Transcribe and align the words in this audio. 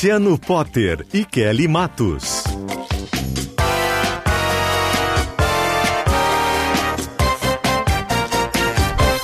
Luciano 0.00 0.38
Potter 0.38 1.06
e 1.12 1.26
Kelly 1.26 1.68
Matos. 1.68 2.42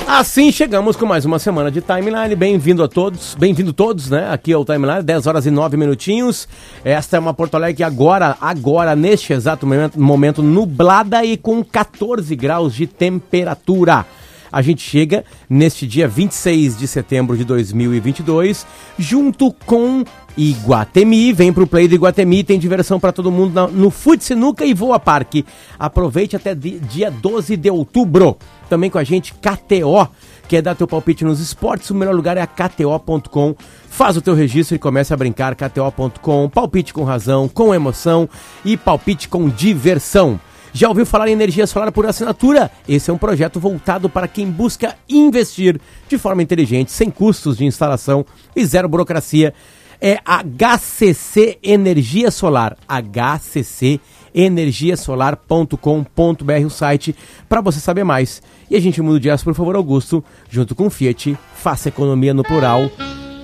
Assim 0.06 0.52
chegamos 0.52 0.94
com 0.94 1.06
mais 1.06 1.24
uma 1.24 1.38
semana 1.38 1.70
de 1.70 1.80
Timeline. 1.80 2.36
Bem-vindo 2.36 2.84
a 2.84 2.88
todos, 2.88 3.34
bem-vindo 3.36 3.72
todos, 3.72 4.10
né? 4.10 4.28
Aqui 4.30 4.52
é 4.52 4.56
o 4.58 4.66
Timeline, 4.66 5.02
10 5.02 5.26
horas 5.26 5.46
e 5.46 5.50
9 5.50 5.78
minutinhos. 5.78 6.46
Esta 6.84 7.16
é 7.16 7.20
uma 7.20 7.32
Porto 7.32 7.54
Alegre 7.54 7.82
agora, 7.82 8.36
agora, 8.38 8.94
neste 8.94 9.32
exato 9.32 9.66
momento, 9.66 9.98
momento 9.98 10.42
nublada 10.42 11.24
e 11.24 11.38
com 11.38 11.64
14 11.64 12.36
graus 12.36 12.74
de 12.74 12.86
temperatura. 12.86 14.04
A 14.52 14.60
gente 14.60 14.82
chega 14.82 15.24
neste 15.48 15.86
dia 15.86 16.06
26 16.06 16.78
de 16.78 16.86
setembro 16.86 17.34
de 17.34 17.44
2022, 17.44 18.66
junto 18.98 19.52
com 19.64 20.04
Iguatemi. 20.36 21.32
Vem 21.32 21.52
pro 21.52 21.66
Play 21.66 21.88
do 21.88 21.94
Iguatemi, 21.94 22.44
tem 22.44 22.58
diversão 22.58 23.00
para 23.00 23.12
todo 23.12 23.30
mundo 23.30 23.68
no, 23.68 23.90
Fute 23.90 24.24
Sinuca 24.24 24.64
e 24.64 24.74
Voa 24.74 24.98
Parque. 24.98 25.44
Aproveite 25.78 26.36
até 26.36 26.54
dia 26.54 27.10
12 27.10 27.56
de 27.56 27.70
outubro. 27.70 28.36
Também 28.68 28.90
com 28.90 28.98
a 28.98 29.04
gente 29.04 29.34
KTO. 29.34 30.08
Quer 30.48 30.62
dar 30.62 30.74
teu 30.74 30.86
palpite 30.86 31.24
nos 31.24 31.40
esportes? 31.40 31.90
O 31.90 31.94
melhor 31.94 32.14
lugar 32.14 32.36
é 32.36 32.40
a 32.40 32.46
KTO.com. 32.46 33.54
Faz 33.88 34.16
o 34.16 34.22
teu 34.22 34.34
registro 34.34 34.76
e 34.76 34.78
comece 34.78 35.12
a 35.12 35.16
brincar. 35.16 35.54
KTO.com. 35.54 36.48
Palpite 36.48 36.92
com 36.92 37.04
razão, 37.04 37.48
com 37.48 37.74
emoção 37.74 38.28
e 38.64 38.76
palpite 38.76 39.28
com 39.28 39.48
diversão. 39.48 40.38
Já 40.76 40.90
ouviu 40.90 41.06
falar 41.06 41.28
em 41.28 41.32
energia 41.32 41.66
solar 41.66 41.90
por 41.90 42.04
assinatura? 42.04 42.70
Esse 42.86 43.10
é 43.10 43.14
um 43.14 43.16
projeto 43.16 43.58
voltado 43.58 44.10
para 44.10 44.28
quem 44.28 44.50
busca 44.50 44.94
investir 45.08 45.80
de 46.06 46.18
forma 46.18 46.42
inteligente, 46.42 46.92
sem 46.92 47.10
custos 47.10 47.56
de 47.56 47.64
instalação 47.64 48.26
e 48.54 48.62
zero 48.62 48.86
burocracia. 48.86 49.54
É 50.00 50.18
HCC 50.24 51.58
Energia 51.62 52.30
Solar. 52.30 52.78
HCC 52.88 54.00
energiasolar.com.br 54.36 56.66
o 56.66 56.70
site 56.70 57.16
para 57.48 57.62
você 57.62 57.80
saber 57.80 58.04
mais. 58.04 58.40
E 58.70 58.76
a 58.76 58.80
gente 58.80 59.00
muda 59.00 59.18
de 59.18 59.30
aço, 59.30 59.44
por 59.44 59.54
favor, 59.54 59.74
Augusto, 59.74 60.22
junto 60.50 60.74
com 60.74 60.88
o 60.88 60.90
Fiat, 60.90 61.38
faça 61.54 61.88
economia 61.88 62.34
no 62.34 62.42
plural. 62.42 62.90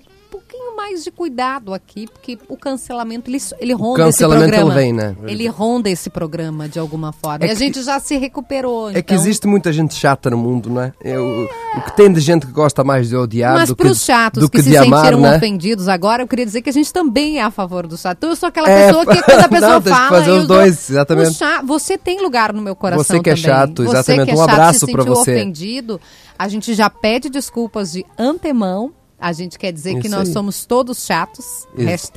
mais 0.82 1.04
de 1.04 1.10
cuidado 1.12 1.72
aqui, 1.72 2.08
porque 2.08 2.36
o 2.48 2.56
cancelamento, 2.56 3.30
ele, 3.30 3.38
ele 3.60 3.72
ronda 3.72 4.08
esse 4.08 4.18
cancelamento, 4.18 4.48
programa. 4.50 4.72
ele 4.72 4.80
vem, 4.80 4.92
né? 4.92 5.16
Ele 5.26 5.46
ronda 5.46 5.88
esse 5.88 6.10
programa 6.10 6.68
de 6.68 6.78
alguma 6.78 7.12
forma. 7.12 7.44
É 7.44 7.48
e 7.48 7.50
a 7.50 7.54
que- 7.54 7.58
gente 7.58 7.82
já 7.84 8.00
se 8.00 8.16
recuperou. 8.16 8.90
É 8.90 8.94
que 8.94 8.98
então- 9.00 9.16
existe 9.16 9.46
muita 9.46 9.72
gente 9.72 9.94
chata 9.94 10.28
no 10.30 10.36
mundo, 10.36 10.68
não 10.68 10.82
é? 10.82 10.92
Eu- 11.00 11.48
o 11.76 11.82
que 11.82 11.96
tem 11.96 12.12
de 12.12 12.18
gente 12.20 12.46
que 12.46 12.52
gosta 12.52 12.82
mais 12.82 13.08
de 13.08 13.16
odiar 13.16 13.54
Mas 13.54 13.68
do 13.68 13.76
para 13.76 13.86
que, 13.86 13.92
os 13.92 14.00
chatos 14.02 14.40
do 14.42 14.50
que, 14.50 14.58
que 14.58 14.64
se 14.64 14.76
amar, 14.76 15.04
sentiram 15.04 15.20
né? 15.20 15.36
ofendidos 15.36 15.86
agora, 15.88 16.22
eu 16.24 16.26
queria 16.28 16.44
dizer 16.44 16.62
que 16.62 16.68
a 16.70 16.72
gente 16.72 16.92
também 16.92 17.38
é 17.38 17.42
a 17.42 17.50
favor 17.50 17.86
do 17.86 17.96
chato. 17.96 18.24
Eu 18.24 18.34
sou 18.34 18.48
aquela 18.48 18.68
É, 18.68 18.86
pessoa 18.86 19.06
que 19.06 19.22
quando 19.22 19.40
a 19.40 19.48
pessoa 19.48 19.70
não, 19.74 19.82
que 19.82 19.88
fala. 19.88 20.08
fazer 20.08 20.30
os 20.32 20.46
dou- 20.48 20.56
dois, 20.58 20.90
exatamente. 20.90 21.30
o 21.30 21.34
cha- 21.34 21.62
Você 21.62 21.96
tem 21.96 22.20
lugar 22.20 22.52
no 22.52 22.60
meu 22.60 22.74
coração 22.74 23.04
Você 23.04 23.20
que 23.20 23.30
é 23.30 23.34
também. 23.34 23.44
chato, 23.50 23.84
Você 23.84 23.90
exatamente. 23.90 24.24
que 24.24 24.30
é 24.30 24.34
Um 24.34 24.38
chato, 24.38 24.50
abraço 24.50 24.80
sentiu 24.86 25.04
você. 25.04 25.30
ofendido, 25.32 26.00
a 26.38 26.48
gente 26.48 26.74
já 26.74 26.90
pede 26.90 27.28
desculpas 27.30 27.92
de 27.92 28.04
antemão. 28.18 28.90
A 29.22 29.32
gente 29.32 29.56
quer 29.56 29.72
dizer 29.72 29.94
que 30.00 30.08
Isso 30.08 30.16
nós 30.16 30.26
aí. 30.26 30.34
somos 30.34 30.64
todos 30.66 31.06
chatos. 31.06 31.68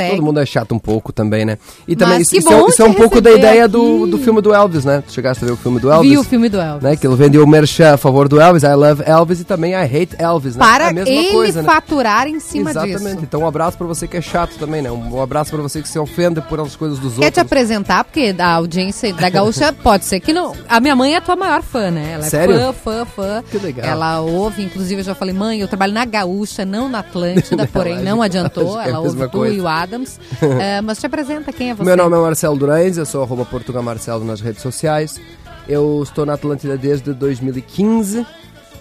Todo 0.09 0.23
mundo 0.23 0.39
é 0.39 0.45
chato 0.45 0.73
um 0.73 0.79
pouco 0.79 1.13
também, 1.13 1.45
né? 1.45 1.59
E 1.87 1.95
também 1.95 2.15
Mas 2.15 2.21
isso, 2.23 2.31
que 2.31 2.37
isso 2.39 2.51
é, 2.51 2.67
isso 2.67 2.81
é 2.81 2.85
um 2.85 2.93
te 2.93 2.97
pouco 2.97 3.21
da 3.21 3.31
ideia 3.31 3.67
do, 3.67 4.03
aqui. 4.03 4.11
do 4.11 4.17
filme 4.17 4.41
do 4.41 4.51
Elvis, 4.51 4.83
né? 4.83 5.03
Tu 5.05 5.13
chegaste 5.13 5.43
a 5.43 5.47
ver 5.47 5.53
o 5.53 5.57
filme 5.57 5.79
do 5.79 5.91
Elvis? 5.91 6.09
Vi 6.09 6.17
o 6.17 6.23
filme 6.23 6.49
do 6.49 6.59
Elvis. 6.59 6.81
Né? 6.83 6.95
Que 6.95 7.05
ele 7.05 7.15
vendeu 7.15 7.43
o 7.43 7.47
merchan 7.47 7.93
a 7.93 7.97
favor 7.97 8.27
do 8.27 8.41
Elvis, 8.41 8.63
I 8.63 8.73
love 8.73 9.03
Elvis 9.05 9.39
e 9.39 9.43
também 9.43 9.73
I 9.73 9.83
hate 9.83 10.15
Elvis, 10.17 10.55
né? 10.55 10.65
Para 10.65 10.89
é 10.89 11.07
ele 11.07 11.31
coisa, 11.31 11.61
né? 11.61 11.67
faturar 11.71 12.27
em 12.27 12.39
cima 12.39 12.71
Exatamente. 12.71 13.03
disso. 13.03 13.19
Então 13.21 13.41
um 13.41 13.47
abraço 13.47 13.77
pra 13.77 13.85
você 13.85 14.07
que 14.07 14.17
é 14.17 14.21
chato 14.21 14.57
também, 14.57 14.81
né? 14.81 14.89
Um 14.91 15.21
abraço 15.21 15.51
pra 15.51 15.61
você 15.61 15.83
que 15.83 15.87
se 15.87 15.99
ofende 15.99 16.41
por 16.41 16.59
as 16.59 16.75
coisas 16.75 16.97
dos 16.97 17.13
Quer 17.13 17.19
te 17.19 17.25
outros. 17.25 17.45
apresentar? 17.45 18.03
Porque 18.03 18.33
a 18.37 18.53
audiência 18.53 19.13
da 19.13 19.29
Gaúcha 19.29 19.71
pode 19.83 20.05
ser 20.05 20.19
que 20.19 20.33
não. 20.33 20.55
A 20.67 20.79
minha 20.79 20.95
mãe 20.95 21.13
é 21.13 21.17
a 21.17 21.21
tua 21.21 21.35
maior 21.35 21.61
fã, 21.61 21.91
né? 21.91 22.13
Ela 22.13 22.25
é 22.25 22.29
Sério? 22.29 22.55
fã, 22.55 22.73
fã, 22.73 23.05
fã. 23.05 23.43
Que 23.51 23.59
legal. 23.59 23.85
Ela 23.85 24.21
ouve, 24.21 24.63
inclusive 24.63 25.01
eu 25.01 25.05
já 25.05 25.13
falei, 25.13 25.35
mãe, 25.35 25.59
eu 25.59 25.67
trabalho 25.67 25.93
na 25.93 26.03
Gaúcha, 26.05 26.65
não 26.65 26.89
na 26.95 26.99
Atlântida, 26.99 27.67
porém 27.71 28.01
não 28.01 28.21
adiantou. 28.21 28.79
é 28.81 28.89
Ela 28.89 28.99
ouve 28.99 29.21
tu 29.23 29.29
coisa. 29.29 29.55
e 29.55 29.61
o 29.61 29.67
Adams. 29.67 30.19
É, 30.59 30.79
mas 30.81 30.99
te 30.99 31.05
apresenta, 31.05 31.51
quem 31.51 31.71
é 31.71 31.73
você? 31.73 31.83
Meu 31.83 31.97
nome 31.97 32.15
é 32.15 32.19
Marcelo 32.19 32.57
Durães, 32.57 32.97
eu 32.97 33.05
sou 33.05 33.21
arroba 33.21 33.45
Portugal 33.45 33.83
Marcelo 33.83 34.23
nas 34.23 34.41
redes 34.41 34.61
sociais. 34.61 35.19
Eu 35.67 36.01
estou 36.03 36.25
na 36.25 36.33
Atlântida 36.33 36.77
desde 36.77 37.13
2015. 37.13 38.25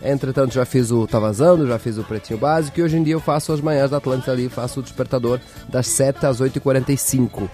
Entretanto, 0.02 0.52
já 0.52 0.66
fiz 0.66 0.90
o 0.90 1.06
Tá 1.06 1.18
Vazando, 1.18 1.66
já 1.66 1.78
fiz 1.78 1.96
o 1.96 2.04
Pretinho 2.04 2.38
Básico 2.38 2.78
e 2.78 2.82
hoje 2.82 2.98
em 2.98 3.02
dia 3.02 3.14
eu 3.14 3.20
faço 3.20 3.52
as 3.52 3.60
manhãs 3.62 3.90
da 3.90 3.96
Atlântida 3.96 4.32
ali, 4.32 4.50
faço 4.50 4.80
o 4.80 4.82
despertador 4.82 5.40
das 5.66 5.86
7 5.86 6.26
às 6.26 6.42
8h45. 6.42 7.48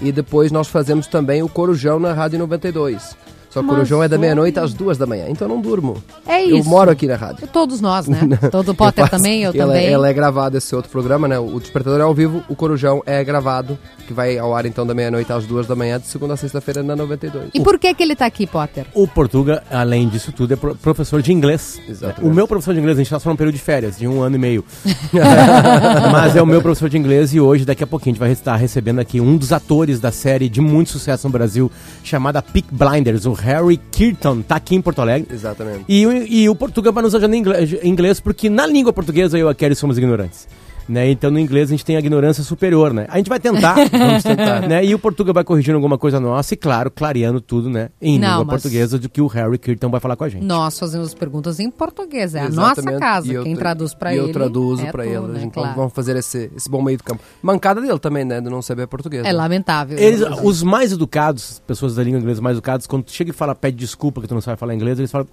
E 0.00 0.12
depois 0.12 0.52
nós 0.52 0.68
fazemos 0.68 1.08
também 1.08 1.42
o 1.42 1.48
Corujão 1.48 1.98
na 1.98 2.12
Rádio 2.12 2.38
92. 2.38 3.16
Só 3.56 3.60
que 3.60 3.66
o 3.66 3.68
Mas 3.68 3.76
Corujão 3.76 4.02
é 4.02 4.08
da 4.08 4.18
meia-noite 4.18 4.58
às 4.58 4.74
duas 4.74 4.98
da 4.98 5.06
manhã, 5.06 5.24
então 5.28 5.48
eu 5.48 5.54
não 5.54 5.62
durmo. 5.62 5.96
É 6.26 6.44
Eu 6.44 6.58
isso. 6.58 6.68
moro 6.68 6.90
aqui 6.90 7.06
na 7.06 7.16
rádio. 7.16 7.46
Todos 7.48 7.80
nós, 7.80 8.06
né? 8.06 8.18
Todo 8.52 8.70
o 8.72 8.74
Potter 8.74 9.04
Eu 9.04 9.08
faço- 9.08 9.22
também, 9.22 9.42
eu 9.42 9.50
ele 9.50 9.58
é- 9.58 9.64
também. 9.64 9.86
Ele 9.86 10.06
é 10.06 10.12
gravado, 10.12 10.58
esse 10.58 10.74
outro 10.76 10.90
programa, 10.90 11.26
né? 11.26 11.38
O 11.38 11.58
Despertador 11.58 11.98
é 12.00 12.02
ao 12.02 12.12
vivo, 12.14 12.42
o 12.50 12.54
Corujão 12.54 13.02
é 13.06 13.24
gravado, 13.24 13.78
que 14.06 14.12
vai 14.12 14.36
ao 14.38 14.54
ar 14.54 14.66
então 14.66 14.86
da 14.86 14.92
meia-noite 14.94 15.32
às 15.32 15.46
duas 15.46 15.66
da 15.66 15.74
manhã, 15.74 15.98
de 15.98 16.06
segunda 16.06 16.34
a 16.34 16.36
sexta-feira 16.36 16.82
na 16.82 16.94
92. 16.94 17.48
E 17.54 17.60
por 17.60 17.78
que 17.78 17.94
que 17.94 18.02
ele 18.02 18.14
tá 18.14 18.26
aqui, 18.26 18.46
Potter? 18.46 18.86
O 18.92 19.08
Portuga, 19.08 19.62
além 19.70 20.06
disso 20.08 20.32
tudo, 20.32 20.52
é 20.52 20.56
pro- 20.56 20.74
professor 20.74 21.22
de 21.22 21.32
inglês. 21.32 21.80
Exatamente. 21.88 22.30
O 22.30 22.34
meu 22.34 22.46
professor 22.46 22.74
de 22.74 22.80
inglês, 22.80 22.98
a 22.98 23.00
gente 23.00 23.06
está 23.06 23.18
só 23.18 23.30
num 23.30 23.36
período 23.36 23.54
de 23.54 23.60
férias, 23.62 23.96
de 23.96 24.06
um 24.06 24.20
ano 24.20 24.36
e 24.36 24.38
meio. 24.38 24.64
Mas 26.12 26.36
é 26.36 26.42
o 26.42 26.46
meu 26.46 26.60
professor 26.62 26.88
de 26.88 26.98
inglês 26.98 27.32
e 27.34 27.40
hoje, 27.40 27.64
daqui 27.64 27.82
a 27.82 27.86
pouquinho, 27.86 28.12
a 28.12 28.14
gente 28.14 28.20
vai 28.20 28.32
estar 28.32 28.56
recebendo 28.56 28.98
aqui 28.98 29.20
um 29.20 29.36
dos 29.36 29.52
atores 29.52 30.00
da 30.00 30.12
série 30.12 30.48
de 30.48 30.60
muito 30.60 30.90
sucesso 30.90 31.26
no 31.26 31.32
Brasil, 31.32 31.70
chamada 32.02 32.42
Peak 32.42 32.68
Blinders, 32.70 33.24
o 33.26 33.32
Harry 33.46 33.76
Kirton, 33.92 34.42
tá 34.42 34.56
aqui 34.56 34.74
em 34.74 34.82
Porto 34.82 35.00
Alegre. 35.00 35.28
Exatamente. 35.32 35.84
E, 35.88 36.04
o- 36.04 36.12
e 36.26 36.48
o 36.48 36.54
Portuga 36.56 36.90
vai 36.90 37.00
nos 37.02 37.14
inglês, 37.38 37.72
em 37.80 37.88
inglês, 37.88 38.18
porque 38.18 38.50
na 38.50 38.66
língua 38.66 38.92
portuguesa 38.92 39.38
eu 39.38 39.46
e 39.46 39.50
a 39.50 39.54
Kelly 39.54 39.76
somos 39.76 39.96
ignorantes. 39.96 40.48
Né? 40.88 41.10
Então 41.10 41.30
no 41.30 41.38
inglês 41.40 41.68
a 41.68 41.72
gente 41.72 41.84
tem 41.84 41.96
a 41.96 41.98
ignorância 41.98 42.44
superior, 42.44 42.92
né? 42.94 43.06
A 43.08 43.16
gente 43.16 43.28
vai 43.28 43.40
tentar, 43.40 43.74
vamos 43.90 44.22
tentar, 44.22 44.60
né? 44.68 44.84
E 44.84 44.94
o 44.94 44.98
Portuga 44.98 45.32
vai 45.32 45.42
corrigindo 45.42 45.74
alguma 45.76 45.98
coisa 45.98 46.20
nossa 46.20 46.54
e, 46.54 46.56
claro, 46.56 46.90
clareando 46.90 47.40
tudo, 47.40 47.68
né? 47.68 47.88
Em 48.00 48.18
Não, 48.18 48.28
língua 48.40 48.44
mas- 48.44 48.62
portuguesa 48.62 48.98
do 48.98 49.08
que 49.08 49.20
o 49.20 49.26
Harry 49.26 49.58
Kirton 49.58 49.90
vai 49.90 49.98
falar 50.00 50.14
com 50.16 50.24
a 50.24 50.28
gente. 50.28 50.44
Nós 50.44 50.78
fazemos 50.78 51.12
perguntas 51.14 51.58
em 51.58 51.70
português, 51.70 52.34
é 52.34 52.40
a 52.40 52.46
Exatamente. 52.46 52.84
nossa 52.86 52.98
casa. 53.00 53.26
E 53.26 53.34
eu 53.34 53.42
Quem 53.42 53.54
tra- 53.54 53.64
traduz 53.64 53.94
pra 53.94 54.14
e 54.14 54.18
ele. 54.18 54.28
eu 54.28 54.32
traduzo 54.32 54.82
é 54.86 54.92
pra 54.92 55.02
tu, 55.04 55.08
ele. 55.10 55.26
né? 55.26 55.40
Gente 55.40 55.52
Claro. 55.54 55.74
vamos 55.74 55.92
fazer 55.92 56.14
esse, 56.16 56.50
esse 56.56 56.70
bom 56.70 56.80
meio 56.82 56.98
do 56.98 57.04
campo. 57.04 57.20
Mancada 57.42 57.80
dele 57.80 57.98
também, 57.98 58.24
né? 58.24 58.40
De 58.40 58.48
não 58.48 58.62
saber 58.62 58.86
português. 58.86 59.22
É 59.24 59.28
né? 59.28 59.32
lamentável. 59.32 59.98
Eles, 59.98 60.20
né? 60.20 60.36
os 60.42 60.62
mais 60.62 60.92
educados, 60.92 61.60
pessoas 61.66 61.96
da 61.96 62.02
língua 62.04 62.20
inglesa 62.20 62.40
mais 62.40 62.54
educadas, 62.56 62.86
quando 62.86 63.02
tu 63.04 63.12
chega 63.12 63.30
e 63.30 63.32
fala, 63.32 63.54
pede 63.54 63.76
desculpa 63.76 64.20
que 64.20 64.28
tu 64.28 64.34
não 64.34 64.40
sabe 64.40 64.56
falar 64.58 64.74
inglês, 64.74 64.98
eles 64.98 65.10
falam, 65.10 65.26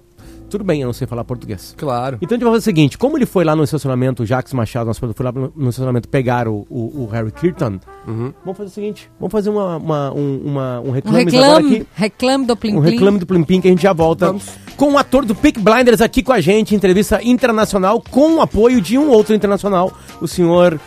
tudo 0.50 0.64
bem, 0.64 0.82
eu 0.82 0.86
não 0.86 0.94
sei 0.94 1.08
falar 1.08 1.24
português. 1.24 1.74
Claro. 1.78 2.18
Então 2.22 2.36
a 2.36 2.38
gente 2.38 2.44
vai 2.44 2.54
fazer 2.54 2.62
o 2.62 2.66
seguinte, 2.66 2.98
como 2.98 3.18
ele 3.18 3.26
foi 3.26 3.44
lá 3.44 3.56
no 3.56 3.64
estacionamento, 3.64 4.24
o 4.24 4.26
Jacques 4.26 4.54
Machado, 4.54 4.86
nosso 4.86 5.00
produtor, 5.00 5.32
foi 5.34 5.42
lá 5.44 5.50
no 5.56 5.70
estacionamento 5.70 6.08
pegar 6.08 6.48
o, 6.48 6.66
o, 6.70 7.04
o 7.04 7.10
Harry 7.12 7.32
Kirton, 7.32 7.80
vamos 8.06 8.58
fazer 8.58 8.70
o 8.70 8.72
seguinte, 8.72 9.10
vamos 9.20 9.32
fazer 9.32 9.50
uma, 9.50 9.78
uma- 9.78 10.14
um, 10.14 10.42
uma- 10.46 10.80
um 10.82 10.90
Um 10.90 10.92
reclame 10.92 11.20
agora 11.38 11.56
reclame, 11.58 11.76
aqui. 11.78 11.88
reclame 11.96 12.46
do 12.46 12.56
Plim 12.58 12.76
Um 12.76 12.80
reclame 12.80 13.20
do 13.20 13.26
Plim 13.26 13.44
Plim 13.44 13.62
que 13.62 13.68
a 13.68 13.72
gente 13.72 13.82
já 13.84 13.94
volta 13.94 14.28
Vamos. 14.28 14.46
com 14.78 14.94
o 14.94 14.98
ator 14.98 15.26
do 15.26 15.34
Peak 15.34 15.60
Blinders 15.60 16.02
aqui 16.02 16.22
com 16.22 16.32
a 16.34 16.40
gente, 16.42 16.76
entrevista 16.76 17.20
internacional 17.24 18.02
com 18.12 18.36
o 18.36 18.42
apoio 18.42 18.80
de 18.82 18.98
um 18.98 19.10
outro 19.10 19.34
internacional, 19.34 19.92
o 20.22 20.28
senhor 20.28 20.80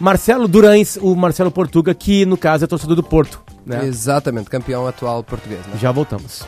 Marcelo 0.00 0.46
Durães, 0.46 0.96
o 1.02 1.16
Marcelo 1.16 1.50
Portuga, 1.50 1.92
que 1.92 2.24
no 2.24 2.36
caso 2.36 2.62
é 2.64 2.66
torcedor 2.68 2.94
do 2.94 3.02
Porto. 3.02 3.40
Né? 3.66 3.84
Exatamente, 3.84 4.48
campeão 4.48 4.86
atual 4.86 5.24
português, 5.24 5.60
né? 5.66 5.74
Já 5.80 5.90
voltamos. 5.90 6.46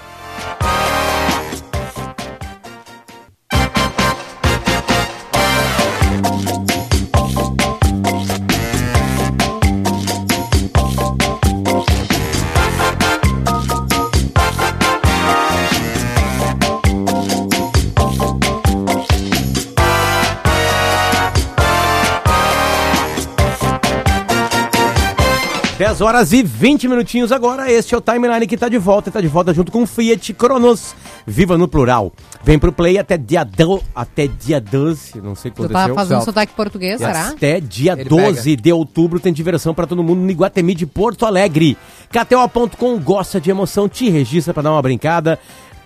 Horas 26.00 26.32
e 26.32 26.42
20 26.42 26.88
minutinhos 26.88 27.30
agora. 27.32 27.70
Este 27.70 27.94
é 27.94 27.98
o 27.98 28.00
Timeline 28.00 28.46
que 28.46 28.56
tá 28.56 28.68
de 28.68 28.78
volta. 28.78 29.10
Tá 29.10 29.20
de 29.20 29.28
volta 29.28 29.52
junto 29.52 29.70
com 29.70 29.82
o 29.82 29.86
Fiat 29.86 30.32
Cronos. 30.34 30.94
Viva 31.26 31.58
no 31.58 31.68
plural. 31.68 32.12
Vem 32.42 32.58
pro 32.58 32.72
play 32.72 32.98
até 32.98 33.18
dia, 33.18 33.44
do, 33.44 33.82
até 33.94 34.26
dia 34.26 34.60
12. 34.60 35.20
Não 35.20 35.34
sei 35.34 35.50
o 35.50 35.54
que 35.54 35.62
Tu 35.62 35.68
tá 35.68 35.84
aconteceu. 35.84 35.94
fazendo 35.94 36.24
sotaque 36.24 36.54
português, 36.54 36.98
será? 36.98 37.28
Até 37.28 37.60
dia 37.60 37.92
Ele 37.92 38.04
12 38.04 38.56
de 38.56 38.72
outubro 38.72 39.20
tem 39.20 39.32
diversão 39.32 39.74
pra 39.74 39.86
todo 39.86 40.02
mundo 40.02 40.20
no 40.20 40.30
Iguatemi 40.30 40.74
de 40.74 40.86
Porto 40.86 41.26
Alegre. 41.26 41.76
KTO.com 42.10 42.98
gosta 42.98 43.40
de 43.40 43.50
emoção, 43.50 43.88
te 43.88 44.08
registra 44.08 44.54
pra 44.54 44.62
dar 44.62 44.72
uma 44.72 44.82
brincada. 44.82 45.38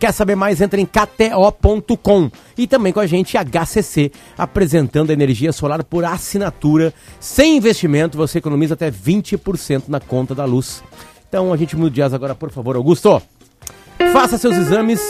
Quer 0.04 0.12
saber 0.12 0.34
mais? 0.34 0.60
Entra 0.60 0.78
em 0.78 0.84
kto.com. 0.84 2.30
E 2.58 2.66
também 2.66 2.92
com 2.92 3.00
a 3.00 3.06
gente 3.06 3.38
HCC, 3.38 4.12
apresentando 4.36 5.10
energia 5.10 5.50
solar 5.50 5.82
por 5.82 6.04
assinatura. 6.04 6.92
Sem 7.18 7.56
investimento, 7.56 8.18
você 8.18 8.36
economiza 8.36 8.74
até 8.74 8.90
20% 8.90 9.84
na 9.88 10.00
conta 10.00 10.34
da 10.34 10.44
luz. 10.44 10.84
Então 11.26 11.54
a 11.54 11.56
gente 11.56 11.74
muda 11.74 11.90
de 11.90 12.02
asa 12.02 12.16
agora, 12.16 12.34
por 12.34 12.50
favor, 12.50 12.76
Augusto. 12.76 13.22
Faça 14.12 14.36
seus 14.36 14.54
exames 14.58 15.00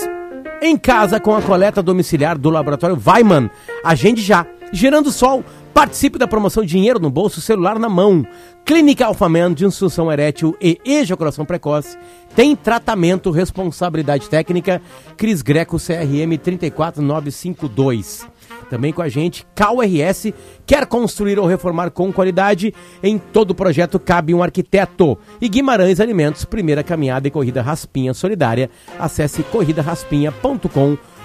em 0.62 0.76
casa 0.76 1.19
com 1.19 1.35
a 1.35 1.43
coleta 1.43 1.82
domiciliar 1.82 2.38
do 2.38 2.49
laboratório 2.49 2.96
Weiman. 3.05 3.50
Agende 3.82 4.23
já. 4.23 4.46
Gerando 4.73 5.11
Sol, 5.11 5.44
participe 5.75 6.17
da 6.17 6.29
promoção 6.29 6.65
Dinheiro 6.65 7.00
no 7.00 7.11
Bolso, 7.11 7.41
Celular 7.41 7.79
na 7.79 7.88
Mão. 7.88 8.25
Clínica 8.65 9.05
Alfaman 9.05 9.53
de 9.53 9.67
insução 9.67 10.11
erétil 10.11 10.56
e 10.62 10.81
ejaculação 10.85 11.44
precoce. 11.44 11.99
Tem 12.35 12.55
tratamento, 12.55 13.32
responsabilidade 13.32 14.31
técnica. 14.31 14.81
Cris 15.17 15.43
Greco 15.43 15.76
CRM 15.76 16.38
34952. 16.43 18.26
Também 18.71 18.93
com 18.93 19.03
a 19.03 19.09
gente, 19.09 19.47
KRS, 19.55 20.32
quer 20.65 20.87
construir 20.87 21.38
ou 21.38 21.47
reformar 21.47 21.91
com 21.91 22.12
qualidade? 22.12 22.73
Em 23.03 23.19
todo 23.19 23.55
projeto 23.55 23.99
cabe 23.99 24.32
um 24.32 24.43
arquiteto. 24.43 25.19
E 25.41 25.49
Guimarães 25.49 26.00
Alimentos, 26.00 26.44
primeira 26.44 26.82
caminhada 26.82 27.29
e 27.29 27.31
corrida 27.31 27.61
Raspinha 27.61 28.15
Solidária. 28.15 28.70
Acesse 28.99 29.43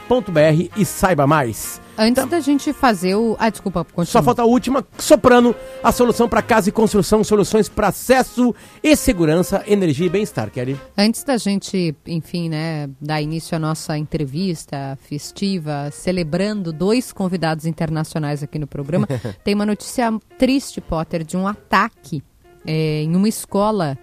corridaraspinha.com.br 0.09 0.71
e 0.75 0.83
saiba 0.83 1.27
mais. 1.27 1.79
Antes 1.97 2.25
da 2.25 2.39
gente 2.39 2.73
fazer 2.73 3.15
o... 3.15 3.35
Ah, 3.37 3.49
desculpa, 3.49 3.83
continua. 3.83 4.05
Só 4.05 4.23
falta 4.23 4.41
a 4.41 4.45
última, 4.45 4.85
Soprano, 4.97 5.53
a 5.83 5.91
solução 5.91 6.27
para 6.29 6.41
casa 6.41 6.69
e 6.69 6.71
construção, 6.71 7.23
soluções 7.23 7.67
para 7.69 7.89
acesso 7.89 8.55
e 8.81 8.95
segurança, 8.95 9.63
energia 9.67 10.07
e 10.07 10.09
bem-estar, 10.09 10.49
Kelly. 10.49 10.79
Antes 10.97 11.23
da 11.23 11.37
gente, 11.37 11.93
enfim, 12.07 12.49
né, 12.49 12.89
dar 13.01 13.21
início 13.21 13.55
à 13.55 13.59
nossa 13.59 13.97
entrevista 13.97 14.97
festiva, 15.01 15.89
celebrando 15.91 16.71
dois 16.71 17.11
convidados 17.11 17.65
internacionais 17.65 18.41
aqui 18.41 18.57
no 18.57 18.67
programa, 18.67 19.07
tem 19.43 19.53
uma 19.53 19.65
notícia 19.65 20.09
triste, 20.37 20.79
Potter, 20.79 21.25
de 21.25 21.35
um 21.35 21.45
ataque 21.45 22.23
é, 22.65 23.03
em 23.03 23.13
uma 23.13 23.27
escola 23.27 23.97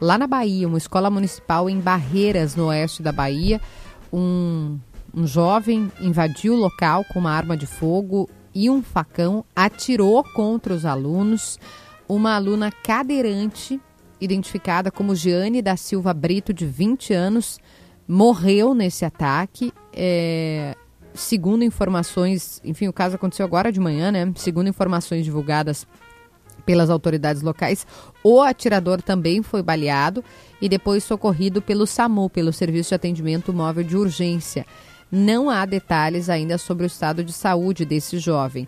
lá 0.00 0.16
na 0.16 0.28
Bahia, 0.28 0.68
uma 0.68 0.78
escola 0.78 1.10
municipal 1.10 1.68
em 1.68 1.80
Barreiras, 1.80 2.54
no 2.54 2.66
oeste 2.66 3.02
da 3.02 3.10
Bahia. 3.10 3.60
Um, 4.12 4.78
um 5.14 5.26
jovem 5.26 5.90
invadiu 6.00 6.54
o 6.54 6.56
local 6.56 7.04
com 7.04 7.18
uma 7.18 7.32
arma 7.32 7.56
de 7.56 7.66
fogo 7.66 8.28
e 8.54 8.68
um 8.68 8.82
facão, 8.82 9.44
atirou 9.54 10.22
contra 10.24 10.74
os 10.74 10.84
alunos. 10.84 11.58
Uma 12.08 12.34
aluna 12.34 12.70
cadeirante 12.70 13.80
identificada 14.20 14.90
como 14.90 15.14
Giane 15.14 15.60
da 15.60 15.76
Silva 15.76 16.14
Brito, 16.14 16.52
de 16.52 16.66
20 16.66 17.12
anos, 17.12 17.58
morreu 18.06 18.74
nesse 18.74 19.04
ataque. 19.04 19.72
É, 19.92 20.76
segundo 21.14 21.64
informações, 21.64 22.60
enfim, 22.64 22.88
o 22.88 22.92
caso 22.92 23.16
aconteceu 23.16 23.44
agora 23.44 23.72
de 23.72 23.80
manhã, 23.80 24.12
né? 24.12 24.30
Segundo 24.36 24.68
informações 24.68 25.24
divulgadas 25.24 25.86
pelas 26.64 26.90
autoridades 26.90 27.42
locais, 27.42 27.86
o 28.22 28.40
atirador 28.40 29.02
também 29.02 29.42
foi 29.42 29.62
baleado 29.62 30.22
e 30.60 30.68
depois 30.68 31.02
socorrido 31.02 31.60
pelo 31.60 31.86
SAMU, 31.86 32.30
pelo 32.30 32.52
Serviço 32.52 32.90
de 32.90 32.94
Atendimento 32.94 33.52
Móvel 33.52 33.82
de 33.82 33.96
Urgência. 33.96 34.64
Não 35.14 35.50
há 35.50 35.66
detalhes 35.66 36.30
ainda 36.30 36.56
sobre 36.56 36.84
o 36.84 36.86
estado 36.86 37.22
de 37.22 37.34
saúde 37.34 37.84
desse 37.84 38.16
jovem. 38.16 38.66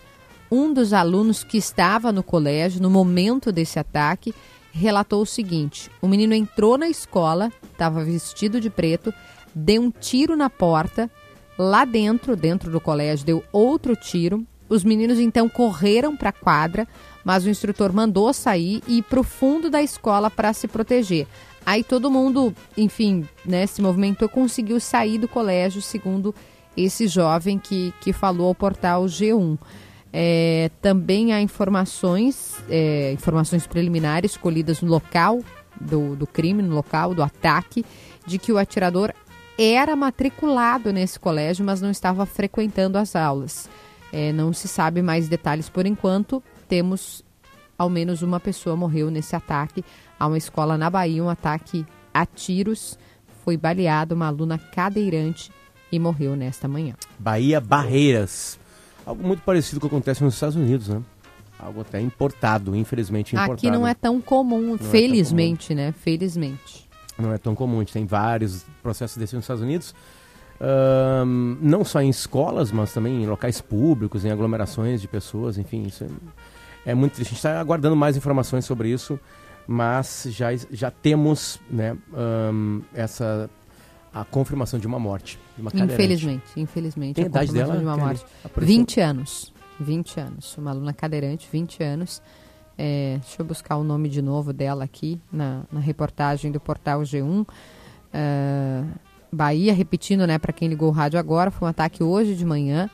Um 0.51 0.75
dos 0.75 0.93
alunos 0.93 1.43
que 1.43 1.57
estava 1.57 2.13
no 2.13 2.23
colégio 2.23 2.83
no 2.83 2.91
momento 2.91 3.51
desse 3.51 3.79
ataque 3.79 4.35
relatou 4.71 5.23
o 5.23 5.27
seguinte: 5.27 5.91
o 6.03 6.07
menino 6.07 6.35
entrou 6.35 6.77
na 6.77 6.87
escola, 6.87 7.51
estava 7.73 8.05
vestido 8.05 8.61
de 8.61 8.69
preto, 8.69 9.11
deu 9.55 9.81
um 9.81 9.91
tiro 9.91 10.37
na 10.37 10.51
porta, 10.51 11.11
lá 11.59 11.87
dentro, 11.87 12.37
dentro 12.37 12.71
do 12.71 12.79
colégio, 12.79 13.25
deu 13.25 13.45
outro 13.51 13.97
tiro. 13.97 14.47
Os 14.69 14.85
meninos 14.85 15.19
então 15.19 15.49
correram 15.49 16.15
para 16.15 16.29
a 16.29 16.33
quadra, 16.33 16.87
mas 17.25 17.47
o 17.47 17.49
instrutor 17.49 17.91
mandou 17.91 18.35
sair 18.35 18.83
e 18.87 18.99
ir 18.99 19.03
para 19.03 19.21
o 19.21 19.25
fundo 19.25 19.71
da 19.71 19.83
escola 19.83 20.31
para 20.31 20.53
se 20.53 20.69
proteger. 20.69 21.27
Aí 21.67 21.83
todo 21.83 22.11
mundo, 22.11 22.55
enfim, 22.77 23.27
né, 23.45 23.67
se 23.67 23.81
movimentou, 23.81 24.29
conseguiu 24.29 24.79
sair 24.79 25.19
do 25.19 25.27
colégio, 25.27 25.81
segundo 25.81 26.35
esse 26.77 27.07
jovem 27.07 27.59
que, 27.59 27.93
que 28.01 28.13
falou 28.13 28.49
ao 28.49 28.55
portal 28.55 29.05
G1. 29.05 29.59
É, 30.13 30.71
também 30.81 31.33
há 31.33 31.41
informações, 31.41 32.55
é, 32.69 33.13
informações 33.13 33.67
preliminares 33.67 34.37
colhidas 34.37 34.81
no 34.81 34.89
local 34.89 35.41
do, 35.81 36.15
do 36.15 36.27
crime, 36.27 36.63
no 36.63 36.75
local 36.75 37.15
do 37.15 37.23
ataque, 37.23 37.85
de 38.27 38.39
que 38.39 38.53
o 38.53 38.59
atirador 38.59 39.13
era 39.59 39.97
matriculado 39.97 40.93
nesse 40.93 41.19
colégio, 41.19 41.65
mas 41.65 41.81
não 41.81 41.91
estava 41.91 42.27
frequentando 42.27 42.99
as 42.99 43.17
aulas. 43.17 43.69
É, 44.13 44.33
não 44.33 44.53
se 44.53 44.69
sabe 44.69 45.03
mais 45.03 45.29
detalhes 45.29 45.69
por 45.69 45.87
enquanto. 45.87 46.43
Temos 46.69 47.25
ao 47.77 47.91
menos 47.91 48.23
uma 48.23 48.39
pessoa 48.39 48.77
morreu 48.77 49.11
nesse 49.11 49.35
ataque 49.35 49.85
a 50.19 50.27
uma 50.27 50.39
escola 50.39 50.77
na 50.79 50.89
Bahia, 50.91 51.23
um 51.23 51.29
ataque 51.29 51.87
a 52.13 52.25
tiros. 52.25 52.99
foi 53.45 53.57
baleado 53.57 54.15
uma 54.15 54.27
aluna 54.27 54.59
cadeirante 54.59 55.51
e 55.93 55.99
morreu 55.99 56.35
nesta 56.35 56.67
manhã. 56.67 56.95
Bahia 57.19 57.61
Barreiras. 57.61 58.59
Algo 59.05 59.23
muito 59.23 59.43
parecido 59.43 59.81
com 59.81 59.87
o 59.87 59.91
que 59.91 59.97
acontece 59.97 60.25
nos 60.25 60.35
Estados 60.35 60.57
Unidos, 60.57 60.89
né? 60.89 61.03
Algo 61.59 61.83
até 61.83 62.01
importado, 62.01 62.75
infelizmente 62.75 63.35
importado. 63.35 63.53
Aqui 63.53 63.71
não 63.71 63.87
é 63.87 63.95
tão 63.95 64.21
comum, 64.21 64.75
é 64.75 64.79
tão 64.79 64.89
felizmente, 64.89 65.75
né? 65.75 65.93
Felizmente. 65.93 66.89
Não 67.19 67.33
é 67.33 67.39
tão 67.39 67.55
comum. 67.55 67.77
A 67.77 67.81
gente 67.81 67.93
tem 67.93 68.07
vários 68.07 68.65
processos 68.83 69.17
desses 69.17 69.35
nos 69.35 69.45
Estados 69.45 69.63
Unidos. 69.63 69.95
Ahn, 70.61 71.59
não 71.61 71.85
só 71.85 72.01
em 72.01 72.09
escolas, 72.09 72.73
mas 72.73 72.93
também 72.93 73.23
em 73.23 73.27
locais 73.27 73.61
públicos, 73.61 74.25
em 74.25 74.31
aglomerações 74.31 75.01
de 75.01 75.09
pessoas, 75.09 75.59
enfim, 75.59 75.83
isso 75.85 76.05
é, 76.05 76.91
é 76.93 76.95
muito 76.95 77.15
triste. 77.15 77.31
A 77.31 77.35
gente 77.35 77.39
está 77.39 77.61
aguardando 77.61 77.97
mais 77.97 78.17
informações 78.17 78.65
sobre 78.65 78.89
isso, 78.89 79.19
mas 79.67 80.27
já, 80.31 80.49
já 80.71 80.91
temos 80.91 81.61
né, 81.71 81.97
ahn, 82.13 82.83
essa 82.93 83.51
a 84.13 84.25
confirmação 84.25 84.79
de 84.79 84.87
uma 84.87 84.99
morte. 84.99 85.39
De 85.57 85.63
uma. 85.63 85.71
Infelizmente, 85.75 86.45
infelizmente. 86.57 87.17
Tem 87.17 87.25
a 87.25 87.27
idade 87.27 87.53
dela? 87.53 87.77
De 87.77 87.83
uma 87.83 87.97
morte. 87.97 88.25
Apareceu? 88.45 88.77
20 88.77 89.01
anos. 89.01 89.53
20 89.81 90.21
anos. 90.21 90.57
Uma 90.57 90.71
aluna 90.71 90.93
cadeirante, 90.93 91.49
20 91.51 91.83
anos. 91.83 92.23
É, 92.79 93.19
deixa 93.21 93.43
eu 93.43 93.47
buscar 93.47 93.77
o 93.77 93.85
nome 93.85 94.09
de 94.09 94.23
novo 94.23 94.53
dela 94.53 94.85
aqui 94.85 95.21
na, 95.33 95.63
na 95.71 95.81
reportagem 95.81 96.53
do 96.53 96.61
portal 96.61 97.01
G1. 97.03 97.47
Ah, 98.13 98.85
Bahia, 99.33 99.75
repetindo, 99.75 100.27
né, 100.29 100.39
para 100.39 100.53
quem 100.53 100.69
ligou 100.69 100.89
o 100.89 100.93
rádio 100.93 101.19
agora, 101.19 101.51
foi 101.51 101.67
um 101.67 101.71
ataque 101.71 102.05
hoje 102.05 102.37
de 102.37 102.45
manhã. 102.45 102.89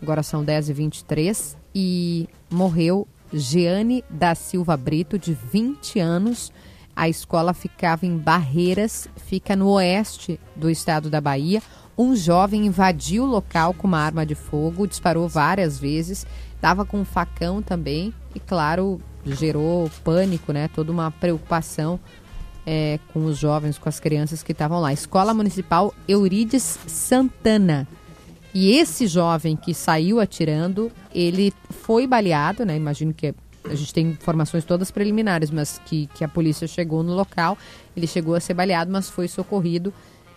Agora 0.00 0.22
são 0.22 0.44
10h23. 0.44 1.56
E 1.74 2.28
morreu 2.50 3.08
Jeane 3.32 4.04
da 4.08 4.34
Silva 4.34 4.76
Brito, 4.76 5.18
de 5.18 5.32
20 5.34 5.98
anos. 5.98 6.52
A 6.94 7.08
escola 7.08 7.54
ficava 7.54 8.04
em 8.04 8.16
Barreiras, 8.18 9.08
fica 9.16 9.56
no 9.56 9.70
oeste 9.70 10.38
do 10.54 10.68
estado 10.68 11.08
da 11.08 11.20
Bahia. 11.20 11.62
Um 11.96 12.14
jovem 12.14 12.66
invadiu 12.66 13.24
o 13.24 13.26
local 13.26 13.74
com 13.74 13.86
uma 13.86 13.98
arma 13.98 14.26
de 14.26 14.34
fogo, 14.34 14.86
disparou 14.86 15.28
várias 15.28 15.78
vezes, 15.78 16.26
estava 16.54 16.84
com 16.84 17.00
um 17.00 17.04
facão 17.04 17.62
também 17.62 18.12
e, 18.34 18.40
claro, 18.40 19.00
gerou 19.24 19.90
pânico, 20.02 20.52
né? 20.52 20.68
Toda 20.68 20.92
uma 20.92 21.10
preocupação 21.10 21.98
é, 22.66 22.98
com 23.12 23.24
os 23.24 23.38
jovens, 23.38 23.78
com 23.78 23.88
as 23.88 24.00
crianças 24.00 24.42
que 24.42 24.52
estavam 24.52 24.80
lá. 24.80 24.92
Escola 24.92 25.34
Municipal 25.34 25.94
Eurides 26.06 26.78
Santana. 26.86 27.86
E 28.54 28.72
esse 28.72 29.06
jovem 29.06 29.56
que 29.56 29.72
saiu 29.72 30.20
atirando, 30.20 30.92
ele 31.14 31.52
foi 31.70 32.06
baleado, 32.06 32.64
né? 32.64 32.76
Imagino 32.76 33.14
que 33.14 33.34
a 33.64 33.74
gente 33.74 33.94
tem 33.94 34.08
informações 34.08 34.64
todas 34.64 34.90
preliminares, 34.90 35.50
mas 35.50 35.80
que, 35.86 36.06
que 36.14 36.24
a 36.24 36.28
polícia 36.28 36.66
chegou 36.66 37.02
no 37.02 37.14
local. 37.14 37.56
Ele 37.96 38.06
chegou 38.06 38.34
a 38.34 38.40
ser 38.40 38.54
baleado, 38.54 38.90
mas 38.90 39.08
foi 39.08 39.28
socorrido 39.28 39.92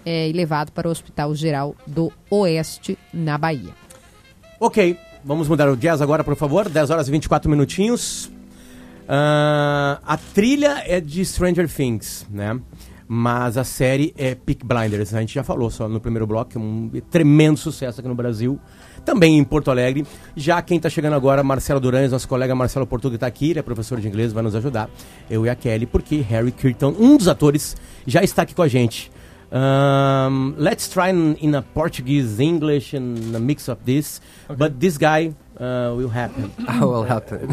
é, 0.05 0.29
e 0.29 0.31
levado 0.31 0.71
para 0.71 0.87
o 0.87 0.91
Hospital 0.91 1.33
Geral 1.35 1.75
do 1.85 2.11
Oeste, 2.29 2.97
na 3.13 3.37
Bahia. 3.37 3.73
Ok, 4.59 4.97
vamos 5.23 5.47
mudar 5.47 5.69
o 5.69 5.75
jazz 5.75 6.01
agora, 6.01 6.23
por 6.23 6.35
favor. 6.35 6.69
10 6.69 6.89
horas 6.89 7.07
e 7.07 7.11
24 7.11 7.49
minutinhos. 7.49 8.31
Ah, 9.07 9.99
a 10.05 10.17
trilha 10.17 10.83
é 10.85 11.01
de 11.01 11.23
Stranger 11.25 11.69
Things, 11.69 12.25
né? 12.29 12.59
Mas 13.07 13.55
a 13.55 13.63
série 13.63 14.13
é 14.17 14.33
Peak 14.33 14.65
Blinders. 14.65 15.13
A 15.13 15.19
gente 15.19 15.35
já 15.35 15.43
falou 15.43 15.69
só 15.69 15.87
no 15.87 15.99
primeiro 15.99 16.25
bloco, 16.25 16.51
que 16.51 16.57
é 16.57 16.61
um 16.61 16.89
tremendo 17.11 17.57
sucesso 17.57 17.99
aqui 17.99 18.09
no 18.09 18.15
Brasil. 18.15 18.59
Também 19.03 19.37
em 19.37 19.43
Porto 19.43 19.69
Alegre. 19.69 20.05
Já 20.35 20.59
quem 20.61 20.77
está 20.77 20.89
chegando 20.89 21.13
agora, 21.13 21.43
Marcelo 21.43 21.79
Durães, 21.79 22.11
nosso 22.11 22.27
colega 22.27 22.55
Marcelo 22.55 22.87
Portuga 22.87 23.15
está 23.15 23.27
aqui, 23.27 23.51
ele 23.51 23.59
é 23.59 23.61
professor 23.61 23.99
de 23.99 24.07
inglês, 24.07 24.33
vai 24.33 24.41
nos 24.41 24.55
ajudar. 24.55 24.89
Eu 25.29 25.45
e 25.45 25.49
a 25.49 25.55
Kelly, 25.55 25.85
porque 25.85 26.17
Harry 26.21 26.51
Kirton, 26.51 26.95
um 26.99 27.15
dos 27.15 27.27
atores, 27.27 27.77
já 28.07 28.23
está 28.23 28.41
aqui 28.41 28.55
com 28.55 28.63
a 28.63 28.67
gente. 28.67 29.11
Um, 29.51 30.55
let's 30.57 30.89
try 30.89 31.11
in, 31.11 31.37
in 31.39 31.55
a 31.55 31.61
Portuguese, 31.61 32.41
English, 32.41 32.97
and 32.97 33.35
a 33.35 33.39
mix 33.39 33.69
of 33.69 33.79
this. 33.85 34.19
But 34.47 34.79
this 34.79 34.97
guy 34.97 35.35
uh, 35.59 35.93
will 35.95 36.09
happen. 36.09 36.51
Will 36.81 37.03
happen? 37.03 37.47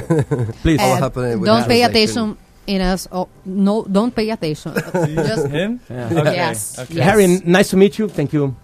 Please. 0.63 0.81
Uh, 0.81 1.11
don't 1.45 1.69
pay 1.69 1.83
attention 1.85 2.37
in 2.67 2.81
us. 2.81 3.09
Oh, 3.11 3.29
no, 3.45 3.85
don't 3.85 4.15
pay 4.15 4.31
attention. 4.31 4.75
Just 5.15 5.49
Him? 5.49 5.81
Yeah. 5.89 6.07
Okay. 6.13 6.35
Yes. 6.35 6.79
okay. 6.79 6.95
Yes. 6.95 7.05
Harry, 7.05 7.27
nice 7.45 7.71
to 7.71 7.77
meet 7.77 7.99
you. 7.99 8.09
Thank 8.09 8.33
you 8.33 8.57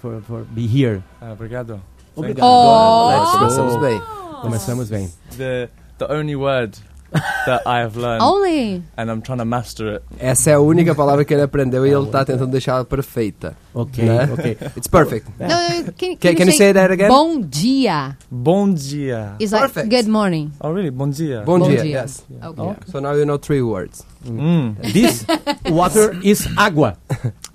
for, 0.00 0.20
for 0.22 0.44
be 0.44 0.66
here. 0.66 1.02
Uh, 1.20 1.32
obrigado. 1.32 1.80
Obrigado. 2.16 2.42
Oh. 2.42 3.40
Let's 3.42 3.56
go. 3.56 4.24
Começamos 4.42 4.90
bem. 4.90 5.10
The 5.36 5.70
the 5.98 6.10
only 6.12 6.36
word 6.36 6.76
that 7.46 7.62
I 7.66 7.80
have 7.80 7.96
learned, 7.96 8.22
Only. 8.22 8.82
and 8.96 9.10
I'm 9.10 9.22
trying 9.22 9.38
to 9.38 9.44
master 9.44 9.94
it. 9.96 10.02
Essa 10.18 10.50
é 10.50 10.54
a 10.54 10.60
única 10.60 10.94
palavra 10.94 11.24
que 11.24 11.32
ele 11.32 11.42
aprendeu 11.42 11.86
e 11.86 11.90
ele 11.90 12.04
está 12.04 12.24
tentando 12.24 12.50
deixá-la 12.50 12.84
perfeita. 12.84 13.56
Ok, 13.72 14.04
Né? 14.04 14.28
ok. 14.32 14.56
It's 14.76 14.88
perfect. 14.88 15.28
No, 15.38 15.48
can, 15.96 16.16
Can- 16.16 16.34
can 16.36 16.46
you 16.46 16.52
say 16.56 16.72
that 16.72 16.90
again? 16.92 17.08
Bom 17.08 17.40
dia. 17.40 18.16
Bom 18.30 18.72
dia. 18.72 19.34
It's 19.38 19.52
like 19.52 19.62
Perfect. 19.72 19.88
good 19.90 20.08
morning. 20.08 20.52
Oh 20.60 20.70
really? 20.72 20.90
Bom 20.90 21.08
dia. 21.10 21.42
Bom, 21.44 21.58
Bom 21.58 21.68
dia. 21.68 21.82
dia. 21.82 22.02
Yes. 22.02 22.24
Okay. 22.42 22.74
So 22.90 23.00
now 23.00 23.12
you 23.12 23.24
know 23.24 23.36
three 23.38 23.62
words. 23.62 24.04
Mm. 24.24 24.76
This 24.92 25.24
water 25.70 26.16
is 26.24 26.46
água. 26.56 26.96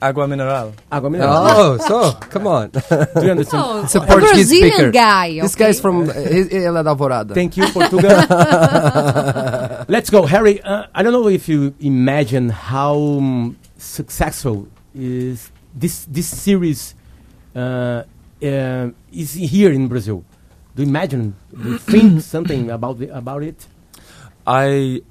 Agua 0.01 0.27
mineral. 0.27 0.73
Água 0.91 1.09
mineral. 1.11 1.33
Oh, 1.35 1.77
so, 1.77 2.13
come 2.29 2.47
on. 2.47 2.69
Do 2.69 2.79
you 3.25 3.31
understand? 3.31 3.63
Oh, 3.65 3.83
It's 3.83 3.95
a 3.95 3.99
a 3.99 4.05
Portuguese 4.05 4.47
Brazilian 4.47 4.71
speaker. 4.71 4.91
guy. 4.91 5.27
This 5.41 5.55
okay? 5.55 5.65
guy's 5.65 5.81
from... 5.81 6.05
he- 6.07 6.47
Ele 6.63 6.83
da 6.83 6.93
Alvorada. 6.95 7.33
Thank 7.33 7.57
you, 7.57 7.67
Portugal. 7.67 8.09
Let's 9.89 10.09
go, 10.09 10.25
Harry. 10.25 10.61
Uh, 10.61 10.85
I 10.93 11.03
don't 11.03 11.11
know 11.13 11.27
if 11.27 11.49
you 11.49 11.73
imagine 11.79 12.49
how 12.49 12.95
um, 12.95 13.57
successful 13.77 14.67
is 14.95 15.51
this 15.75 16.05
this 16.05 16.27
series 16.27 16.95
uh, 17.55 18.03
uh, 18.43 18.89
is 19.11 19.33
here 19.33 19.71
in 19.71 19.87
Brazil. 19.87 20.23
Do 20.75 20.83
you 20.83 20.89
imagine? 20.89 21.35
Do 21.51 21.71
you 21.71 21.77
think 21.77 22.21
something 22.35 22.69
about 22.71 22.99
the, 22.99 23.09
about 23.15 23.43
it? 23.43 23.67
I 24.47 25.01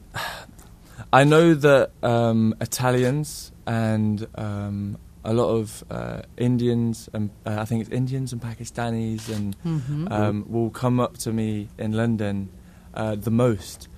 I 1.12 1.24
know 1.24 1.54
that 1.54 1.90
um, 2.02 2.54
Italians 2.60 3.52
and 3.66 4.26
um, 4.34 4.98
a 5.24 5.32
lot 5.32 5.48
of 5.50 5.82
uh, 5.90 6.22
Indians 6.36 7.08
and 7.12 7.30
uh, 7.46 7.56
I 7.60 7.64
think 7.64 7.80
it's 7.82 7.90
Indians 7.90 8.32
and 8.32 8.40
Pakistanis 8.42 9.28
and 9.34 9.56
Mhm. 9.64 10.10
um, 10.12 10.44
will 10.48 10.70
come 10.70 11.00
up 11.00 11.16
to 11.18 11.32
me 11.32 11.68
in 11.78 11.92
London 11.92 12.48
uh, 12.94 13.14
the 13.14 13.30
most. 13.30 13.88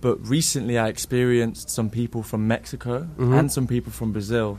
But 0.00 0.16
recently, 0.26 0.78
I 0.78 0.88
experienced 0.88 1.70
some 1.70 1.88
people 1.90 2.22
from 2.22 2.46
Mexico 2.46 3.08
Mhm. 3.18 3.38
and 3.38 3.52
some 3.52 3.66
people 3.66 3.92
from 3.92 4.12
Brazil. 4.12 4.58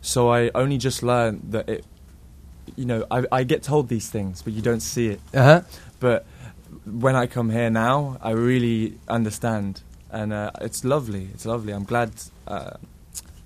So 0.00 0.28
I 0.32 0.50
only 0.54 0.78
just 0.78 1.02
learned 1.02 1.40
that 1.52 1.68
it. 1.68 1.84
You 2.76 2.84
know, 2.84 3.04
I, 3.10 3.24
I 3.40 3.44
get 3.44 3.62
told 3.62 3.88
these 3.88 4.08
things, 4.10 4.42
but 4.42 4.52
you 4.52 4.60
don't 4.60 4.80
see 4.80 5.08
it. 5.08 5.20
Aham. 5.32 5.64
But 6.00 6.26
when 6.84 7.14
I 7.14 7.26
come 7.26 7.50
here 7.50 7.70
now, 7.70 8.18
I 8.22 8.30
really 8.32 8.98
understand, 9.08 9.82
and 10.12 10.32
uh, 10.32 10.50
it's 10.60 10.84
lovely. 10.84 11.28
It's 11.34 11.44
lovely. 11.44 11.72
I'm 11.72 11.84
glad. 11.84 12.10
Uh, 12.46 12.76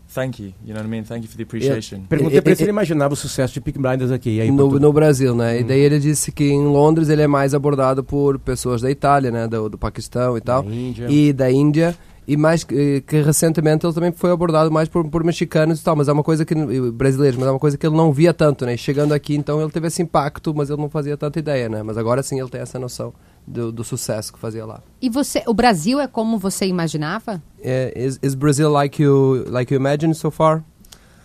thank 0.08 0.38
you. 0.38 0.52
You 0.64 0.74
know 0.74 0.80
what 0.80 0.86
I 0.86 0.88
mean. 0.88 1.04
Thank 1.04 1.24
you 1.24 1.28
for 1.28 1.36
the 1.36 1.44
appreciation. 1.44 2.06
Perguntei 2.08 2.40
pra 2.40 2.50
ele 2.50 2.56
se 2.56 2.62
ele 2.64 2.70
imaginava 2.70 3.14
o 3.14 3.16
sucesso 3.16 3.54
de 3.54 3.60
Peak 3.60 3.78
Blinders 3.78 4.10
aqui. 4.10 4.40
Aí, 4.40 4.50
no, 4.50 4.78
no 4.78 4.92
Brasil, 4.92 5.34
né? 5.34 5.60
E 5.60 5.64
daí 5.64 5.80
ele 5.80 5.98
disse 5.98 6.32
que 6.32 6.44
em 6.44 6.64
Londres 6.64 7.08
ele 7.08 7.22
é 7.22 7.26
mais 7.26 7.54
abordado 7.54 8.04
por 8.04 8.38
pessoas 8.38 8.82
da 8.82 8.90
Itália, 8.90 9.30
né? 9.30 9.48
Do, 9.48 9.68
do 9.68 9.78
Paquistão 9.78 10.36
e 10.36 10.40
tal. 10.40 10.62
Da 10.62 10.70
Índia. 10.70 11.06
E 11.08 11.32
da 11.32 11.50
Índia. 11.50 11.96
E 12.28 12.36
mais 12.36 12.62
que, 12.62 13.00
que 13.00 13.22
recentemente 13.22 13.84
ele 13.84 13.92
também 13.92 14.12
foi 14.12 14.30
abordado 14.30 14.70
mais 14.70 14.88
por, 14.88 15.04
por 15.08 15.24
mexicanos 15.24 15.80
e 15.80 15.82
tal, 15.82 15.96
mas 15.96 16.06
é 16.06 16.12
uma 16.12 16.22
coisa 16.22 16.44
que 16.44 16.54
brasileiros, 16.92 17.36
mas 17.36 17.48
é 17.48 17.50
uma 17.50 17.58
coisa 17.58 17.76
que 17.76 17.84
ele 17.84 17.96
não 17.96 18.12
via 18.12 18.32
tanto, 18.32 18.64
né? 18.64 18.74
E 18.74 18.78
chegando 18.78 19.12
aqui, 19.12 19.34
então 19.34 19.60
ele 19.60 19.70
teve 19.72 19.88
esse 19.88 20.00
impacto, 20.00 20.54
mas 20.54 20.70
ele 20.70 20.80
não 20.80 20.88
fazia 20.88 21.16
tanta 21.16 21.40
ideia, 21.40 21.68
né? 21.68 21.82
Mas 21.82 21.98
agora 21.98 22.22
sim 22.22 22.38
ele 22.38 22.48
tem 22.48 22.60
essa 22.60 22.78
noção 22.78 23.12
do, 23.46 23.72
do 23.72 23.82
sucesso 23.84 24.32
que 24.32 24.38
fazia 24.38 24.64
lá. 24.64 24.80
E 25.00 25.08
você, 25.10 25.42
o 25.46 25.54
Brasil 25.54 25.98
é 26.00 26.06
como 26.06 26.38
você 26.38 26.66
imaginava? 26.66 27.42
Eh, 27.62 27.92
is, 27.96 28.18
is 28.22 28.34
Brazil 28.34 28.70
like 28.70 29.02
you 29.02 29.44
like 29.48 29.72
you 29.72 29.78
imagined 29.80 30.14
so 30.16 30.30
far? 30.30 30.62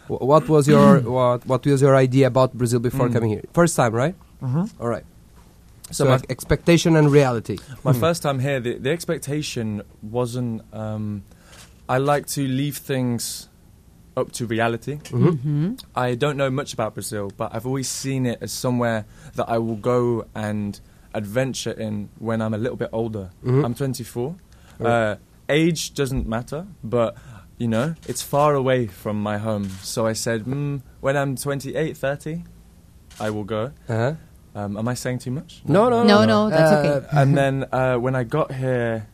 What 0.07 0.47
was 0.49 0.67
your 0.67 1.01
what, 1.09 1.45
what 1.47 1.65
was 1.69 1.81
your 1.81 1.95
idea 1.95 2.27
about 2.27 2.55
Brazil 2.55 2.79
before 2.79 3.09
Mm. 3.09 3.13
coming 3.13 3.29
here? 3.31 3.43
First 3.53 3.75
time, 3.75 3.93
right? 3.93 4.15
Mm-hmm. 4.41 4.65
All 4.81 4.87
right. 4.89 5.05
So 5.91 6.03
So, 6.05 6.09
my, 6.09 6.19
expectation 6.29 6.95
and 6.95 7.11
reality. 7.11 7.57
my 7.83 7.93
first 7.93 8.23
time 8.23 8.39
here, 8.39 8.59
the, 8.59 8.77
the 8.79 8.89
expectation 8.91 9.83
wasn't. 10.01 10.61
Um, 10.73 11.23
I 11.87 11.99
like 11.99 12.25
to 12.33 12.41
leave 12.41 12.77
things 12.77 13.49
up 14.17 14.31
to 14.31 14.47
reality. 14.47 14.97
Mhm. 15.11 15.39
Uhum. 15.43 15.77
I 15.95 16.15
don't 16.15 16.37
know 16.37 16.49
much 16.49 16.73
about 16.73 16.95
Brazil, 16.95 17.29
but 17.37 17.53
I've 17.53 17.67
always 17.67 17.87
seen 17.87 18.25
it 18.25 18.39
as 18.41 18.51
somewhere 18.51 19.05
that 19.35 19.47
I 19.47 19.59
will 19.59 19.75
go 19.75 20.25
and 20.33 20.79
adventure 21.15 21.71
in 21.71 22.09
when 22.19 22.41
I'm 22.41 22.53
a 22.53 22.57
little 22.57 22.77
bit 22.77 22.89
older. 22.91 23.29
Mhm. 23.43 23.63
I'm 23.65 23.73
24. 23.73 24.35
Right. 24.79 24.89
Uh, 24.91 25.15
age 25.49 25.93
doesn't 25.93 26.27
matter, 26.27 26.67
but 26.83 27.15
you 27.57 27.67
know, 27.69 27.95
it's 28.07 28.21
far 28.21 28.53
away 28.53 28.85
from 28.87 29.21
my 29.23 29.37
home. 29.37 29.69
So 29.81 30.05
I 30.05 30.13
said, 30.13 30.43
mm, 30.45 30.81
when 30.99 31.15
I'm 31.15 31.35
28, 31.37 31.95
30, 31.95 32.43
I 33.19 33.29
will 33.29 33.45
go. 33.45 33.71
Uh-huh. 33.87 34.15
Um, 34.53 34.75
am 34.77 34.87
I 34.87 34.93
saying 34.93 35.19
too 35.19 35.31
much? 35.31 35.61
No, 35.65 35.89
no, 35.89 36.03
No, 36.03 36.25
no, 36.25 36.25
no, 36.25 36.49
that's 36.49 36.71
Uh, 36.71 36.77
okay. 37.05 37.07
and 37.21 37.37
then 37.37 37.65
uh, 37.71 37.95
when 37.97 38.15
I 38.15 38.23
got 38.25 38.51
here, 38.53 39.07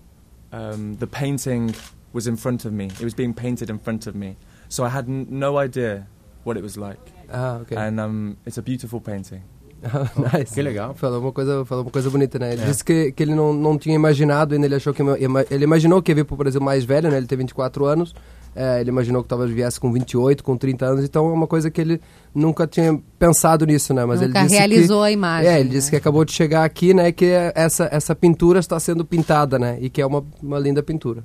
um, 0.52 0.96
the 0.98 1.08
painting 1.08 1.76
was 2.14 2.26
in 2.28 2.36
front 2.36 2.66
of 2.66 2.74
me. 2.74 2.86
It 2.86 3.02
was 3.04 3.14
being 3.14 3.34
painted 3.34 3.70
in 3.70 3.78
front 3.80 4.08
of 4.08 4.16
me. 4.16 4.38
So 4.70 4.84
I 4.84 4.90
had 4.90 5.08
n- 5.08 5.28
no 5.30 5.58
idea 5.58 6.08
what 6.44 6.58
it 6.58 6.64
was 6.64 6.78
like, 6.78 7.00
Ah, 7.32 7.58
ok. 7.62 7.76
and 7.76 8.00
um, 8.00 8.38
it's 8.46 8.58
a 8.58 8.62
beautiful 8.62 9.00
painting. 9.00 9.44
nice. 10.34 10.54
Que 10.54 10.62
legal. 10.62 10.94
Falou 10.94 11.20
uma 11.20 11.32
coisa, 11.32 11.66
falou 11.66 11.84
uma 11.84 11.92
coisa 11.92 12.10
bonita, 12.10 12.38
né? 12.38 12.54
Ele 12.54 12.66
disse 12.66 12.84
que, 12.84 13.12
que 13.12 13.24
ele 13.24 13.34
não, 13.34 13.54
não 13.54 13.78
tinha 13.78 13.96
imaginado 13.96 14.54
ainda, 14.54 14.66
ele 14.66 14.76
achou 14.76 14.94
que... 14.94 15.02
Ele 15.50 15.64
imaginou 15.64 16.02
que 16.02 16.12
ia 16.12 16.16
vir 16.16 16.26
pro 16.26 16.36
Brasil 16.36 16.62
mais 16.62 16.86
velho, 16.86 17.10
né? 17.10 17.18
Ele 17.18 17.28
tem 17.28 17.38
24 17.38 17.86
anos. 17.86 18.14
É, 18.54 18.82
ele 18.82 18.90
imaginou 18.90 19.24
que 19.24 19.30
talvez 19.30 19.50
viesse 19.50 19.80
com 19.80 19.92
28, 19.92 20.44
com 20.44 20.58
30 20.58 20.86
anos. 20.86 21.06
Então 21.06 21.30
é 21.30 21.34
uma 21.34 21.48
coisa 21.48 21.72
que 21.72 21.80
ele 21.80 22.02
nunca 22.36 22.68
tinha 22.68 23.00
pensado 23.18 23.66
nisso, 23.66 23.94
né? 23.94 24.04
Mas 24.04 24.20
Nunca 24.20 24.40
ele 24.40 24.48
disse 24.48 24.58
realizou 24.58 25.02
que, 25.02 25.08
a 25.08 25.12
imagem. 25.12 25.52
É, 25.52 25.60
ele 25.60 25.70
disse 25.70 25.90
que 25.90 25.96
né? 25.96 26.00
acabou 26.00 26.26
de 26.26 26.34
chegar 26.34 26.66
aqui, 26.66 26.94
né? 26.94 27.12
Que 27.12 27.32
essa, 27.56 27.88
essa 27.92 28.14
pintura 28.14 28.60
está 28.60 28.80
sendo 28.80 29.06
pintada, 29.06 29.58
né? 29.58 29.78
E 29.80 29.90
que 29.90 30.02
é 30.02 30.06
uma, 30.06 30.24
uma 30.44 30.60
linda 30.60 30.84
pintura. 30.84 31.24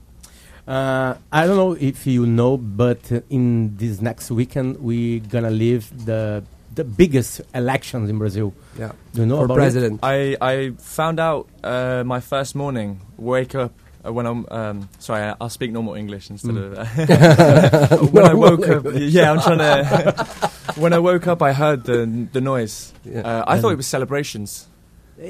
Uh, 0.68 1.16
I 1.32 1.46
don't 1.46 1.56
know 1.56 1.76
if 1.80 2.06
you 2.06 2.26
know, 2.26 2.56
but 2.58 2.98
in 3.30 3.72
this 3.76 4.00
next 4.00 4.32
weekend 4.32 4.78
we 4.80 5.22
gonna 5.30 5.50
live 5.50 5.86
the 6.04 6.42
the 6.76 6.85
biggest 6.85 7.40
elections 7.54 8.09
in 8.09 8.18
Brazil. 8.18 8.52
Yeah. 8.78 8.92
Do 9.14 9.21
you 9.23 9.26
know 9.26 9.38
For 9.38 9.45
about 9.47 9.56
president. 9.56 10.00
I 10.02 10.37
I 10.40 10.71
found 10.78 11.18
out 11.18 11.49
uh, 11.64 12.04
my 12.06 12.21
first 12.21 12.54
morning. 12.54 13.00
Wake 13.18 13.54
up 13.54 13.73
uh, 14.06 14.12
when 14.12 14.26
I'm 14.26 14.47
um, 14.50 14.88
sorry. 14.99 15.23
I- 15.25 15.35
I'll 15.40 15.50
speak 15.50 15.73
normal 15.73 15.95
English 15.95 16.30
instead 16.30 16.56
of 16.56 16.76
when 18.14 18.25
I 18.25 18.35
woke 18.35 18.68
up. 18.68 18.85
Yeah, 18.95 19.33
I'm 19.33 19.40
trying 19.40 19.59
to. 19.64 20.50
when 20.76 20.92
I 20.92 20.99
woke 21.00 21.26
up, 21.26 21.42
I 21.42 21.52
heard 21.52 21.85
the 21.85 22.06
the 22.33 22.40
noise. 22.40 22.92
Yeah. 23.04 23.21
Uh, 23.26 23.45
I 23.47 23.59
thought 23.61 23.73
it 23.73 23.76
was 23.80 23.87
celebrations. 23.88 24.68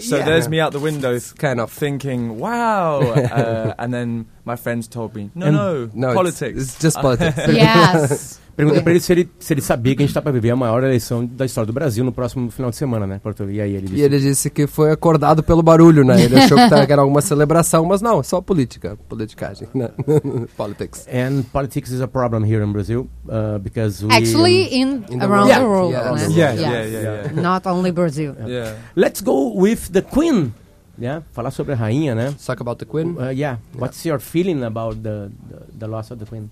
So 0.00 0.16
Yeah. 0.18 0.24
there's 0.26 0.48
me 0.48 0.58
out 0.58 0.72
the 0.72 0.80
window, 0.82 1.14
Kind 1.38 1.60
of. 1.60 1.70
thinking, 1.70 2.40
"Wow!" 2.40 3.00
uh, 3.02 3.74
and 3.78 3.94
then 3.94 4.26
my 4.46 4.56
friends 4.56 4.86
told 4.88 5.14
me, 5.14 5.30
"No, 5.34 5.50
no, 5.52 5.90
No, 5.92 6.08
it's- 6.08 6.14
politics." 6.14 6.62
It's, 6.62 6.80
just 6.82 7.00
politics. 7.00 7.36
Yes. 7.52 8.40
Pergunta 8.56 8.80
pra 8.80 8.90
ele 8.92 9.00
se, 9.00 9.12
ele 9.12 9.28
se 9.38 9.52
ele 9.52 9.60
sabia 9.60 9.94
que 9.94 10.02
a 10.02 10.06
gente 10.06 10.14
tá 10.14 10.22
pra 10.22 10.32
viver 10.32 10.48
a 10.50 10.56
maior 10.56 10.82
eleição 10.82 11.26
da 11.26 11.44
história 11.44 11.66
do 11.66 11.74
Brasil 11.74 12.02
no 12.02 12.10
próximo 12.10 12.50
final 12.50 12.70
de 12.70 12.76
semana, 12.78 13.06
né, 13.06 13.20
Porto? 13.22 13.50
E 13.50 13.60
aí 13.60 13.74
ele 13.74 13.86
disse... 13.86 14.00
E 14.00 14.02
ele 14.02 14.18
disse 14.18 14.48
que 14.48 14.66
foi 14.66 14.90
acordado 14.90 15.42
pelo 15.42 15.62
barulho, 15.62 16.02
né? 16.02 16.22
Ele 16.24 16.38
achou 16.38 16.56
que, 16.56 16.70
tá- 16.70 16.86
que 16.86 16.90
era 16.90 17.02
alguma 17.02 17.20
celebração, 17.20 17.84
mas 17.84 18.00
não, 18.00 18.22
só 18.22 18.40
política, 18.40 18.96
politicagem, 19.10 19.68
né? 19.74 19.90
Politics. 20.56 21.06
And 21.12 21.42
politics 21.52 21.90
is 21.90 22.00
a 22.00 22.08
problem 22.08 22.44
here 22.50 22.64
in 22.64 22.72
Brazil 22.72 23.06
uh, 23.28 23.58
because 23.58 24.02
we... 24.02 24.10
Actually, 24.14 24.62
in, 24.74 25.04
In 25.10 25.18
the 25.18 25.26
around 25.26 25.48
world. 25.50 25.60
the 25.60 25.66
world. 25.68 25.92
Yeah, 25.92 26.06
around 26.06 26.18
the 26.20 26.32
yeah, 26.32 26.52
Yes. 26.54 26.60
yeah, 26.62 26.84
yeah, 26.86 27.32
yeah, 27.34 27.42
Not 27.42 27.66
only 27.66 27.90
Brazil. 27.92 28.34
yeah. 28.46 28.72
Let's 28.94 29.20
go 29.20 29.52
with 29.54 29.92
the 29.92 30.00
Queen. 30.00 30.54
Yeah, 30.98 31.22
falar 31.32 31.50
sobre 31.50 31.74
a 31.74 31.76
rainha, 31.76 32.14
né? 32.14 32.34
Talk 32.44 32.60
about 32.62 32.78
the 32.78 32.86
Queen. 32.86 33.16
Uh, 33.18 33.30
yeah. 33.30 33.58
What's 33.74 34.04
your 34.06 34.18
feeling 34.18 34.62
about 34.64 34.96
the, 35.02 35.30
the 35.48 35.78
the 35.80 35.86
loss 35.86 36.10
of 36.10 36.18
the 36.18 36.26
Queen? 36.26 36.50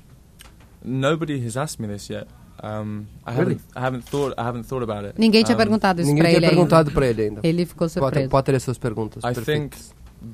Nobody 0.83 1.41
has 1.45 1.57
asked 1.57 1.81
me 1.81 1.87
this 1.89 2.11
yet. 2.11 2.27
Um, 2.63 3.07
I 3.27 3.33
Really? 3.33 3.55
haven't. 3.55 3.61
I 3.77 3.81
haven't 3.81 4.03
thought. 4.05 4.35
I 4.39 4.45
haven't 4.45 4.65
thought 4.65 4.83
about 4.83 5.05
it. 5.07 5.19
Ninguém 5.19 5.43
tinha 5.45 5.55
Um, 5.57 5.59
perguntado 5.59 6.01
isso 6.03 6.11
Ninguém 6.11 6.23
pra 6.23 6.31
tinha 6.39 6.51
perguntado 6.51 6.89
ainda. 6.89 7.01
pra 7.01 7.07
ele 7.07 7.23
ainda. 7.23 7.41
Ele 7.43 7.65
ficou 7.67 7.89
surpreso. 7.89 8.29
pode 8.29 8.45
ter 8.47 8.55
as 8.55 8.63
suas 8.63 8.79
perguntas. 8.79 9.25
I 9.25 9.33
perfeito. 9.35 9.45
think 9.47 9.77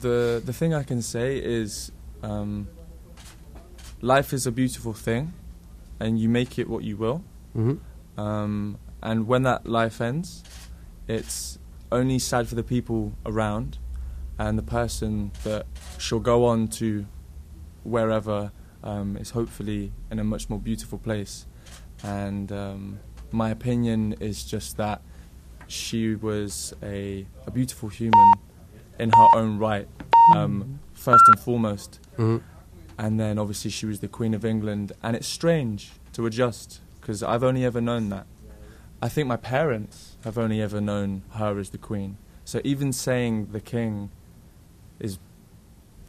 the 0.01 0.43
the 0.45 0.53
thing 0.53 0.75
I 0.75 0.83
can 0.85 1.01
say 1.03 1.39
is, 1.39 1.93
um, 2.23 2.67
life 4.03 4.35
is 4.35 4.47
a 4.47 4.51
beautiful 4.51 4.93
thing, 4.93 5.29
and 6.01 6.19
you 6.19 6.29
make 6.29 6.61
it 6.61 6.69
what 6.69 6.85
you 6.85 6.97
will. 6.97 7.23
Uhum. 7.55 7.79
Um, 8.19 8.77
and 9.03 9.27
when 9.29 9.45
that 9.45 9.67
life 9.67 10.01
ends, 10.01 10.43
it's 11.09 11.59
only 11.93 12.19
sad 12.19 12.47
for 12.49 12.55
the 12.55 12.63
people 12.63 13.13
around, 13.25 13.79
and 14.41 14.57
the 14.57 14.63
person 14.63 15.31
that 15.45 15.67
she'll 15.99 16.19
go 16.19 16.47
on 16.47 16.67
to 16.67 17.05
wherever 17.85 18.51
um, 18.83 19.19
is 19.19 19.31
hopefully 19.31 19.93
in 20.11 20.19
a 20.19 20.25
much 20.25 20.49
more 20.49 20.59
beautiful 20.59 20.97
place. 20.97 21.47
And 22.03 22.51
um, 22.51 23.01
my 23.33 23.51
opinion 23.51 24.15
is 24.19 24.43
just 24.45 24.79
that 24.79 25.03
she 25.67 26.15
was 26.15 26.73
a, 26.83 27.27
a 27.47 27.51
beautiful 27.51 27.91
human 27.91 28.33
in 28.99 29.11
her 29.11 29.27
own 29.35 29.59
right, 29.59 29.87
um, 30.35 30.81
first 30.95 31.23
and 31.29 31.39
foremost. 31.39 32.01
Uhum. 32.17 32.43
And 32.97 33.21
then 33.21 33.39
obviously 33.39 33.71
she 33.71 33.85
was 33.85 34.01
the 34.01 34.09
Queen 34.09 34.33
of 34.33 34.47
England, 34.47 34.93
and 35.03 35.15
it's 35.17 35.29
strange 35.29 35.93
to 36.15 36.25
adjust 36.25 36.81
because 36.99 37.23
I've 37.23 37.45
only 37.45 37.63
ever 37.67 37.83
known 37.83 38.09
that. 38.09 38.27
I 39.03 39.11
think 39.11 39.29
my 39.29 39.37
parents 39.37 40.17
have 40.25 40.39
only 40.39 40.63
ever 40.63 40.81
known 40.81 41.25
her 41.33 41.59
as 41.59 41.71
the 41.71 41.79
Queen. 41.79 42.17
So 42.47 42.63
even 42.65 42.95
saying 42.95 43.49
the 43.53 43.61
King 43.61 44.11
is 45.01 45.19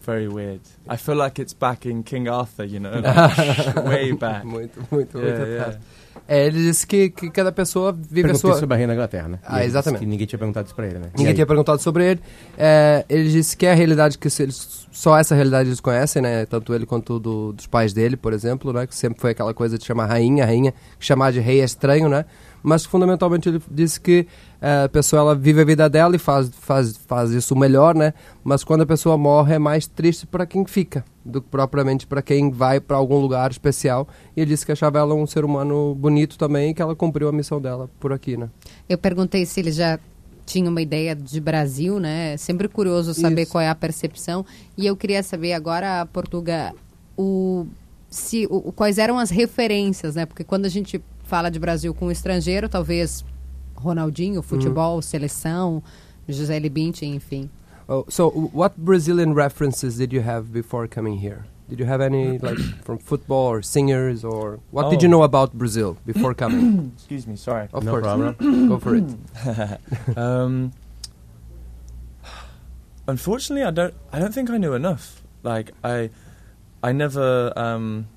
very 0.06 0.27
weird. 0.27 0.62
I 0.88 0.97
feel 0.97 1.17
like 1.17 1.41
it's 1.41 1.54
back 1.54 1.86
in 1.88 2.04
King 2.04 2.27
Arthur, 2.27 2.65
you 2.65 2.80
know, 2.80 2.91
like 3.04 3.75
way 3.86 4.12
back. 4.13 4.45
Muito, 4.45 4.80
muito, 4.91 5.17
muito 5.17 5.17
Yeah, 5.19 5.45
yeah. 5.45 5.62
atrás. 5.62 5.82
É, 6.27 6.45
ele 6.45 6.60
disse 6.60 6.86
que, 6.86 7.10
que 7.10 7.30
cada 7.30 7.51
pessoa 7.51 7.91
vive 7.93 8.21
a 8.21 8.23
Perguntei 8.23 8.39
sua... 8.51 8.60
sobre 8.60 8.73
a 8.73 8.77
rainha 8.77 8.88
da 8.88 8.93
Inglaterra, 8.93 9.27
né? 9.30 9.39
Ah, 9.43 9.63
exatamente. 9.63 10.01
Que 10.01 10.06
ninguém 10.06 10.27
tinha 10.27 10.38
perguntado 10.38 10.65
isso 10.65 10.75
pra 10.75 10.86
ele, 10.86 10.99
né? 10.99 11.10
Ninguém 11.17 11.34
tinha 11.34 11.45
perguntado 11.45 11.82
sobre 11.82 12.12
ele. 12.12 12.21
É, 12.58 13.06
ele 13.08 13.30
disse 13.30 13.56
que 13.56 13.65
é 13.65 13.71
a 13.71 13.75
realidade 13.75 14.17
que 14.17 14.27
eles, 14.41 14.88
só 14.91 15.17
essa 15.17 15.36
realidade 15.36 15.69
eles 15.69 15.80
conhecem, 15.80 16.21
né? 16.21 16.45
Tanto 16.45 16.73
ele 16.73 16.86
quanto 16.86 17.19
do, 17.19 17.54
dos 17.54 17.65
pais 17.65 17.93
dele, 17.93 18.17
por 18.17 18.34
exemplo, 18.34 18.73
né? 18.73 18.86
Que 18.88 18.95
sempre 18.95 19.21
foi 19.21 19.32
aquela 19.32 19.54
coisa 19.54 19.77
de 19.77 19.86
chamar 19.86 20.08
rainha, 20.08 20.45
rainha, 20.45 20.73
chamar 20.99 21.32
de 21.32 21.39
rei 21.39 21.62
é 21.62 21.63
estranho, 21.63 22.10
né? 22.10 22.25
Mas 22.63 22.86
fundamentalmente 22.86 23.50
ele 23.50 23.62
disse 23.69 24.00
que 24.00 24.28
é, 24.62 24.84
a 24.84 24.89
pessoa 24.89 25.21
ela 25.21 25.36
vive 25.36 25.62
a 25.62 25.65
vida 25.65 25.89
dela 25.89 26.15
e 26.15 26.19
faz, 26.19 26.50
faz, 26.50 26.97
faz 27.08 27.32
isso 27.32 27.56
melhor, 27.56 27.95
né? 27.95 28.13
Mas 28.43 28.63
quando 28.63 28.82
a 28.82 28.86
pessoa 28.86 29.17
morre 29.17 29.56
é 29.56 29.60
mais 29.60 29.88
triste 29.88 30.28
para 30.28 30.45
quem 30.45 30.65
fica 30.65 31.04
do 31.26 31.41
que 31.41 31.47
propriamente 31.50 32.06
para 32.08 32.21
quem 32.21 32.52
vai 32.52 32.80
para 32.80 32.97
algum 32.97 33.19
lugar 33.19 33.52
especial. 33.52 34.08
E 34.36 34.41
ele 34.41 34.52
disse 34.52 34.65
que 34.65 34.71
achava 34.71 35.00
ela 35.00 35.13
um 35.13 35.26
ser 35.26 35.45
humano 35.45 35.95
bonito 35.95 36.38
também 36.38 36.71
e 36.71 36.74
que 36.74 36.82
ela 36.82 36.95
cumpriu 36.95 37.28
a 37.30 37.32
missão 37.32 37.62
dela 37.62 37.89
por 38.00 38.13
aqui, 38.13 38.38
né? 38.38 38.50
Eu 38.88 38.97
perguntei 38.97 39.45
se 39.45 39.60
ele 39.60 39.71
já 39.71 40.00
tinha 40.45 40.69
uma 40.69 40.82
ideia 40.82 41.15
de 41.15 41.39
Brasil, 41.39 42.00
né? 42.00 42.36
Sempre 42.38 42.67
curioso 42.67 43.13
saber 43.13 43.43
Isso. 43.43 43.52
qual 43.52 43.62
é 43.62 43.69
a 43.69 43.76
percepção. 43.76 44.45
E 44.78 44.86
eu 44.86 44.95
queria 44.97 45.24
saber 45.24 45.54
agora, 45.54 46.06
Portuga, 46.08 46.74
o, 47.17 47.65
se, 48.10 48.47
o, 48.50 48.71
quais 48.71 48.97
eram 48.97 49.17
as 49.17 49.30
referências, 49.30 50.15
né? 50.15 50.26
Porque 50.26 50.43
quando 50.43 50.65
a 50.65 50.69
gente 50.69 51.02
fala 51.32 51.50
de 51.50 51.58
Brasil 51.60 51.94
com 51.94 52.08
o 52.08 52.12
estrangeiro, 52.12 52.67
talvez 52.67 53.24
Ronaldinho, 53.76 54.41
futebol, 54.41 55.02
seleção, 55.02 55.82
Gisele 56.28 56.70
Bündchen, 56.70 57.15
enfim. 57.15 57.50
Oh, 57.88 58.04
so 58.10 58.28
what 58.54 58.76
Brazilian 58.78 59.34
references 59.34 59.96
did 59.98 60.12
you 60.13 60.22
have 60.22 60.50
before 60.52 60.89
coming 60.89 61.17
here? 61.17 61.46
Did 61.70 61.80
you 61.80 61.86
have 61.88 62.02
any 62.04 62.38
like 62.44 62.60
from 62.84 62.98
football 63.00 63.48
or 63.50 63.62
singers 63.63 64.26
or 64.26 64.60
what 64.72 64.89
did 64.89 65.02
you 65.02 65.08
Oh. 65.08 65.12
know 65.20 65.24
about 65.24 65.54
Brazil 65.54 65.96
before 66.06 66.34
coming? 66.36 66.91
Excuse 66.98 67.26
me, 67.26 67.38
sorry. 67.38 67.70
Of 67.72 67.86
No 67.86 67.91
course, 67.91 68.04
problem. 68.04 68.36
go 68.67 68.78
for 68.78 68.96
it. 68.96 70.17
um, 70.17 70.74
unfortunately, 73.08 73.63
I 73.63 73.72
don't. 73.72 73.94
I 74.12 74.20
don't 74.20 74.34
think 74.34 74.50
I 74.50 74.58
knew 74.58 74.74
enough. 74.74 75.22
Like 75.44 75.72
I, 75.82 76.10
I 76.84 76.91
never. 76.91 77.54
Um, 77.58 78.08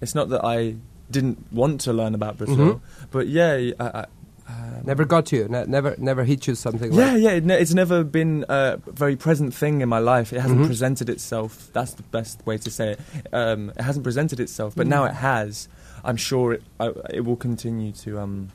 it's 0.00 0.14
not 0.14 0.28
that 0.30 0.42
I 0.44 0.76
didn't 1.10 1.52
want 1.52 1.80
to 1.82 1.92
learn 1.92 2.14
about 2.14 2.36
Brazil, 2.38 2.80
but 3.10 3.28
yeah, 3.28 3.72
I, 3.80 3.84
I, 3.84 4.04
um, 4.48 4.82
Never 4.84 5.04
got 5.04 5.26
to 5.26 5.36
you, 5.36 5.46
ne- 5.48 5.66
never 5.66 5.94
never 5.98 6.24
hit 6.24 6.46
you 6.46 6.54
something. 6.54 6.90
Yeah, 6.92 7.12
like 7.12 7.22
yeah. 7.22 7.30
It 7.32 7.44
ne- 7.44 7.60
it's 7.60 7.74
never 7.74 8.02
been 8.02 8.46
a 8.48 8.78
very 8.86 9.14
present 9.14 9.52
thing 9.52 9.82
in 9.82 9.88
my 9.90 9.98
life. 9.98 10.32
It 10.32 10.40
hasn't 10.40 10.60
Mhm. 10.62 10.66
presented 10.66 11.10
itself. 11.10 11.68
That's 11.74 11.92
the 11.92 12.02
best 12.04 12.46
way 12.46 12.56
to 12.56 12.70
say 12.70 12.92
it. 12.92 13.00
Um, 13.32 13.70
it 13.76 13.82
hasn't 13.82 14.04
presented 14.04 14.40
itself, 14.40 14.74
but 14.74 14.86
now 14.86 15.04
it 15.04 15.14
has. 15.14 15.68
I'm 16.02 16.16
sure 16.16 16.54
it, 16.54 16.62
I, 16.80 16.92
it 17.12 17.24
will 17.26 17.36
continue 17.36 17.92
to. 17.92 18.18
Um, 18.20 18.48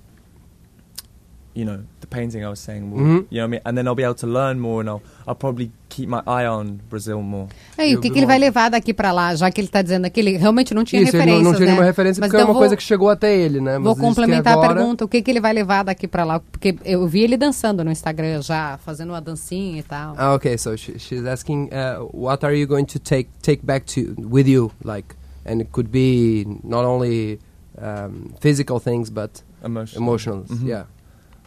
you 1.56 1.66
know, 1.66 1.80
the 2.00 2.08
painting 2.08 2.42
I 2.44 2.48
was 2.48 2.60
saying 2.60 2.90
will. 2.92 3.00
Mhm. 3.00 3.26
You 3.30 3.42
know 3.42 3.44
what 3.44 3.44
I 3.44 3.48
mean? 3.48 3.62
And 3.66 3.76
then 3.76 3.86
I'll 3.88 3.96
be 3.96 4.04
able 4.04 4.16
to 4.16 4.28
learn 4.28 4.60
more, 4.60 4.82
and 4.82 4.90
I'll 4.90 5.02
I'll 5.28 5.36
probably 5.36 5.72
keep 5.90 6.10
my 6.10 6.22
eye 6.26 6.48
on 6.48 6.80
Brazil 6.90 7.22
more. 7.22 7.48
Aí, 7.78 7.92
Eu 7.94 8.00
o 8.00 8.02
que, 8.02 8.10
que 8.10 8.18
ele 8.18 8.26
vai 8.26 8.40
levar 8.40 8.70
daqui 8.70 8.92
pra 8.94 9.12
lá, 9.12 9.36
já 9.36 9.52
que 9.52 9.62
ele 9.62 9.68
tá 9.68 9.82
dizendo 9.84 10.10
que 10.10 10.20
ele 10.20 10.36
realmente 10.38 10.74
não 10.74 10.84
tinha 10.84 11.02
Isso, 11.04 11.10
ele 11.16 11.18
referências, 11.20 11.44
não, 11.44 11.52
não 11.52 11.58
tinha 11.58 11.66
né? 11.68 11.72
nenhuma 11.74 11.86
referência 11.86 12.20
Mas 12.20 12.28
porque 12.30 12.38
é 12.38 12.40
então 12.40 12.48
uma 12.50 12.54
vou- 12.54 12.62
coisa 12.62 12.76
que 12.76 12.82
chegou 12.82 13.10
até 13.10 13.38
ele, 13.38 13.62
né? 13.62 13.74
Vou 13.78 13.90
Mas 13.92 13.94
que 13.96 14.02
complementar 14.02 14.54
agora- 14.54 14.72
a 14.72 14.76
pergunta, 14.76 15.06
o 15.06 15.08
que, 15.08 15.22
que 15.22 15.30
ele 15.30 15.40
vai 15.40 15.54
levar 15.54 15.84
daqui 15.84 16.08
pra 16.08 16.24
lá? 16.24 16.40
Porque 16.40 16.76
eu 16.84 17.08
vi 17.08 17.22
ele 17.22 17.38
dançando 17.38 17.84
no 17.84 17.92
Instagram 17.92 18.42
já, 18.42 18.80
fazendo 18.80 19.10
uma 19.12 19.22
dancinha 19.22 19.78
e 19.80 19.84
tal. 19.84 20.16
Ah, 20.18 20.34
okay. 20.34 20.58
So 20.58 20.76
she, 20.76 20.98
she's 20.98 21.24
asking, 21.26 21.66
uh, 21.72 22.10
what 22.12 22.44
are 22.44 22.60
you 22.60 22.66
going 22.68 22.86
to 22.86 22.98
take 23.00 23.30
take 23.44 23.64
back 23.64 23.86
to 23.94 24.16
with 24.20 24.48
you, 24.48 24.72
like, 24.84 25.14
and 25.46 25.62
it 25.62 25.70
could 25.72 25.90
be 25.92 26.46
not 26.64 26.84
only 26.86 27.40
um, 27.78 28.32
physical 28.42 28.80
things 28.80 29.10
but 29.10 29.44
Emotional. 29.64 30.02
emotional. 30.04 30.44
Mhm. 30.50 30.68
Yeah, 30.68 30.86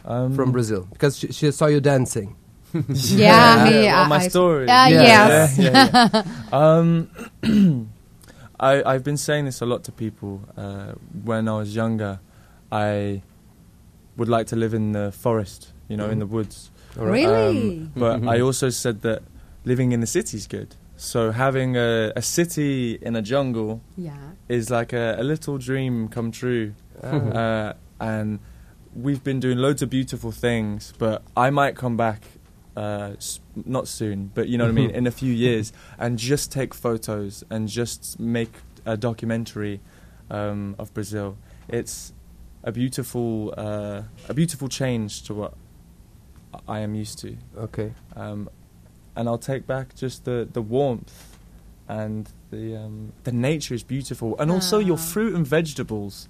Um, 0.07 0.33
from 0.35 0.51
Brazil 0.53 0.87
because 0.93 1.17
she, 1.19 1.31
she 1.33 1.51
saw 1.51 1.65
you 1.67 1.81
dancing. 1.81 2.35
Yeah, 2.73 3.67
he- 3.69 3.85
well, 3.87 4.07
my 4.07 4.17
I- 4.17 4.27
story. 4.29 4.65
Yeah. 4.67 4.87
yes. 4.89 5.57
Yeah, 5.57 5.71
yeah, 5.71 6.09
yeah. 6.23 6.33
um, 6.51 7.09
I, 8.59 8.83
I've 8.83 9.03
been 9.03 9.17
saying 9.17 9.45
this 9.45 9.61
a 9.61 9.65
lot 9.65 9.83
to 9.85 9.91
people. 9.91 10.41
Uh, 10.57 10.93
when 11.23 11.47
I 11.47 11.57
was 11.57 11.75
younger, 11.75 12.19
I 12.71 13.21
would 14.17 14.29
like 14.29 14.47
to 14.47 14.55
live 14.55 14.73
in 14.73 14.93
the 14.93 15.11
forest, 15.11 15.73
you 15.87 15.95
know, 15.97 16.09
in 16.09 16.19
the 16.19 16.25
woods. 16.25 16.71
Really? 16.95 17.77
Um, 17.77 17.91
but 17.95 18.27
I 18.27 18.39
also 18.41 18.69
said 18.69 19.01
that 19.03 19.21
living 19.65 19.91
in 19.91 19.99
the 19.99 20.07
city 20.07 20.37
is 20.37 20.47
good. 20.47 20.75
So 20.95 21.31
having 21.31 21.77
a, 21.77 22.11
a 22.15 22.21
city 22.23 22.97
in 23.01 23.15
a 23.15 23.21
jungle 23.21 23.81
Yeah. 23.95 24.17
is 24.49 24.71
like 24.71 24.93
a, 24.93 25.15
a 25.19 25.23
little 25.23 25.57
dream 25.59 26.07
come 26.07 26.31
true. 26.31 26.73
uh, 27.03 27.73
and 27.99 28.39
we've 28.97 29.23
been 29.23 29.39
doing 29.39 29.57
loads 29.59 29.81
of 29.81 29.89
beautiful 29.89 30.31
things. 30.31 30.93
But 30.97 31.21
I 31.35 31.49
might 31.51 31.75
come 31.75 31.95
back 31.97 32.21
uh, 32.75 33.13
not 33.65 33.87
soon, 33.87 34.31
but 34.33 34.47
you 34.49 34.57
know 34.57 34.65
what 34.65 34.69
I 34.71 34.73
mean, 34.73 34.89
in 34.99 35.07
a 35.07 35.11
few 35.11 35.31
years, 35.33 35.71
and 35.97 36.17
just 36.17 36.51
take 36.51 36.73
photos 36.73 37.43
and 37.49 37.67
just 37.67 38.19
make 38.19 38.53
a 38.85 38.97
documentary 38.97 39.79
um, 40.29 40.75
of 40.79 40.93
Brazil. 40.93 41.37
It's 41.67 42.13
a 42.63 42.71
beautiful, 42.71 43.53
uh, 43.57 44.03
a 44.29 44.33
beautiful 44.33 44.67
change 44.67 45.23
to 45.23 45.33
what 45.33 45.53
I 46.67 46.79
am 46.79 46.95
used 46.95 47.19
to 47.19 47.37
Ok. 47.57 47.93
um, 48.15 48.49
and 49.15 49.27
I'll 49.27 49.37
take 49.37 49.67
back 49.67 49.95
just 49.95 50.25
the, 50.25 50.47
the 50.51 50.61
warmth 50.61 51.37
and 51.87 52.29
the 52.51 52.75
um, 52.75 53.13
the 53.23 53.31
nature 53.31 53.73
is 53.73 53.83
beautiful, 53.83 54.37
and 54.39 54.51
also 54.51 54.79
your 54.79 54.97
Ah. 54.97 55.01
fruit 55.13 55.33
and 55.35 55.45
vegetables 55.47 56.27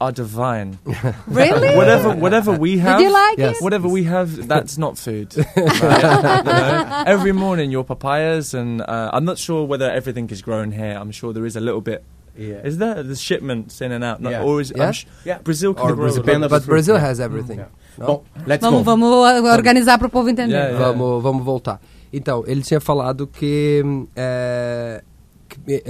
are 0.00 0.12
divine. 0.12 0.78
Really? 1.28 1.76
whatever 1.76 2.10
whatever 2.16 2.52
we 2.52 2.78
have, 2.78 2.98
Did 2.98 3.04
you 3.08 3.12
like 3.12 3.38
Yes. 3.38 3.56
it? 3.56 3.62
whatever 3.62 3.88
we 3.88 4.04
have, 4.04 4.48
that's 4.48 4.78
not 4.78 4.96
food. 4.98 5.28
Right? 5.56 6.44
You 6.44 6.52
know? 6.52 7.02
Every 7.06 7.32
morning, 7.32 7.70
your 7.70 7.84
papayas, 7.84 8.54
and 8.54 8.80
uh, 8.82 9.10
I'm 9.12 9.24
not 9.24 9.38
sure 9.38 9.64
whether 9.66 9.90
everything 9.90 10.28
is 10.30 10.42
grown 10.42 10.72
here. 10.72 10.96
I'm 11.00 11.10
sure 11.12 11.32
there 11.32 11.46
is 11.46 11.56
a 11.56 11.60
little 11.60 11.80
bit. 11.80 12.02
Yeah. 12.38 12.64
Is 12.64 12.78
there 12.78 13.02
the 13.02 13.16
shipments 13.16 13.80
in 13.80 13.92
and 13.92 14.02
out? 14.04 14.20
Not 14.20 14.32
Yeah. 14.32 14.42
always. 14.42 14.72
Yeah? 14.74 14.92
Sh- 14.92 15.06
Yeah. 15.24 15.38
Brazil 15.42 15.74
can 15.74 15.84
Or 15.84 15.94
grow. 15.94 16.04
Brazil, 16.06 16.24
a 16.24 16.38
lot. 16.38 16.50
but 16.50 16.64
Brazil 16.66 16.96
has 16.96 17.20
everything. 17.20 17.58
Yeah. 17.58 17.68
No? 17.98 18.06
Bom, 18.06 18.22
let's 18.46 18.62
Vamos, 18.64 18.80
go. 18.84 18.84
vamos 18.84 19.10
organizar 19.52 19.98
para 19.98 20.06
o 20.06 20.10
povo 20.10 20.28
entender. 20.30 20.54
Yeah, 20.56 20.70
yeah. 20.70 20.78
Vamos, 20.78 21.22
vamos 21.22 21.44
voltar. 21.44 21.80
Então, 22.12 22.42
ele 22.46 22.62
tinha 22.62 22.80
falado 22.80 23.26
que, 23.26 23.82
hum, 23.84 24.06
é, 24.16 25.02
que 25.02 25.09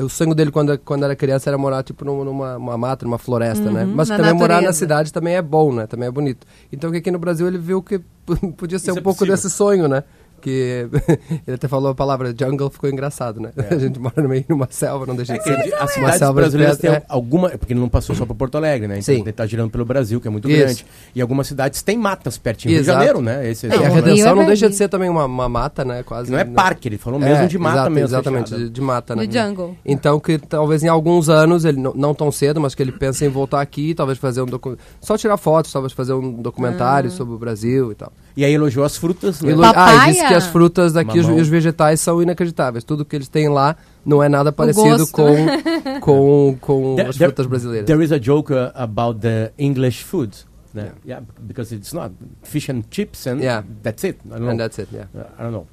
o 0.03 0.09
sonho 0.09 0.35
dele 0.35 0.51
quando, 0.51 0.79
quando 0.79 1.05
era 1.05 1.15
criança 1.17 1.51
era 1.51 1.59
morar 1.59 1.83
tipo 1.83 2.05
numa, 2.05 2.25
numa 2.25 2.57
uma 2.57 2.79
mata, 2.79 3.05
numa 3.05 3.19
floresta, 3.19 3.71
né? 3.71 3.85
Uhum, 3.85 3.95
Mas 3.95 4.09
na 4.09 4.17
também 4.17 4.33
morar 4.35 4.55
na 4.55 4.61
natureza. 4.63 4.79
cidade 4.79 5.13
também 5.13 5.35
é 5.37 5.43
bom, 5.43 5.73
né? 5.73 5.87
Também 5.87 6.09
é 6.09 6.11
bonito. 6.11 6.47
Então 6.73 6.91
que 6.91 6.99
aqui 6.99 7.11
no 7.11 7.19
Brasil 7.19 7.47
ele 7.47 7.59
viu 7.59 7.83
que 7.83 8.01
podia 8.57 8.79
ser 8.79 8.91
Isso 8.91 8.97
um 8.97 8.99
é 8.99 9.03
pouco 9.03 9.19
possível. 9.21 9.35
desse 9.37 9.51
sonho, 9.51 9.89
né? 9.89 10.05
Que 10.41 10.89
ele 11.47 11.55
até 11.55 11.69
falou 11.69 11.91
a 11.91 11.95
palavra 11.95 12.35
jungle, 12.39 12.71
ficou 12.71 12.89
engraçado, 12.91 13.41
né? 13.41 13.51
A 13.71 13.77
gente 13.79 13.99
mora 13.99 14.23
no 14.23 14.29
meio 14.29 14.45
de 14.45 14.53
uma 14.53 14.67
selva, 14.71 15.07
não 15.07 15.15
deixa 15.15 15.35
É 15.35 15.39
de 15.39 15.45
ser 15.45 15.75
as 15.75 15.81
uma 15.81 15.89
cidades 15.89 16.19
selva 16.19 16.33
brasileiras 16.41 16.79
têm 16.79 16.91
perto, 16.91 17.03
é. 17.05 17.07
alguma. 17.09 17.51
Porque 17.51 17.73
ele 17.73 17.81
não 17.81 17.89
passou 17.89 18.15
só 18.17 18.25
para 18.27 18.35
Porto 18.35 18.57
Alegre, 18.57 18.89
né? 18.89 18.99
Então 18.99 19.15
Sim. 19.15 19.21
ele 19.21 19.33
tá 19.33 19.47
girando 19.47 19.71
pelo 19.71 19.85
Brasil, 19.85 20.21
que 20.21 20.29
é 20.29 20.31
muito 20.31 20.49
Isso. 20.49 20.59
grande. 20.59 20.87
E 21.15 21.21
algumas 21.21 21.47
cidades 21.47 21.83
têm 21.83 21.97
matas 21.99 22.39
pertinho. 22.39 22.73
Rio 22.73 22.83
de 22.83 22.85
Exato. 22.89 22.99
Janeiro, 22.99 23.21
né? 23.23 23.49
Esse 23.51 23.67
É, 23.67 23.71
e 23.77 23.85
a 23.85 23.89
redenção 23.89 24.33
é 24.33 24.35
não 24.35 24.47
deixa 24.47 24.69
de 24.69 24.75
ser 24.77 24.89
também 24.89 25.09
uma, 25.09 25.25
uma 25.27 25.49
mata, 25.49 25.85
né? 25.85 26.03
Quase. 26.03 26.31
Não 26.31 26.39
é 26.39 26.45
parque, 26.45 26.89
ele 26.89 26.99
falou 26.99 27.19
mesmo 27.21 27.45
É, 27.45 27.47
de 27.47 27.59
mata 27.59 27.75
exato, 27.77 27.91
mesmo. 27.91 28.07
Exatamente, 28.09 28.55
de, 28.55 28.71
de 28.71 28.81
mata, 28.81 29.15
né? 29.17 29.27
No 29.27 29.33
jungle. 29.33 29.77
Então 29.85 30.19
que 30.19 30.39
talvez 30.39 30.83
em 30.83 30.89
alguns 30.89 31.29
anos, 31.29 31.65
ele 31.65 31.79
não, 31.81 31.93
não 31.95 32.15
tão 32.15 32.31
cedo, 32.33 32.61
mas 32.61 32.75
que 32.75 32.83
ele 32.83 32.93
pensa 32.93 33.25
em 33.25 33.29
voltar 33.29 33.61
aqui, 33.61 33.95
talvez 33.95 34.19
fazer 34.19 34.43
um 34.43 34.47
docu- 34.47 34.77
só 35.01 35.17
tirar 35.17 35.37
fotos, 35.37 35.73
talvez 35.73 35.93
fazer 35.93 36.13
um 36.13 36.33
documentário 36.41 37.11
sobre 37.11 37.35
o 37.35 37.39
Brasil 37.39 37.93
e 37.93 37.95
tal. 37.95 38.13
E 38.37 38.45
aí 38.45 38.53
elogiou 38.55 38.85
as 38.85 38.97
frutas, 38.97 39.43
né? 39.43 39.53
Ah, 39.61 39.73
Papaya? 39.75 40.13
disse 40.13 40.25
que 40.31 40.35
as 40.37 40.47
frutas 40.47 40.93
daqui 40.93 41.19
os, 41.19 41.29
os 41.29 41.49
vegetais 41.49 42.01
são 42.01 42.23
inacreditáveis. 42.23 42.85
Tudo 42.85 43.05
que 43.05 43.17
eles 43.17 43.29
têm 43.29 43.49
lá 43.49 43.77
não 44.05 44.23
é 44.23 44.29
nada 44.29 44.51
parecido 44.53 45.07
com, 45.09 45.35
com, 46.01 46.57
com 46.61 46.95
There- 46.97 47.09
as 47.09 47.17
there- 47.17 47.27
frutas 47.27 47.47
brasileiras. 47.47 47.87
There 47.87 48.03
is 48.05 48.13
a 48.13 48.19
joke 48.19 48.53
uh, 48.53 48.71
about 48.75 49.21
the 49.21 49.53
English 49.59 50.03
food. 50.05 50.31
né? 50.73 50.93
Yeah. 51.05 51.25
because 51.41 51.75
it's 51.75 51.93
not 51.93 52.13
fish 52.45 52.71
and 52.71 52.85
chips 52.93 53.27
and 53.27 53.41
Yeah. 53.41 53.65
that's 53.83 54.05
it. 54.05 54.19
I 54.25 54.29
don't 54.29 54.41
know. 54.43 54.51
And 54.53 54.59
that's 54.61 54.79
it, 54.79 54.89
yeah. 54.93 55.07
Uh, 55.13 55.27
I 55.37 55.43
don't 55.43 55.53
know. 55.53 55.67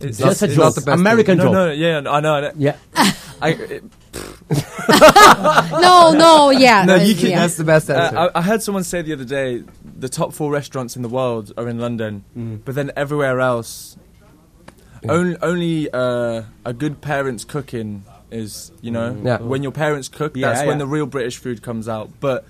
It's 0.00 0.18
Just 0.18 0.42
a 0.42 0.48
joke. 0.48 0.76
American 0.86 1.38
no, 1.38 1.44
joke. 1.44 1.52
no, 1.54 1.72
yeah, 1.72 1.98
I 1.98 2.20
know. 2.20 2.34
I 2.34 2.40
know. 2.42 2.50
Yeah. 2.58 2.76
I, 3.40 3.50
it, 3.52 3.82
No, 5.80 6.12
no, 6.12 6.50
yeah. 6.50 6.84
No, 6.84 6.94
uh, 6.94 6.98
you 6.98 7.14
can- 7.14 7.30
yeah. 7.30 7.40
That's 7.40 7.56
the 7.56 7.64
best 7.64 7.90
answer. 7.90 8.16
Uh, 8.16 8.30
I, 8.34 8.38
I 8.38 8.42
heard 8.42 8.62
someone 8.62 8.84
say 8.84 9.02
the 9.02 9.12
other 9.14 9.24
day 9.24 9.62
the 9.96 10.08
top 10.08 10.32
four 10.32 10.50
restaurants 10.50 10.96
in 10.96 11.02
the 11.02 11.08
world 11.08 11.52
are 11.56 11.68
in 11.68 11.78
London, 11.78 12.24
Mm. 12.36 12.60
but 12.64 12.74
then 12.74 12.90
everywhere 12.96 13.40
else, 13.40 13.96
only, 15.08 15.36
only 15.42 15.90
uh, 15.92 16.42
a 16.64 16.72
good 16.72 17.00
parent's 17.00 17.44
cooking 17.44 18.04
is, 18.30 18.72
you 18.80 18.90
know, 18.90 19.16
Yeah. 19.22 19.38
when 19.38 19.62
your 19.62 19.72
parents 19.72 20.08
cook, 20.08 20.36
Yeah, 20.36 20.52
that's 20.52 20.66
when 20.66 20.78
the 20.78 20.86
real 20.86 21.06
British 21.06 21.36
food 21.38 21.62
comes 21.62 21.88
out. 21.88 22.10
But 22.20 22.44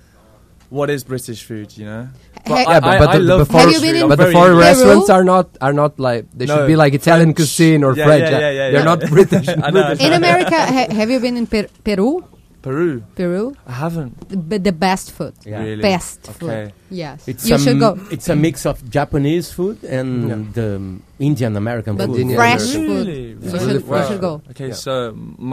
what 0.69 0.89
is 0.89 1.03
British 1.03 1.43
food, 1.43 1.77
you 1.77 1.85
know? 1.85 2.07
Ha- 2.47 2.55
yeah, 2.67 2.79
but, 2.79 2.99
but, 2.99 3.09
I 3.09 3.17
the, 3.17 3.23
love 3.23 3.39
the 3.39 3.45
foreign, 3.45 3.69
you 3.71 3.79
food. 3.79 4.09
but 4.09 4.15
the 4.17 4.23
very 4.23 4.33
foreign 4.33 4.57
restaurants 4.57 5.09
are 5.09 5.23
not 5.23 5.49
are 5.61 5.73
not 5.73 5.99
like 5.99 6.25
they 6.33 6.45
should 6.45 6.67
be 6.67 6.75
like 6.75 6.93
Italian 6.93 7.29
French. 7.29 7.37
cuisine 7.37 7.83
or 7.83 7.95
Yeah, 7.95 8.05
French. 8.05 8.29
yeah, 8.29 8.39
yeah, 8.39 8.39
yeah, 8.39 8.71
They're 8.71 8.79
yeah. 8.79 8.83
not 8.83 8.99
British. 9.15 9.47
Know, 9.47 9.71
British. 9.71 10.05
In 10.05 10.13
America, 10.13 10.55
ha- 10.55 10.87
have 10.93 11.09
you 11.09 11.19
been 11.19 11.37
in 11.37 11.47
per- 11.47 11.67
Peru? 11.83 12.23
Peru. 12.65 13.03
Peru? 13.13 13.53
I 13.67 13.73
haven't 13.85 14.13
The, 14.49 14.57
the 14.57 14.71
best 14.87 15.11
food. 15.15 15.33
Yeah. 15.45 15.61
really. 15.61 15.81
Best 15.85 16.19
Okay. 16.29 16.39
food. 16.39 16.73
Yes. 16.89 17.27
It's 17.29 17.45
you 17.47 17.55
a, 17.55 17.59
should 17.59 17.79
go. 17.79 17.91
It's 18.09 18.27
a 18.27 18.35
mix 18.35 18.65
of 18.65 18.81
Japanese 18.89 19.51
food 19.53 19.77
and 19.85 20.51
the 20.57 20.75
um, 20.81 21.03
Indian 21.19 21.53
American 21.55 21.93
But 21.95 22.07
food. 22.07 22.19
Indian 22.25 22.37
fresh 22.41 22.65
American. 22.73 22.87
food. 22.87 23.07
Really? 23.07 23.29
You 23.29 23.35
Really 23.37 23.59
should, 23.59 23.71
you 23.73 23.79
fresh. 23.87 24.07
should 24.09 24.21
go. 24.29 24.33
Okay, 24.51 24.67
Yeah. 24.73 24.85
so 24.85 24.93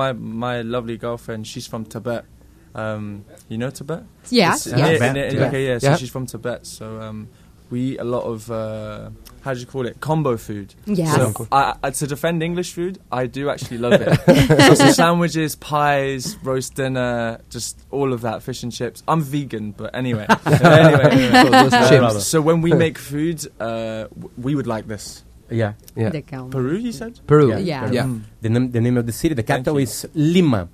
my 0.01 0.11
my 0.17 0.63
lovely 0.75 0.97
girlfriend, 0.97 1.47
she's 1.47 1.67
from 1.69 1.85
Tibet. 1.85 2.25
Um, 2.75 3.25
you 3.53 3.59
know 3.61 3.69
Tibet? 3.69 4.03
Yes, 4.31 4.67
It's 4.67 4.79
yes. 4.79 5.01
near- 5.15 5.29
Tibet. 5.31 5.49
Okay, 5.49 5.63
yeah. 5.69 5.79
So 5.79 5.87
Yeah. 5.89 5.97
she's 6.01 6.09
from 6.11 6.25
Tibet. 6.25 6.65
So 6.67 6.87
um, 7.05 7.29
we 7.73 7.81
eat 7.81 8.01
a 8.01 8.05
lot 8.05 8.25
of 8.25 8.51
uh, 8.51 9.09
how 9.41 9.55
do 9.55 9.61
you 9.61 9.67
call 9.67 9.87
it? 9.87 9.99
Combo 9.99 10.37
food. 10.37 10.75
Yes. 10.85 11.17
So 11.17 11.49
I, 11.51 11.75
I, 11.83 11.91
to 11.91 12.07
defend 12.07 12.43
English 12.43 12.73
food, 12.75 13.01
I 13.11 13.27
do 13.27 13.49
actually 13.49 13.79
love 13.79 13.95
it. 13.95 14.13
so, 14.69 14.75
so 14.75 14.91
sandwiches, 14.93 15.57
pies, 15.57 16.37
roast 16.45 16.77
dinner, 16.77 17.41
just 17.51 17.81
all 17.91 18.13
of 18.13 18.21
that, 18.21 18.43
fish 18.43 18.63
and 18.63 18.71
chips. 18.71 19.03
I'm 19.09 19.23
vegan, 19.23 19.73
but 19.73 19.97
anyway. 19.97 20.27
anyway. 20.47 21.71
So 21.71 22.05
Um, 22.13 22.21
so 22.21 22.41
when 22.41 22.61
we 22.61 22.73
make 22.75 22.99
food, 22.99 23.41
uh, 23.59 24.07
we 24.37 24.55
would 24.55 24.67
like 24.67 24.87
this. 24.87 25.25
Yeah. 25.51 25.73
Yeah. 25.97 26.11
The. 26.11 26.23
Peru, 26.51 26.77
you 26.77 26.93
said? 26.93 27.21
Peru. 27.27 27.51
Yeah. 27.51 27.59
Yeah. 27.59 27.91
Yeah. 27.91 28.05
Mm. 28.05 28.21
The 28.43 28.49
name, 28.49 28.71
the 28.71 28.81
name 28.81 28.97
of 28.99 29.07
the 29.07 29.13
city, 29.13 29.35
the 29.35 29.43
capital 29.43 29.79
is 29.79 30.07
Lima. 30.15 30.69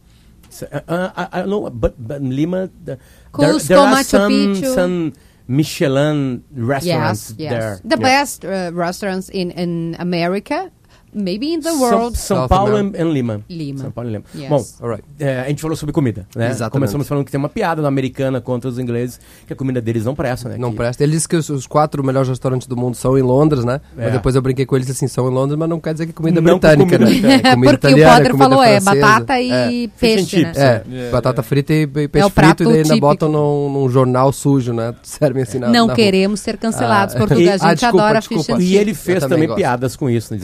So, 0.51 0.67
uh, 0.73 0.81
uh, 0.89 1.13
I, 1.17 1.29
I 1.33 1.39
don't 1.41 1.51
know, 1.51 1.71
but, 1.71 1.95
but 1.97 2.23
Lima, 2.23 2.71
the, 2.85 2.99
there, 3.39 3.59
there 3.59 3.79
are 3.79 3.95
Machu 3.95 4.05
some, 4.05 4.33
Picchu. 4.33 4.75
some 4.75 5.13
Michelin 5.49 6.45
restaurants 6.53 7.31
Yes, 7.31 7.39
yes. 7.39 7.51
there. 7.51 7.81
The 7.85 7.97
Yeah. 7.97 8.03
best 8.21 8.45
uh, 8.45 8.71
restaurants 8.75 9.29
in, 9.31 9.51
in 9.51 9.97
America, 9.99 10.71
maybe 11.15 11.53
in 11.55 11.61
the 11.61 11.71
São, 11.71 11.81
world. 11.81 12.19
São 12.19 12.37
South 12.39 12.49
Paulo 12.49 12.77
e 12.79 12.81
em 13.03 13.13
Lima. 13.13 13.41
Lima. 13.49 13.79
São 13.81 13.91
Paulo 13.91 14.11
e 14.11 14.13
Lima. 14.13 14.25
Yes. 14.35 14.49
Bom, 14.49 14.65
Alright. 14.87 15.05
é, 15.19 15.41
a 15.41 15.49
gente 15.49 15.63
falou 15.63 15.77
sobre 15.77 15.93
comida, 15.93 16.27
né? 16.35 16.47
Exatamente. 16.51 16.73
Começamos 16.73 17.09
falando 17.09 17.25
que 17.25 17.31
tem 17.31 17.39
uma 17.39 17.49
piada 17.49 17.81
da 17.83 17.89
americana 17.89 18.41
contra 18.41 18.69
os 18.69 18.79
ingleses, 18.79 19.21
que 19.47 19.53
a 19.53 19.57
comida 19.57 19.81
deles 19.81 20.05
não 20.05 20.15
presta, 20.15 20.49
né? 20.49 20.57
Não 20.59 20.71
que, 20.71 20.77
presta. 20.77 21.03
Ele 21.03 21.13
disse 21.13 21.29
que 21.29 21.37
os, 21.37 21.49
os 21.49 21.67
quatro 21.67 22.03
melhores 22.05 22.29
restaurantes 22.29 22.67
do 22.67 22.77
mundo 22.77 22.95
são 22.97 23.17
em 23.19 23.23
Londres, 23.23 23.65
né? 23.65 23.81
É. 23.97 24.05
Mas 24.05 24.13
depois 24.13 24.35
eu 24.35 24.43
brinquei 24.43 24.67
com 24.67 24.77
eles 24.77 24.91
assim, 24.91 25.07
são 25.09 25.29
em 25.31 25.33
Londres, 25.35 25.59
mas 25.59 25.69
não 25.69 25.81
quer 25.81 25.93
dizer 25.93 26.07
que 26.07 26.13
comida 26.13 26.41
Não 26.41 26.59
que 26.59 26.67
britânica, 26.67 26.99
comida 26.99 27.05
né? 27.05 27.11
britânica. 27.21 27.49
Comida 27.59 27.73
Porque 27.73 27.87
o 27.87 27.91
italiana, 27.91 28.15
Potter 28.17 28.31
comida 28.33 28.49
falou, 28.51 28.63
é 28.65 28.81
francesa. 28.81 29.07
batata 29.07 29.41
e 29.41 29.51
É. 29.51 29.69
Fish 29.69 29.83
and 29.83 29.89
peixe, 29.99 30.43
né? 30.43 30.45
chips. 30.55 30.59
É, 30.59 31.11
batata 31.11 31.43
frita 31.43 31.73
e, 31.73 31.83
e 31.83 31.87
peixe 31.87 32.19
É 32.19 32.27
o 32.27 32.31
prato 32.31 32.59
frito 32.59 32.71
e 32.71 32.73
daí 32.73 32.83
ainda 32.83 32.97
botam 33.01 33.29
num, 33.29 33.73
num 33.73 33.89
jornal 33.89 34.33
sujo, 34.33 34.73
né? 34.73 34.95
Servem 35.03 35.43
assim 35.43 35.59
na 35.59 35.67
Não 35.69 35.87
na 35.87 35.93
rua. 35.93 35.95
queremos 35.95 36.41
ser 36.41 36.57
cancelados, 36.57 37.15
Ah, 37.15 37.19
Portugal. 37.19 37.43
e- 37.43 37.49
A 37.49 37.57
gente 37.71 37.85
ah, 37.85 37.89
adora 37.89 38.23
fish 38.23 38.49
and 38.51 38.59
E 38.59 38.67
chips. 38.67 38.73
ele 38.81 38.95
fez 38.95 39.25
também 39.27 39.55
piadas 39.55 39.97
com 39.97 40.09
isso, 40.11 40.35
né? 40.35 40.41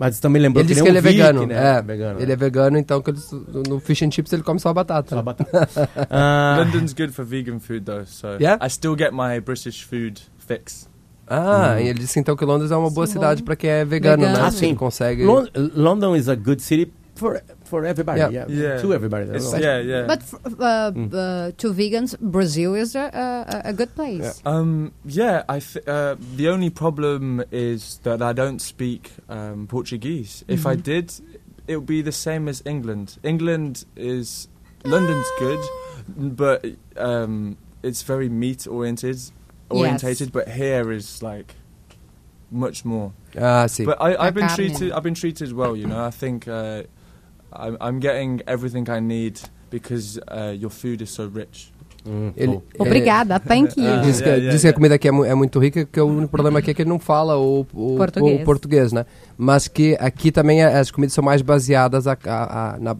Mas 0.00 0.18
também 0.18 0.40
lembrou 0.40 0.62
Ele 0.62 0.68
que 0.68 0.74
disse 0.74 0.88
ele 0.88 0.98
que 1.02 1.08
é 1.08 1.10
ele 1.10 1.18
um 1.20 1.20
é 1.20 1.26
vegano. 1.26 1.40
Vic, 1.40 1.52
né? 1.52 1.76
É, 1.78 1.82
vegano. 1.82 2.20
ele 2.22 2.32
é 2.32 2.36
vegano, 2.36 2.78
então 2.78 3.02
que 3.02 3.10
eles, 3.10 3.30
no 3.68 3.78
fish 3.80 4.00
and 4.02 4.10
chips 4.10 4.32
ele 4.32 4.42
come 4.42 4.58
só 4.58 4.72
batata. 4.72 5.14
Só 5.16 5.20
batata. 5.22 5.68
Ah, 6.08 6.56
London's 6.64 6.94
good 6.94 7.12
for 7.12 7.22
vegan 7.24 7.58
food 7.58 7.84
though, 7.84 8.06
so 8.06 8.28
Yeah? 8.40 8.58
I 8.64 8.70
still 8.70 8.96
get 8.96 9.12
my 9.12 9.38
British 9.40 9.84
food 9.84 10.18
fix. 10.38 10.88
Ah, 11.28 11.74
Hum. 11.76 11.80
e 11.80 11.88
ele 11.88 11.98
disse 11.98 12.18
então 12.18 12.34
que 12.34 12.44
Londres 12.46 12.70
é 12.70 12.76
uma 12.76 12.90
boa 12.90 13.06
Sim, 13.06 13.12
cidade 13.12 13.42
para 13.42 13.54
quem 13.54 13.68
é 13.68 13.84
vegano, 13.84 14.22
Vegano. 14.22 14.38
né? 14.40 14.44
Ah, 14.46 14.50
sim. 14.50 14.68
Ele 14.68 14.76
consegue... 14.76 15.22
Lon- 15.22 15.46
London 15.76 16.16
is 16.16 16.28
a 16.30 16.34
good 16.34 16.60
city 16.62 16.90
for 17.14 17.40
for 17.70 17.84
everybody. 17.86 18.20
Yeah. 18.20 18.30
Yeah, 18.30 18.46
Yeah. 18.48 18.82
to 18.82 18.92
everybody. 18.92 19.22
I 19.24 19.26
don't 19.26 19.36
It's, 19.36 19.52
know. 19.52 19.58
yeah, 19.68 19.78
yeah. 19.92 20.06
But 20.12 20.20
f- 20.20 20.34
uh, 20.58 20.92
uh, 21.16 21.50
to 21.62 21.66
vegans, 21.72 22.18
Brazil 22.20 22.74
is 22.74 22.94
a, 22.94 23.06
a, 23.64 23.70
a 23.70 23.72
good 23.72 23.94
place. 23.94 24.42
um, 24.44 24.92
yeah, 25.04 25.42
I 25.48 25.58
th- 25.60 25.86
uh, 25.86 26.16
the 26.36 26.48
only 26.48 26.70
problem 26.70 27.42
is 27.52 28.00
that 28.02 28.20
I 28.20 28.32
don't 28.32 28.60
speak 28.60 29.02
um, 29.28 29.66
Portuguese. 29.66 30.44
If 30.48 30.66
I 30.66 30.74
Mhm. 30.76 30.82
did, 30.82 31.06
it 31.66 31.76
would 31.76 31.86
be 31.86 32.02
the 32.02 32.12
same 32.26 32.48
as 32.50 32.62
England. 32.66 33.18
England 33.22 33.84
is 33.96 34.48
London's 34.84 35.30
good, 35.38 35.60
but 36.18 36.64
um, 36.96 37.56
it's 37.82 38.02
very 38.02 38.28
meat 38.28 38.66
oriented, 38.66 39.18
orientated. 39.70 40.32
But 40.32 40.48
here 40.48 40.90
is 40.92 41.22
like 41.22 41.54
much 42.50 42.84
more. 42.84 43.12
Ah, 43.38 43.66
sim. 43.66 43.86
But 43.86 43.98
I, 44.00 44.16
I've 44.26 44.34
been 44.34 44.48
treated. 44.48 44.90
I've 44.92 45.02
been 45.04 45.14
treated 45.14 45.52
well. 45.52 45.76
You 45.76 45.86
know, 45.86 46.04
I 46.04 46.10
think 46.10 46.48
uh, 46.48 46.82
I'm, 47.52 47.76
I'm 47.80 47.98
getting 48.00 48.40
everything 48.46 48.84
I 48.88 49.00
need 49.00 49.40
because 49.70 50.18
uh, 50.30 50.52
your 50.58 50.70
food 50.70 51.00
is 51.02 51.10
so 51.10 51.26
rich. 51.32 51.72
Hum, 52.06 52.32
Ele-. 52.36 52.60
Obrigada, 52.78 53.38
thank 53.38 53.76
you. 53.78 53.86
Ah, 53.86 54.00
Diz 54.00 54.20
que, 54.22 54.26
yeah, 54.26 54.36
yeah, 54.38 54.52
diz 54.52 54.62
que 54.62 54.68
a 54.68 54.72
comida 54.72 54.94
aqui 54.94 55.08
é, 55.08 55.10
mu- 55.12 55.24
é 55.24 55.34
muito 55.34 55.58
rica, 55.58 55.84
que 55.84 56.00
o 56.00 56.06
único 56.06 56.28
problema 56.30 56.58
aqui 56.58 56.70
é 56.70 56.74
que 56.74 56.80
ele 56.82 56.88
não 56.88 56.98
fala 56.98 57.36
o, 57.36 57.66
o, 57.74 57.96
Português. 57.96 58.40
o 58.40 58.44
português, 58.44 58.92
né? 58.92 59.04
Mas 59.36 59.68
que 59.68 59.96
aqui 60.00 60.32
também 60.32 60.62
é- 60.62 60.78
as 60.78 60.90
comidas 60.90 61.12
são 61.12 61.22
mais 61.22 61.42
baseadas 61.42 62.06
a- 62.06 62.16
a- 62.24 62.74
a- 62.74 62.78
na, 62.78 62.96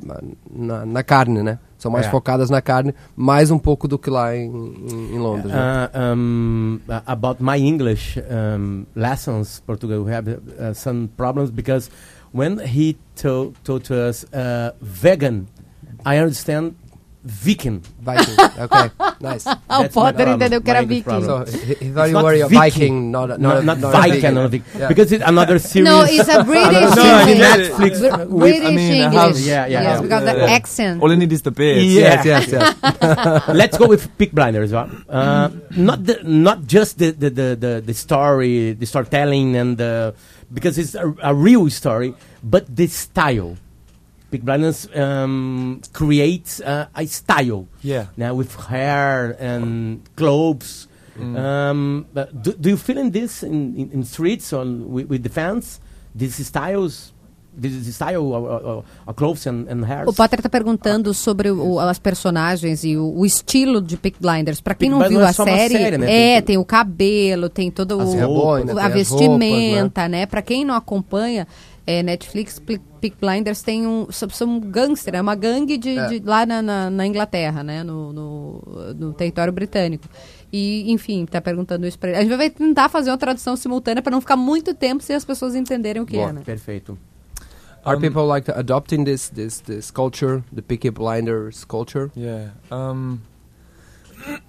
na, 0.52 0.86
na 0.86 1.02
carne, 1.02 1.42
né? 1.42 1.58
São 1.78 1.90
mais 1.90 2.04
É. 2.04 2.10
focadas 2.10 2.50
na 2.50 2.60
carne, 2.60 2.94
mais 3.16 3.50
um 3.50 3.58
pouco 3.58 3.88
do 3.88 3.98
que 3.98 4.10
lá 4.10 4.36
em, 4.36 4.50
em, 4.50 5.14
em 5.14 5.18
Londres. 5.18 5.50
né? 5.50 5.88
Uh, 5.94 6.14
um, 6.14 6.80
uh, 6.86 7.02
about 7.06 7.42
my 7.42 7.56
English 7.56 8.20
um, 8.20 8.84
lessons, 8.94 9.62
Portugal, 9.66 10.02
we 10.04 10.14
have 10.14 10.28
uh, 10.30 10.74
some 10.74 11.08
problems 11.16 11.48
because 11.48 11.88
when 12.32 12.58
he 12.60 12.96
told, 13.16 13.54
told 13.64 13.84
to 13.84 14.00
us 14.08 14.24
uh, 14.32 14.72
vegan, 14.80 15.48
I 16.04 16.18
understand 16.18 16.76
Viking. 17.22 17.82
Viking. 18.00 18.32
ok, 18.64 18.90
nice. 19.20 19.44
O 19.46 19.52
That's 19.52 19.68
my 19.68 19.88
Potter 19.92 20.24
problem, 20.24 20.40
entendeu 20.40 20.60
que 20.62 20.70
era 20.72 20.86
viking. 20.86 21.20
So 21.22 21.44
he, 21.44 21.74
he 21.74 21.90
thought 21.92 22.08
It's 22.08 22.08
you 22.08 22.14
not 22.16 22.24
were 22.24 22.32
a 22.32 22.48
Viking. 22.48 22.56
Viking, 22.56 23.10
not 23.12 23.30
a, 23.30 23.36
No, 23.36 23.48
not, 23.60 23.64
not, 23.64 23.78
not 23.78 23.92
Viking, 23.92 24.34
not 24.34 24.50
Viking. 24.50 24.64
Yeah. 24.80 24.88
Because 24.88 25.12
it's 25.12 25.24
another 25.26 25.58
series. 25.70 25.84
No, 25.90 26.00
it's 26.08 26.28
a 26.32 26.42
British 26.44 26.80
Another 26.80 26.96
No, 26.96 27.02
I 27.02 27.24
series 27.24 27.36
get 27.36 27.60
English. 27.60 27.68
Netflix. 27.76 27.92
Br- 28.00 28.36
British 28.40 28.64
I 28.64 28.70
mean, 28.72 28.94
English. 29.04 29.20
have- 29.20 29.38
Yeah, 29.38 29.66
yeah, 29.66 29.68
yes, 29.68 29.84
yeah. 29.84 30.00
because 30.00 30.24
the 30.24 30.36
Yeah. 30.38 30.56
accent. 30.56 31.02
All 31.02 31.12
I 31.12 31.16
need 31.16 31.32
is 31.32 31.42
the 31.42 31.50
beard. 31.50 31.76
Yeah. 31.84 32.24
Yes, 32.24 32.24
yes, 32.24 32.42
yes. 32.56 33.48
Let's 33.52 33.76
go 33.76 33.86
with 33.86 34.08
Peak 34.16 34.32
Blinders. 34.32 34.72
Uh, 34.72 35.50
not 35.76 36.02
the, 36.06 36.24
not 36.24 36.64
just 36.64 36.96
the, 36.96 37.10
the, 37.12 37.28
the, 37.28 37.48
the, 37.60 37.72
the 37.84 37.92
story, 37.94 38.72
the 38.72 38.86
storytelling, 38.86 39.56
and 39.56 39.76
the, 39.76 40.14
because 40.52 40.78
it's 40.78 40.94
a, 40.94 41.14
a 41.22 41.34
real 41.34 41.68
story, 41.70 42.14
but 42.42 42.74
the 42.74 42.86
style. 42.86 43.56
Big 44.30 44.44
Blinders 44.44 44.86
um, 44.96 45.80
creates 45.92 46.60
uh, 46.60 46.86
a 46.94 47.04
style 47.06 47.66
Yeah. 47.82 48.06
now 48.16 48.34
with 48.34 48.54
hair 48.54 49.36
and 49.40 50.02
clothes. 50.16 50.86
Um, 51.20 52.06
but 52.14 52.42
do, 52.42 52.52
do 52.54 52.70
you 52.70 52.76
feel 52.78 52.96
in 52.96 53.10
this 53.10 53.42
in, 53.42 53.76
in, 53.76 53.90
in 53.90 54.04
streets 54.04 54.52
on 54.54 54.90
with, 54.90 55.08
with 55.08 55.22
the 55.22 55.28
fans? 55.28 55.80
These 56.14 56.46
styles, 56.46 57.12
this 57.58 57.72
is 57.72 57.94
style 57.94 58.32
of, 58.34 58.46
of, 58.66 58.84
of 59.06 59.14
clothes 59.16 59.46
and, 59.46 59.66
and 59.70 59.84
hair. 59.86 60.08
O 60.08 60.12
Potter 60.12 60.42
tá 60.42 60.48
perguntando 60.48 61.12
sobre 61.14 61.50
o- 61.50 61.78
as 61.78 61.98
personagens 61.98 62.84
e 62.84 62.96
o, 62.96 63.18
o 63.18 63.24
estilo 63.24 63.80
de 63.80 63.96
Peak 63.96 64.18
Blinders. 64.20 64.60
Pra 64.60 64.74
quem 64.74 64.90
não 64.90 64.98
viu 65.08 65.18
a 65.20 65.22
é 65.22 65.24
uma 65.26 65.32
série, 65.32 65.74
série, 65.74 65.98
né? 65.98 66.06
é, 66.10 66.34
Tem- 66.36 66.42
tem 66.42 66.58
o 66.58 66.64
cabelo, 66.64 67.48
tem 67.48 67.70
todo 67.70 68.00
As 68.00 68.08
o, 68.14 68.18
roupas, 68.26 68.64
né? 68.66 68.74
o- 68.74 68.78
a 68.78 68.88
vestimenta, 68.88 70.08
né? 70.08 70.26
Pra 70.26 70.42
quem 70.42 70.64
não 70.64 70.74
acompanha, 70.74 71.46
é, 71.86 72.02
Netflix, 72.02 72.58
Peak 72.60 73.16
Blinders 73.20 73.62
tem 73.62 73.86
um, 73.86 74.06
são, 74.10 74.28
um 74.48 74.60
gangster, 74.60 75.14
é 75.14 75.20
uma 75.20 75.34
gangue 75.34 75.76
de, 75.78 75.98
É. 75.98 76.06
de- 76.08 76.22
lá 76.24 76.44
na, 76.46 76.60
na, 76.62 76.90
na 76.90 77.06
Inglaterra, 77.06 77.62
né? 77.64 77.82
No, 77.82 78.12
no, 78.12 78.94
no 78.96 79.12
território 79.12 79.52
britânico. 79.52 80.04
E, 80.52 80.90
enfim, 80.92 81.26
tá 81.26 81.40
perguntando 81.40 81.86
isso 81.86 81.98
pra 81.98 82.10
ele. 82.10 82.18
A 82.18 82.22
gente 82.22 82.36
vai 82.36 82.50
tentar 82.50 82.88
fazer 82.88 83.10
uma 83.10 83.18
tradução 83.18 83.54
simultânea 83.56 84.02
pra 84.02 84.10
não 84.10 84.20
ficar 84.20 84.36
muito 84.36 84.74
tempo 84.74 85.02
sem 85.02 85.14
as 85.16 85.24
pessoas 85.24 85.54
entenderem 85.54 86.02
o 86.02 86.06
que 86.06 86.16
Boa. 86.16 86.30
é, 86.30 86.32
né? 86.32 86.42
Perfeito. 86.44 86.98
Are 87.84 87.96
Um, 87.96 88.02
people 88.02 88.26
like 88.26 88.48
adopting 88.48 89.04
this 89.04 89.28
this 89.30 89.60
this 89.60 89.90
culture, 89.90 90.42
the 90.52 90.62
Peaky 90.62 90.90
Blinders 90.90 91.64
culture? 91.64 92.10
Yeah. 92.14 92.50
Um. 92.70 93.22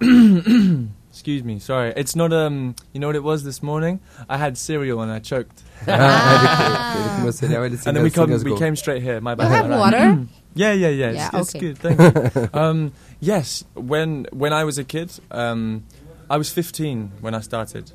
excuse 1.10 1.42
me. 1.42 1.58
Sorry. 1.58 1.92
It's 1.96 2.14
not. 2.14 2.32
Um. 2.32 2.74
You 2.92 3.00
know 3.00 3.06
what 3.06 3.16
it 3.16 3.22
was 3.24 3.44
this 3.44 3.62
morning? 3.62 4.00
I 4.28 4.36
had 4.36 4.58
cereal 4.58 5.00
and 5.00 5.10
I 5.10 5.18
choked, 5.20 5.62
Ah, 5.88 6.94
ele 6.96 7.08
comeu 7.24 7.32
cereal, 7.32 7.64
ele 7.64 7.76
se 7.76 7.88
and 7.88 7.96
then 7.96 8.04
we 8.04 8.10
come. 8.10 8.30
We 8.44 8.58
came 8.58 8.76
straight 8.76 9.02
here. 9.02 9.20
My 9.20 9.32
You 9.34 9.40
have 9.48 9.68
Right. 9.70 9.78
water? 9.78 10.26
Yeah, 10.54 10.72
yeah, 10.72 10.88
yeah. 10.88 11.10
Yeah, 11.12 11.28
It's, 11.32 11.54
it's 11.54 11.56
okay. 11.56 11.72
good. 11.72 11.78
Thank 11.78 11.98
you. 12.36 12.48
um, 12.60 12.92
yes, 13.20 13.64
when 13.74 14.26
when 14.32 14.52
I 14.52 14.64
was 14.64 14.76
a 14.78 14.84
kid, 14.84 15.10
um, 15.30 15.84
I 16.28 16.36
was 16.36 16.50
15 16.50 17.12
when 17.22 17.34
I 17.34 17.40
started, 17.40 17.92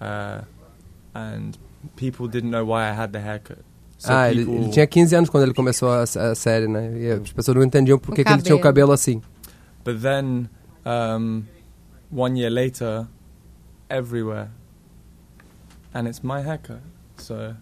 uh, 0.00 0.42
and 1.14 1.58
people 1.96 2.28
didn't 2.28 2.50
know 2.50 2.64
why 2.64 2.88
I 2.88 2.92
had 2.92 3.12
the 3.12 3.20
haircut. 3.20 3.58
Ah, 4.04 4.30
ele, 4.30 4.42
ele 4.42 4.68
tinha 4.70 4.86
15 4.86 5.14
anos 5.14 5.30
quando 5.30 5.44
ele 5.44 5.54
começou 5.54 5.90
a, 5.90 6.02
a 6.02 6.34
série, 6.34 6.66
né? 6.68 6.92
E 6.98 7.10
as 7.12 7.32
pessoas 7.32 7.56
não 7.56 7.62
entendiam 7.64 7.98
por 7.98 8.14
que, 8.14 8.22
ele 8.22 8.42
tinha 8.42 8.56
o 8.56 8.60
cabelo 8.60 8.92
assim. 8.92 9.20
But 9.84 10.00
then, 10.00 10.48
um, 10.86 11.42
one 12.10 12.38
year 12.40 12.50
later, 12.52 13.06
everywhere, 13.90 14.48
and 15.94 16.06
it's 16.06 16.20
my 16.22 16.40
haircut. 16.40 16.80
So, 17.18 17.34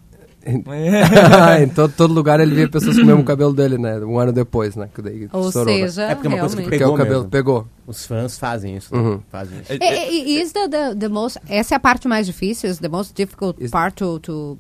em 1.61 1.69
todo, 1.69 1.93
todo 1.95 2.15
lugar 2.15 2.39
ele 2.41 2.55
via 2.55 2.69
pessoas 2.69 2.97
com 2.97 3.03
o 3.03 3.07
mesmo 3.07 3.25
cabelo 3.25 3.53
dele, 3.53 3.77
né? 3.77 3.99
Um 3.99 4.19
ano 4.19 4.33
depois, 4.33 4.77
né? 4.77 4.89
Que 4.95 5.03
daí 5.03 5.29
Ou 5.33 5.49
estourou, 5.49 5.75
né? 5.75 5.81
seja, 5.81 6.03
É 6.05 6.15
porque 6.15 6.29
é 6.29 6.31
uma 6.31 6.39
coisa 6.41 6.57
que. 6.57 6.63
Porque 6.63 6.77
o 6.77 6.79
Pegou 6.79 6.97
cabelo 6.97 7.19
mesmo. 7.21 7.31
pegou. 7.31 7.67
Os 7.87 8.07
fãs 8.07 8.39
fazem 8.39 8.77
isso. 8.77 8.95
né? 8.95 9.01
Uhum. 9.01 9.21
Fazem 9.29 9.61
isso. 9.61 9.73
it, 9.73 9.83
it, 9.85 10.13
I- 10.15 10.41
Is 10.41 10.53
the, 10.53 10.69
the, 10.69 10.95
the 10.95 11.09
most, 11.09 11.39
essa 11.49 11.75
é 11.75 11.77
a 11.77 11.81
parte 11.81 12.07
mais 12.07 12.27
difícil, 12.27 12.71
is 12.71 12.79
the 12.79 12.89
most 12.89 13.13
difficult 13.15 13.59
part 13.71 13.97
to, 13.97 14.19
to 14.21 14.59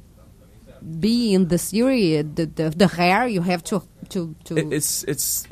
be 1.00 1.34
in 1.34 1.48
the 1.48 1.58
series, 1.58 2.24
the, 2.34 2.46
the, 2.46 2.70
the 2.70 2.86
hair, 2.88 3.26
you 3.28 3.42
have 3.42 3.62
to, 3.64 3.82
to, 4.10 4.34
to 4.44 4.56
it, 4.56 4.72
it's 4.72 5.04
it's. 5.04 5.46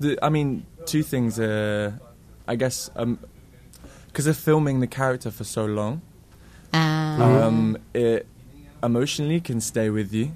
The, 0.00 0.18
I 0.22 0.28
mean, 0.28 0.66
two 0.86 1.02
things. 1.02 1.38
Uh, 1.38 1.92
I 2.46 2.56
guess 2.56 2.90
um 2.96 3.18
because 4.08 4.26
of 4.26 4.36
filming 4.36 4.80
the 4.80 4.86
character 4.86 5.30
for 5.30 5.44
so 5.44 5.64
long, 5.64 6.00
Ah. 6.72 7.46
um, 7.46 7.76
it 7.94 8.26
emotionally 8.82 9.40
can 9.40 9.60
stay 9.60 9.90
with 9.90 10.12
you, 10.12 10.32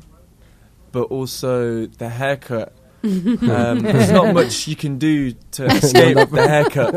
but 0.93 1.03
also 1.11 1.87
the 1.87 2.09
haircut. 2.09 2.73
Um, 3.05 3.79
there's 3.81 4.11
not 4.11 4.35
much 4.35 4.67
you 4.67 4.75
can 4.77 4.99
do 4.99 5.33
to 5.53 5.65
escape 5.71 6.17
the 6.31 6.47
haircut. 6.49 6.93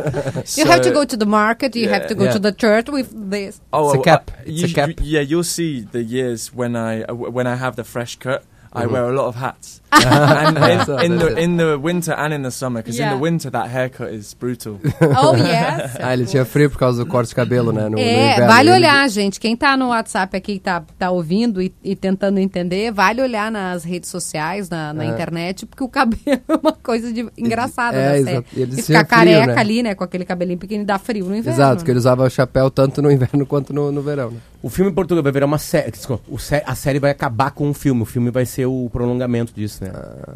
you 0.58 0.66
have 0.66 0.82
to 0.82 0.92
go 0.92 1.06
to 1.06 1.16
the 1.18 1.26
market, 1.26 1.76
you 1.76 1.90
have 1.90 2.08
to 2.08 2.16
go 2.16 2.26
Yeah. 2.26 2.32
to 2.34 2.40
the 2.40 2.52
church 2.52 2.90
with 2.90 3.10
this. 3.30 3.62
Oh, 3.72 3.90
It's 3.94 4.00
a 4.00 4.04
cap. 4.04 4.32
I- 4.34 4.42
It's 4.42 4.62
you 4.62 4.66
a 4.66 4.68
sh- 4.70 4.74
cap. 4.74 4.90
Yeah, 5.02 5.22
you'll 5.22 5.44
see 5.44 5.82
the 5.82 6.02
years 6.04 6.54
when 6.54 6.76
I 6.76 7.04
uh, 7.04 7.14
when 7.14 7.46
I 7.48 7.56
have 7.56 7.76
the 7.76 7.84
fresh 7.84 8.16
cut. 8.18 8.44
I 8.74 8.86
wear 8.88 9.04
a 9.04 9.12
lot 9.12 9.28
of 9.28 9.36
hats, 9.36 9.82
and 9.92 10.58
in, 11.04 11.12
in 11.12 11.18
the 11.18 11.42
in 11.42 11.58
the 11.58 11.78
winter 11.78 12.14
and 12.14 12.34
in 12.34 12.42
the 12.44 12.52
summer, 12.52 12.82
because 12.82 12.98
Yeah. 12.98 13.12
in 13.12 13.18
the 13.18 13.22
winter 13.22 13.52
that 13.52 13.70
haircut 13.70 14.14
is 14.14 14.34
brutal. 14.34 14.80
Oh, 15.02 15.36
yes. 15.36 15.98
Ah, 16.00 16.14
ele 16.14 16.26
tinha 16.26 16.46
frio 16.46 16.70
por 16.70 16.78
causa 16.80 17.04
do 17.04 17.10
corte 17.10 17.30
de 17.30 17.36
cabelo, 17.36 17.74
né? 17.74 17.84
No, 17.84 17.90
no 17.92 18.00
É, 18.00 18.34
inverno. 18.34 18.48
vale 18.48 18.70
Ele- 18.70 18.78
olhar, 18.78 19.10
gente. 19.10 19.40
Quem 19.42 19.58
tá 19.58 19.76
no 19.76 19.90
WhatsApp 19.90 20.38
aqui, 20.38 20.58
tá, 20.58 20.82
tá 20.98 21.12
ouvindo 21.12 21.62
e, 21.62 21.74
e 21.84 21.98
tentando 21.98 22.40
entender, 22.40 22.92
vale 22.94 23.22
olhar 23.22 23.52
nas 23.52 23.84
redes 23.84 24.10
sociais, 24.10 24.70
na, 24.70 24.94
na 24.94 25.04
É. 25.04 25.08
internet, 25.08 25.66
porque 25.66 25.84
o 25.84 25.90
cabelo 25.90 26.22
é 26.28 26.40
uma 26.56 26.72
coisa 26.72 27.12
de, 27.12 27.28
engraçada 27.38 27.98
É, 27.98 28.08
da 28.20 28.24
série. 28.24 28.30
exato. 28.38 28.48
E 28.56 28.62
eles 28.62 28.78
E 28.78 28.84
ficar 28.84 29.04
careca 29.04 29.48
né? 29.48 29.60
ali, 29.60 29.84
né, 29.84 29.96
com 29.96 30.04
aquele 30.06 30.24
cabelinho 30.24 30.58
pequeno, 30.58 30.86
dá 30.86 30.98
frio 30.98 31.26
no 31.26 31.36
inverno. 31.36 31.60
Exato, 31.60 31.84
que 31.84 31.92
ele 31.92 31.98
usava 32.00 32.30
chapéu 32.30 32.72
tanto 32.72 33.02
no 33.02 33.12
inverno 33.12 33.46
quanto 33.46 33.74
no, 33.74 33.92
no 33.92 34.02
verão. 34.02 34.32
Né? 34.32 34.38
O 34.64 34.70
filme 34.70 34.92
em 34.92 34.94
Portugal 34.94 35.24
vai 35.24 35.32
virar 35.32 35.48
uma 35.48 35.58
série. 35.58 35.92
a 36.66 36.76
série 36.76 37.00
vai 37.00 37.10
acabar 37.12 37.52
com 37.52 37.70
o 37.70 37.74
filme. 37.74 38.04
O 38.04 38.06
filme 38.06 38.30
vai 38.30 38.46
ser 38.46 38.68
o 38.68 38.90
prolongamento 38.92 39.54
disso, 39.54 39.84
né? 39.84 39.92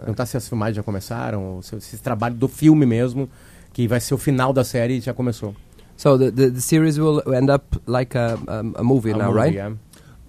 Não 0.07 0.13
tá 0.13 0.25
se 0.25 0.35
as 0.35 0.49
filmagens 0.49 0.77
já 0.77 0.83
começaram, 0.83 1.43
ou 1.55 1.61
se 1.61 1.75
esse 1.75 1.97
trabalho 1.99 2.33
do 2.35 2.47
filme 2.47 2.85
mesmo, 2.85 3.29
que 3.71 3.87
vai 3.87 3.99
ser 3.99 4.15
o 4.15 4.17
final 4.17 4.51
da 4.51 4.63
série, 4.63 4.99
já 4.99 5.13
começou. 5.13 5.55
So 5.97 6.17
the, 6.17 6.31
the, 6.31 6.49
the 6.51 6.59
series 6.59 6.97
will 6.97 7.21
end 7.33 7.51
up 7.51 7.79
like 7.85 8.17
a, 8.17 8.35
um, 8.35 8.73
a 8.75 8.83
movie 8.83 9.11
A 9.13 9.17
now, 9.17 9.27
movie, 9.27 9.39
right? 9.39 9.55
yeah. 9.55 9.75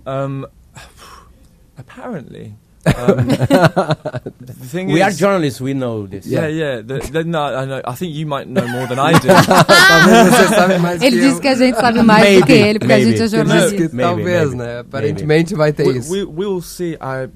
Um, 0.06 0.46
apparently, 1.76 2.54
um, 2.86 3.26
the 4.40 4.52
thing 4.70 4.88
We 4.88 5.02
is, 5.02 5.06
are 5.06 5.10
journalists, 5.18 5.60
we 5.60 5.74
know 5.74 6.06
this. 6.06 6.26
Yeah, 6.26 6.46
yeah. 6.46 6.80
The, 6.82 6.98
the, 7.00 7.24
no, 7.24 7.42
I 7.42 7.64
know. 7.64 7.82
I 7.84 7.94
think 7.94 8.14
you 8.14 8.26
might 8.26 8.48
know 8.48 8.66
more 8.66 8.86
than 8.86 8.98
I 8.98 9.12
do. 9.18 9.28
Talvez 9.28 10.30
você 10.30 10.54
sabe 10.54 10.78
mais 10.78 11.02
Ele 11.02 11.16
que 11.16 11.22
disse 11.22 11.34
eu. 11.36 11.40
que 11.40 11.48
a 11.48 11.54
gente 11.54 11.74
sabe 11.76 12.02
mais 12.02 12.22
do 12.22 12.30
Maybe, 12.30 12.46
que 12.46 12.52
ele, 12.52 12.78
porque 12.78 12.86
maybe. 12.94 13.02
a 13.02 13.10
gente 13.10 13.20
é 13.20 13.24
Ele 13.24 13.24
disse 13.24 13.36
jornalista. 13.36 13.76
que 13.76 13.94
Maybe, 13.96 14.02
talvez, 14.02 14.48
maybe, 14.50 14.56
né? 14.56 14.78
Aparentemente 14.80 15.54
vai 15.54 15.72
ter 15.72 15.86
we, 15.86 15.98
isso. 15.98 16.12
we 16.12 16.24
we'll 16.24 16.60
see. 16.62 16.94
I 17.00 17.28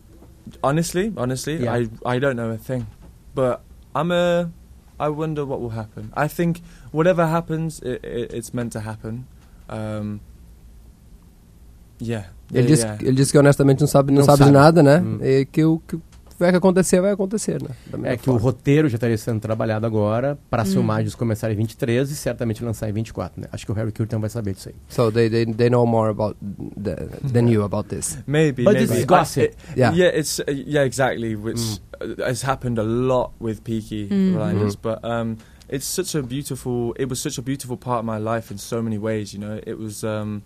honestly, 0.62 1.12
honestly, 1.16 1.56
Yeah. 1.62 1.78
I 2.04 2.16
I 2.16 2.18
don't 2.20 2.36
know 2.36 2.50
a 2.52 2.56
thing, 2.58 2.86
but 3.34 3.60
I'm 3.94 4.10
a. 4.12 4.50
I 4.98 5.08
wonder 5.08 5.44
what 5.46 5.60
will 5.60 5.70
happen. 5.74 6.10
I 6.14 6.28
think 6.28 6.60
whatever 6.92 7.26
happens, 7.26 7.80
it, 7.80 8.04
it, 8.04 8.32
it's 8.34 8.52
meant 8.52 8.72
to 8.74 8.80
happen. 8.80 9.26
Um, 9.68 10.20
yeah. 11.98 12.24
Ele, 12.52 12.66
disse, 12.66 12.82
yeah. 12.84 13.02
ele 13.04 13.16
disse 13.16 13.32
que 13.32 13.38
honestamente 13.38 13.80
não 13.80 13.86
sabe, 13.88 14.10
não 14.12 14.18
Não 14.18 14.24
sabe, 14.24 14.38
sabe. 14.38 14.50
de 14.50 14.56
nada, 14.56 14.82
né? 14.82 14.98
Hum. 14.98 15.18
E 15.22 15.44
que 15.46 15.64
o 15.64 15.78
que 15.86 15.98
vai 16.38 16.54
acontecer, 16.54 17.00
vai 17.02 17.12
acontecer, 17.12 17.62
né? 17.62 17.68
É 18.04 18.16
que 18.16 18.22
o 18.22 18.32
forma. 18.32 18.40
roteiro 18.40 18.88
já 18.88 18.94
estaria 18.96 19.18
sendo 19.18 19.38
trabalhado 19.40 19.84
agora 19.86 20.38
para 20.48 20.62
as 20.62 20.70
Hum. 20.70 20.72
filmagens 20.72 21.14
começarem 21.14 21.54
em 21.54 21.58
23 21.58 22.10
e 22.10 22.16
certamente 22.16 22.64
lançar 22.64 22.88
em 22.88 22.92
24, 22.94 23.40
né? 23.42 23.46
Acho 23.52 23.66
que 23.66 23.70
o 23.72 23.74
Harry 23.74 23.92
Curtin 23.92 24.16
vai 24.16 24.30
saber 24.30 24.54
disso 24.54 24.70
aí. 24.70 24.74
So 24.88 25.12
they, 25.12 25.28
they, 25.28 25.44
they 25.46 25.68
know 25.68 25.84
more 25.86 26.10
about 26.10 26.36
the, 26.82 26.96
than 27.32 27.46
you 27.50 27.62
about 27.62 27.88
this. 27.90 28.18
Maybe, 28.26 28.64
But 28.64 28.72
maybe. 28.72 28.86
this 28.88 28.96
is 28.96 29.02
I- 29.02 29.06
gossip. 29.06 29.42
it- 29.44 29.56
Yeah. 29.76 29.94
yeah, 29.94 30.18
it's 30.18 30.40
uh, 30.40 30.44
yeah, 30.50 30.86
exactly. 30.86 31.36
Which 31.36 31.60
uh, 32.00 32.24
has 32.26 32.42
happened 32.42 32.78
a 32.78 32.84
lot 32.84 33.32
with 33.38 33.62
Peaky 33.62 34.08
Mm. 34.08 34.32
Blinders, 34.34 34.76
Mhm. 34.76 34.82
but 34.82 35.04
um, 35.04 35.36
it's 35.68 35.84
such 35.86 36.14
a 36.16 36.22
beautiful. 36.22 36.94
It 36.98 37.10
was 37.10 37.20
such 37.20 37.38
a 37.38 37.42
beautiful 37.42 37.76
part 37.76 37.98
of 38.00 38.06
my 38.06 38.18
life 38.18 38.50
in 38.50 38.56
so 38.58 38.82
many 38.82 38.96
ways. 38.98 39.34
You 39.34 39.40
know, 39.40 39.60
it 39.66 39.78
was. 39.78 40.02
Um, 40.02 40.42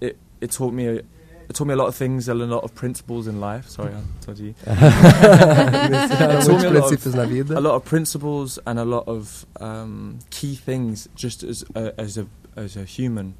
it 0.00 0.16
it 0.44 0.50
taught 0.52 0.72
me. 0.74 0.86
It 1.46 1.54
taught 1.56 1.66
me 1.68 1.74
a 1.74 1.76
lot 1.76 1.88
of 1.88 1.94
things, 1.94 2.28
and 2.28 2.40
a 2.40 2.46
lot 2.46 2.64
of 2.64 2.74
principles 2.74 3.26
in 3.26 3.38
life. 3.38 3.68
Sorry, 3.68 3.92
I 3.92 4.00
told 4.24 4.38
you. 4.38 4.54
Há 4.64 6.44
Told 6.46 6.62
me 6.62 6.66
a 6.68 6.70
lot 6.80 6.92
of- 6.92 7.02
a 7.56 7.60
lot 7.60 7.74
of 7.74 7.84
principles 7.84 8.58
and 8.66 8.78
a 8.78 8.84
lot 8.84 9.04
of 9.06 9.44
um, 9.60 10.18
key 10.30 10.54
things 10.54 11.08
just 11.14 11.42
as 11.42 11.64
a, 11.74 11.92
as 12.00 12.16
a 12.18 12.26
as 12.56 12.76
a 12.76 12.84
human, 12.84 13.34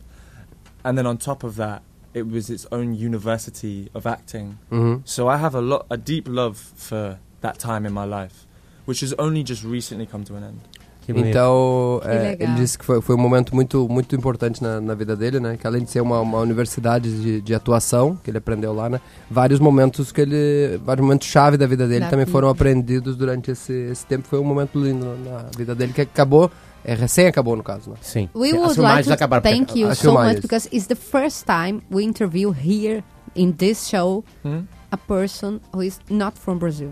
and 0.84 0.98
then 0.98 1.06
on 1.06 1.16
top 1.16 1.44
of 1.44 1.56
that, 1.56 1.80
it 2.12 2.26
was 2.28 2.50
its 2.50 2.66
own 2.70 2.94
university 2.94 3.88
of 3.94 4.06
acting. 4.06 4.58
Uhum. 4.70 5.02
So 5.04 5.28
I 5.28 5.36
have 5.38 5.54
a 5.54 5.60
lot, 5.62 5.86
a 5.90 5.96
deep 5.96 6.26
love 6.28 6.56
for 6.76 7.18
that 7.40 7.58
time 7.58 7.86
in 7.86 7.92
my 7.92 8.04
life, 8.04 8.46
which 8.84 9.00
has 9.00 9.12
only 9.14 9.42
just 9.42 9.62
recently 9.64 10.06
come 10.06 10.24
to 10.24 10.34
an 10.36 10.44
end. 10.44 10.60
Então, 11.08 12.00
Que 12.02 12.08
é, 12.08 12.36
ele 12.40 12.54
disse 12.54 12.78
que 12.78 12.84
foi, 12.84 13.00
foi 13.00 13.14
um 13.14 13.18
momento 13.18 13.54
muito, 13.54 13.88
muito 13.88 14.14
importante 14.16 14.62
na, 14.62 14.80
na 14.80 14.94
vida 14.94 15.14
dele, 15.16 15.38
né? 15.40 15.56
Que 15.60 15.66
além 15.66 15.82
de 15.84 15.90
ser 15.90 16.00
uma, 16.00 16.20
uma 16.20 16.38
universidade 16.38 17.10
de, 17.20 17.40
de 17.40 17.54
atuação, 17.54 18.16
que 18.22 18.30
ele 18.30 18.38
aprendeu 18.38 18.72
lá, 18.72 18.88
né? 18.88 19.00
Vários 19.30 19.60
momentos 19.60 20.10
que 20.12 20.20
ele... 20.20 20.78
Vários 20.84 21.04
momentos 21.04 21.28
chave 21.28 21.56
da 21.56 21.66
vida 21.66 21.86
dele 21.86 22.00
Da 22.00 22.10
também 22.10 22.24
vida. 22.24 22.32
foram 22.32 22.48
aprendidos 22.48 23.16
durante 23.16 23.50
esse, 23.50 23.72
esse 23.72 24.06
tempo. 24.06 24.26
Foi 24.28 24.38
um 24.38 24.44
momento 24.44 24.78
lindo 24.82 25.04
na 25.24 25.44
vida 25.56 25.74
dele, 25.74 25.92
que 25.92 26.00
acabou... 26.00 26.50
É, 26.86 26.94
recém 26.94 27.26
acabou, 27.26 27.56
no 27.56 27.62
caso, 27.62 27.88
né? 27.90 27.96
Sim. 28.02 28.28
We 28.34 28.52
would 28.52 28.78
like 28.78 29.08
to 29.08 29.14
acabaram 29.14 29.40
porque- 29.42 29.56
thank 29.56 29.78
you 29.80 29.94
so 29.94 30.12
much 30.12 30.42
because 30.42 30.68
it's 30.70 30.86
the 30.86 30.94
first 30.94 31.46
time 31.46 31.80
we 31.90 32.04
interview 32.04 32.50
here 32.52 33.02
in 33.34 33.52
this 33.52 33.88
show 33.88 34.22
Hmm? 34.42 34.64
a 34.90 34.96
person 34.98 35.60
who 35.72 35.82
is 35.82 35.98
not 36.10 36.38
from 36.38 36.58
Brazil. 36.58 36.90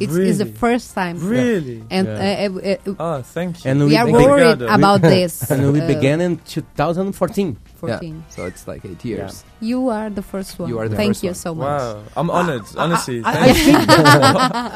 It's, 0.00 0.16
it's 0.16 0.38
the 0.38 0.44
Really? 0.48 0.56
first 0.58 0.94
time. 0.94 1.16
Really? 1.20 1.84
And 1.90 2.08
Yeah. 2.08 2.48
uh, 2.48 2.56
uh, 2.56 2.92
uh, 2.96 3.18
Oh, 3.18 3.22
thank 3.22 3.62
you. 3.62 3.70
And 3.70 3.80
we 3.84 3.92
we 3.92 3.96
are 4.00 4.08
worried 4.10 4.56
Obrigado. 4.64 4.72
about 4.72 5.02
this. 5.14 5.44
And 5.50 5.72
we 5.72 5.80
uh, 5.80 5.86
began 5.86 6.20
in 6.22 6.38
2014. 6.48 7.56
14. 7.78 8.08
Yeah. 8.08 8.20
So 8.34 8.46
it's 8.46 8.66
like 8.66 8.80
eight 8.84 9.04
years. 9.04 9.44
You 9.60 9.88
are 9.90 10.08
the 10.10 10.22
first 10.22 10.58
one. 10.58 10.68
You 10.70 10.78
are 10.80 10.88
the 10.88 10.96
Thank 10.96 11.16
first 11.20 11.22
you 11.24 11.30
one. 11.30 11.34
so 11.36 11.54
much. 11.54 11.68
Wow, 11.68 12.00
I'm 12.16 12.30
honored, 12.30 12.64
honestly. 12.76 13.20
I, 13.24 13.50
I 13.50 13.52
think, 13.52 13.76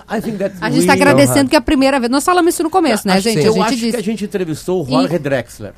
I 0.09 0.21
think 0.21 0.39
that 0.39 0.53
A 0.61 0.71
gente 0.71 0.81
está 0.85 0.95
we- 0.95 1.01
agradecendo 1.03 1.49
que 1.51 1.57
é 1.57 1.59
a 1.59 1.63
primeira 1.63 1.99
vez. 1.99 2.11
Nós 2.11 2.25
falamos 2.25 2.53
isso 2.55 2.63
no 2.63 2.71
começo, 2.71 3.07
né, 3.09 3.21
gente? 3.21 3.45
Eu 3.45 3.61
a 3.63 3.67
acho 3.67 3.77
gente 3.77 3.81
que 3.81 3.89
a 3.89 3.91
disse 4.01 4.03
gente 4.05 4.25
entrevistou 4.25 4.83
o 4.83 4.87
Jorge 4.89 5.19
Drexler. 5.19 5.73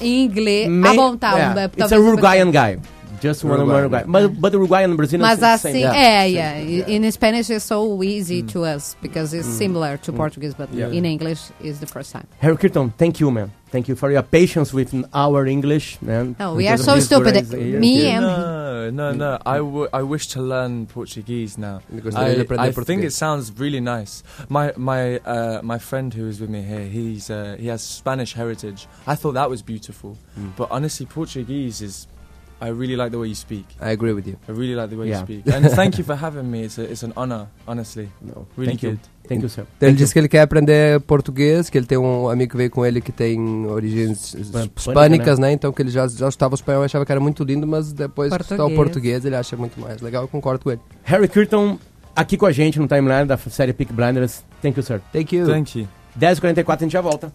em 0.00 0.24
inglês. 0.24 0.68
Ma- 0.68 0.90
ah, 0.90 0.94
bom, 0.94 1.16
tá. 1.16 1.32
Yeah, 1.34 1.60
um, 1.60 1.82
It's 1.82 1.92
a 1.92 1.96
eu- 1.96 2.04
Uruguayan 2.06 2.50
guy. 2.50 2.78
Just 3.24 3.42
one 3.42 3.58
Uruguayan. 3.58 3.82
Uruguayan. 3.84 4.12
But, 4.12 4.40
but 4.42 4.52
the 4.52 4.58
Uruguayan 4.58 4.90
and 4.90 4.96
Brazilian 4.98 5.22
Mas 5.26 5.38
is 5.38 5.40
the 5.40 5.46
assim, 5.46 5.72
same. 5.72 5.86
é, 5.86 6.30
Yeah. 6.30 6.58
yeah. 6.58 6.94
In 6.94 7.10
Spanish 7.10 7.48
it's 7.48 7.64
so 7.64 8.02
easy 8.02 8.42
mm. 8.42 8.52
to 8.52 8.64
us 8.74 8.96
because 9.00 9.32
it's 9.32 9.48
mm. 9.48 9.58
similar 9.62 9.96
to 10.04 10.12
mm. 10.12 10.16
Portuguese, 10.16 10.54
but 10.54 10.68
Yeah. 10.72 10.98
in 10.98 11.04
English 11.04 11.40
is 11.60 11.80
the 11.80 11.86
first 11.86 12.12
time. 12.12 12.26
Harry 12.44 12.56
Kirton, 12.56 12.90
thank 12.98 13.20
you, 13.20 13.30
man. 13.30 13.50
Thank 13.74 13.88
you 13.88 13.96
for 13.96 14.08
your 14.12 14.22
patience 14.22 14.72
with 14.72 14.90
our 15.12 15.46
English. 15.46 15.98
Man. 16.00 16.36
No, 16.38 16.54
we 16.54 16.68
are 16.68 16.76
so 16.76 17.00
stupid. 17.00 17.34
race 17.34 17.50
here. 17.50 17.80
Me 17.80 18.06
and 18.06 18.24
No, 18.24 18.90
no, 18.90 19.12
no. 19.12 19.38
I, 19.44 19.56
w- 19.56 19.88
I 19.92 20.02
wish 20.02 20.28
to 20.34 20.40
learn 20.42 20.86
Portuguese 20.86 21.58
now. 21.58 21.80
Because 21.92 22.14
I, 22.14 22.46
I 22.66 22.70
think 22.70 23.02
it 23.02 23.12
sounds 23.12 23.50
really 23.58 23.80
nice. 23.80 24.22
My 24.48 24.72
my 24.76 25.18
uh, 25.18 25.60
my 25.72 25.78
friend 25.78 26.14
who 26.14 26.28
is 26.28 26.40
with 26.40 26.50
me 26.50 26.62
here, 26.62 26.86
he's 26.86 27.30
uh, 27.30 27.56
he 27.58 27.66
has 27.66 27.82
Spanish 27.82 28.34
heritage. 28.34 28.86
I 29.08 29.16
thought 29.16 29.34
that 29.40 29.50
was 29.50 29.60
beautiful, 29.62 30.18
but 30.56 30.68
honestly, 30.70 31.06
Portuguese 31.06 31.82
is. 31.82 32.06
I 32.64 32.70
really 32.70 32.96
like 32.96 33.10
the 33.10 33.18
way 33.18 33.28
you 33.28 33.34
speak. 33.34 33.66
I 33.80 33.90
agree 33.90 34.12
with 34.14 34.26
you. 34.26 34.36
I 34.48 34.52
really 34.52 34.74
like 34.74 34.88
the 34.88 34.96
way 34.96 35.08
Yeah. 35.08 35.20
you 35.20 35.24
speak, 35.42 35.54
and 35.54 35.68
thank 35.74 35.98
you 35.98 36.04
for 36.04 36.16
having 36.24 36.50
me. 36.50 36.64
It's 36.64 36.78
a, 36.78 36.82
it's 36.84 37.02
an 37.04 37.12
honor, 37.14 37.46
honestly. 37.66 38.08
No, 38.22 38.46
Really 38.56 38.72
thank 38.72 38.82
you. 38.84 38.90
good. 38.92 39.00
Thank 39.28 39.42
you, 39.42 39.48
sir. 39.48 39.64
Então 39.76 39.88
ele 39.88 39.96
disse 39.98 40.12
que 40.12 40.18
ele 40.18 40.28
quer 40.28 40.40
aprender 40.42 41.00
português, 41.00 41.68
que 41.70 41.76
ele 41.78 41.86
tem 41.86 41.98
um 41.98 42.28
amigo 42.28 42.52
que 42.52 42.56
veio 42.56 42.70
com 42.70 42.84
ele 42.86 43.00
que 43.00 43.12
tem 43.12 43.38
origens 43.66 44.34
Hispânica, 44.34 44.72
hispânicas, 44.76 45.38
né? 45.38 45.52
Então 45.52 45.72
que 45.72 45.82
ele 45.82 45.90
já, 45.90 46.06
já 46.08 46.28
estava 46.28 46.54
espanhol 46.54 46.82
e 46.82 46.86
achava 46.86 47.04
que 47.06 47.12
era 47.12 47.20
muito 47.20 47.42
lindo, 47.44 47.66
mas 47.66 47.92
depois 47.92 48.34
que 48.34 48.42
está 48.42 48.54
o 48.54 48.58
Português. 48.58 48.76
português 48.76 49.24
ele 49.24 49.36
acha 49.36 49.56
muito 49.56 49.80
mais 49.80 50.00
legal. 50.00 50.22
Eu 50.24 50.28
concordo 50.28 50.62
com 50.64 50.70
ele. 50.70 50.80
you. 50.80 50.98
Harry 51.04 51.28
Kirton 51.28 51.78
aqui 52.16 52.36
com 52.36 52.46
a 52.46 52.52
gente 52.52 52.78
no 52.78 52.86
timeline 52.86 53.26
da 53.26 53.36
série 53.36 53.72
Peak 53.72 53.92
Blinders. 53.92 54.42
Thank 54.62 54.78
you, 54.78 54.82
sir. 54.82 55.00
Thank 55.12 55.34
you. 55.36 55.46
Thank 55.46 55.78
you. 55.80 55.88
10h44 56.18 56.76
a 56.76 56.76
gente 56.80 56.92
já 56.92 57.00
volta. 57.00 57.32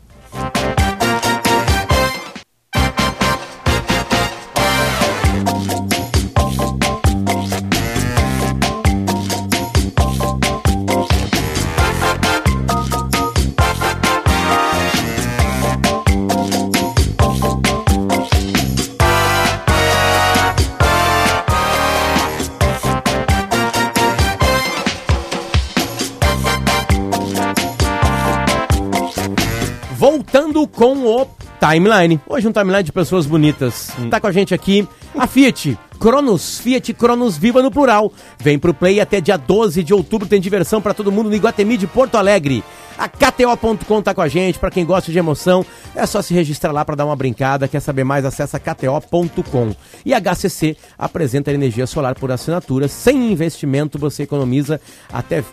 Voltando 30.60 30.68
com 30.68 31.06
o 31.06 31.28
timeline. 31.60 32.20
Hoje 32.28 32.48
um 32.48 32.52
timeline 32.52 32.84
de 32.84 32.92
pessoas 32.92 33.26
bonitas. 33.26 33.92
Tá 34.10 34.20
com 34.20 34.28
a 34.28 34.32
gente 34.32 34.54
aqui 34.54 34.88
a 35.18 35.26
Fiat. 35.28 35.78
Cronos, 36.00 36.60
Fiat 36.60 36.94
Cronos 36.94 37.38
Viva 37.38 37.62
no 37.62 37.72
plural. 37.72 38.12
Vem 38.40 38.58
pro 38.58 38.74
Play 38.74 39.00
até 39.00 39.22
dia 39.22 39.38
12 39.38 39.84
de 39.84 39.94
outubro, 39.94 40.28
tem 40.28 40.40
diversão 40.40 40.82
pra 40.82 40.94
todo 40.94 41.12
mundo 41.12 41.30
no 41.30 41.36
Iguatemi 41.36 41.78
de 41.78 41.88
Porto 41.88 42.16
Alegre. 42.16 42.64
A 42.98 43.08
KTO.com 43.08 44.02
tá 44.02 44.14
com 44.14 44.22
a 44.22 44.28
gente, 44.28 44.60
pra 44.60 44.72
quem 44.72 44.86
gosta 44.86 45.12
de 45.12 45.18
emoção, 45.18 45.66
é 45.96 46.06
só 46.06 46.22
se 46.22 46.34
registrar 46.34 46.72
lá 46.72 46.84
pra 46.84 46.96
dar 46.96 47.06
uma 47.06 47.16
brincada. 47.16 47.68
Quer 47.68 47.80
saber 47.80 48.04
mais? 48.04 48.26
Acessa 48.26 48.60
KTO.com. 48.60 49.76
E 50.06 50.14
a 50.14 50.20
HCC 50.20 50.76
apresenta 50.98 51.52
energia 51.52 51.88
solar 51.88 52.16
por 52.16 52.32
assinatura, 52.32 52.88
sem 52.88 53.32
investimento 53.32 54.00
você 54.00 54.24
economiza 54.24 54.80
até 55.12 55.44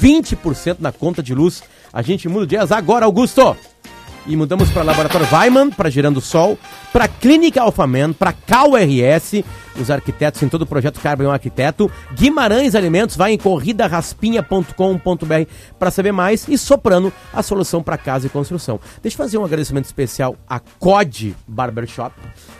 20% 0.00 0.76
na 0.80 0.92
conta 0.92 1.22
de 1.22 1.34
luz. 1.34 1.62
A 1.92 2.02
gente 2.02 2.28
muda 2.28 2.46
de 2.46 2.50
dias 2.50 2.70
agora, 2.70 3.06
Augusto! 3.06 3.56
E 4.28 4.36
mudamos 4.36 4.70
para 4.70 4.82
Laboratório 4.82 5.26
Weiman, 5.32 5.70
para 5.70 5.88
Gerando 5.88 6.20
Sol, 6.20 6.58
para 6.92 7.08
Clínica 7.08 7.62
Alfaman, 7.62 8.12
para 8.12 8.32
CalRS, 8.32 9.42
os 9.80 9.90
arquitetos 9.90 10.42
em 10.42 10.48
todo 10.48 10.62
o 10.62 10.66
projeto 10.66 11.00
Carbon 11.00 11.24
é 11.24 11.28
um 11.28 11.32
arquiteto. 11.32 11.90
Guimarães 12.12 12.74
Alimentos, 12.74 13.16
vai 13.16 13.32
em 13.32 13.38
corridaraspinha.com.br 13.38 15.50
para 15.78 15.90
saber 15.90 16.12
mais. 16.12 16.46
E 16.46 16.58
Soprano, 16.58 17.10
a 17.32 17.42
solução 17.42 17.82
para 17.82 17.96
casa 17.96 18.26
e 18.26 18.30
construção. 18.30 18.78
Deixa 19.02 19.14
eu 19.14 19.18
fazer 19.18 19.38
um 19.38 19.44
agradecimento 19.44 19.86
especial 19.86 20.36
à 20.48 20.60
COD 20.60 21.34
Barbershop, 21.46 22.14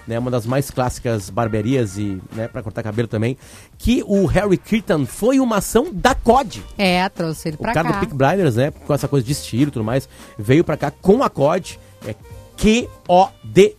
né, 0.08 0.18
uma 0.18 0.30
das 0.30 0.46
mais 0.46 0.70
clássicas 0.70 1.28
barbearias 1.30 1.98
e 1.98 2.18
né, 2.34 2.48
para 2.48 2.62
cortar 2.62 2.82
cabelo 2.82 3.06
também, 3.06 3.36
que 3.76 4.02
o 4.06 4.24
Harry 4.26 4.56
Kirtan 4.56 5.04
foi 5.04 5.38
uma 5.38 5.56
ação 5.58 5.88
da 5.92 6.14
COD. 6.14 6.64
É, 6.78 7.06
trouxe 7.10 7.48
ele 7.50 7.56
O 7.56 7.62
pra 7.62 7.74
cara 7.74 7.88
do 7.88 7.92
cá. 7.94 8.00
Peak 8.00 8.14
Blinders, 8.14 8.56
né? 8.56 8.70
Com 8.70 8.94
essa 8.94 9.06
coisa 9.06 9.24
de 9.26 9.32
estilo 9.32 9.68
e 9.68 9.72
tudo 9.72 9.84
mais, 9.84 10.08
veio 10.38 10.64
pra 10.64 10.76
cá 10.76 10.90
com 10.90 11.22
a 11.22 11.28
COD, 11.28 11.78
é 12.06 12.14
Q-O-D, 12.56 13.76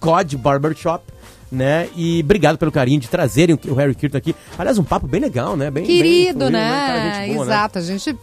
COD 0.00 0.36
Barbershop, 0.36 1.04
né? 1.50 1.88
E 1.96 2.20
obrigado 2.22 2.58
pelo 2.58 2.72
carinho 2.72 3.00
de 3.00 3.08
trazerem 3.08 3.54
o- 3.56 3.70
o 3.72 3.74
Harry 3.74 3.94
Kirtan 3.94 4.18
aqui. 4.18 4.34
Aliás, 4.58 4.78
um 4.78 4.84
papo 4.84 5.06
bem 5.06 5.20
legal, 5.20 5.56
né? 5.56 5.70
Bem, 5.70 5.84
bem 5.84 5.96
Querido, 5.96 6.38
fluido, 6.38 6.50
né? 6.50 6.70
Cara, 6.70 7.14
gente 7.24 7.34
boa, 7.34 7.44
né? 7.46 7.52
Exato. 7.52 7.78
A 7.78 7.82
gente 7.82 8.16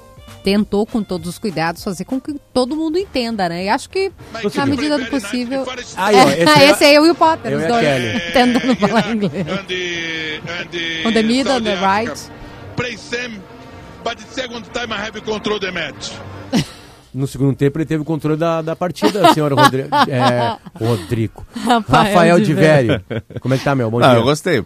tentou 0.44 0.86
com 0.86 1.02
todos 1.02 1.28
os 1.30 1.40
cuidados 1.40 1.84
fazer 1.84 2.06
com 2.06 2.20
que 2.20 2.36
todo 2.54 2.76
mundo 2.76 2.98
entenda, 2.98 3.48
né? 3.48 3.66
E 3.66 3.70
acho 3.70 3.90
que 3.90 4.12
na 4.56 4.66
medida 4.66 4.98
do 4.98 5.06
possível. 5.06 5.66
Aí, 5.96 6.16
ó, 6.16 6.30
É, 6.30 6.40
esse 6.42 6.50
aí- 6.60 6.70
esse 6.72 6.84
é 6.86 6.98
eu 6.98 7.06
e 7.06 7.12
o 7.12 7.16
Potter, 7.16 7.52
eu 7.52 7.60
os 7.60 7.68
dois 7.68 8.34
tentando 8.34 8.76
falar 8.76 9.10
inglês. 9.12 9.48
And 9.48 9.66
the, 9.66 10.42
and 10.48 10.68
the 10.72 11.08
On 11.08 11.14
the 11.14 11.24
middle, 11.24 11.54
on 11.56 11.62
the 11.64 11.76
right. 11.76 12.30
Play 12.76 12.98
same, 12.98 13.40
but 14.04 14.18
the 14.18 14.26
second 14.42 14.64
time 14.74 14.92
I 14.94 14.98
have 15.08 15.22
control 15.22 15.60
the 15.60 15.72
match. 15.72 16.12
No 17.14 17.28
segundo 17.28 17.56
tempo 17.56 17.78
ele 17.78 17.86
teve 17.86 18.02
o 18.02 18.06
controle 18.06 18.36
da, 18.40 18.64
da 18.64 18.76
partida, 18.76 19.32
senhora 19.36 19.54
Rodrigo. 19.54 19.88
É, 20.10 20.58
Rodrigo. 20.84 21.46
Rafael 21.56 21.84
Rafael 21.88 22.40
de 22.40 22.46
de 22.48 22.54
Velho. 22.56 23.04
Como 23.40 23.54
é 23.54 23.58
que 23.60 23.64
tá, 23.64 23.76
meu? 23.76 23.92
Bom 23.92 24.00
Ah, 24.04 24.08
dia. 24.10 24.18
eu 24.18 24.24
gostei. 24.24 24.66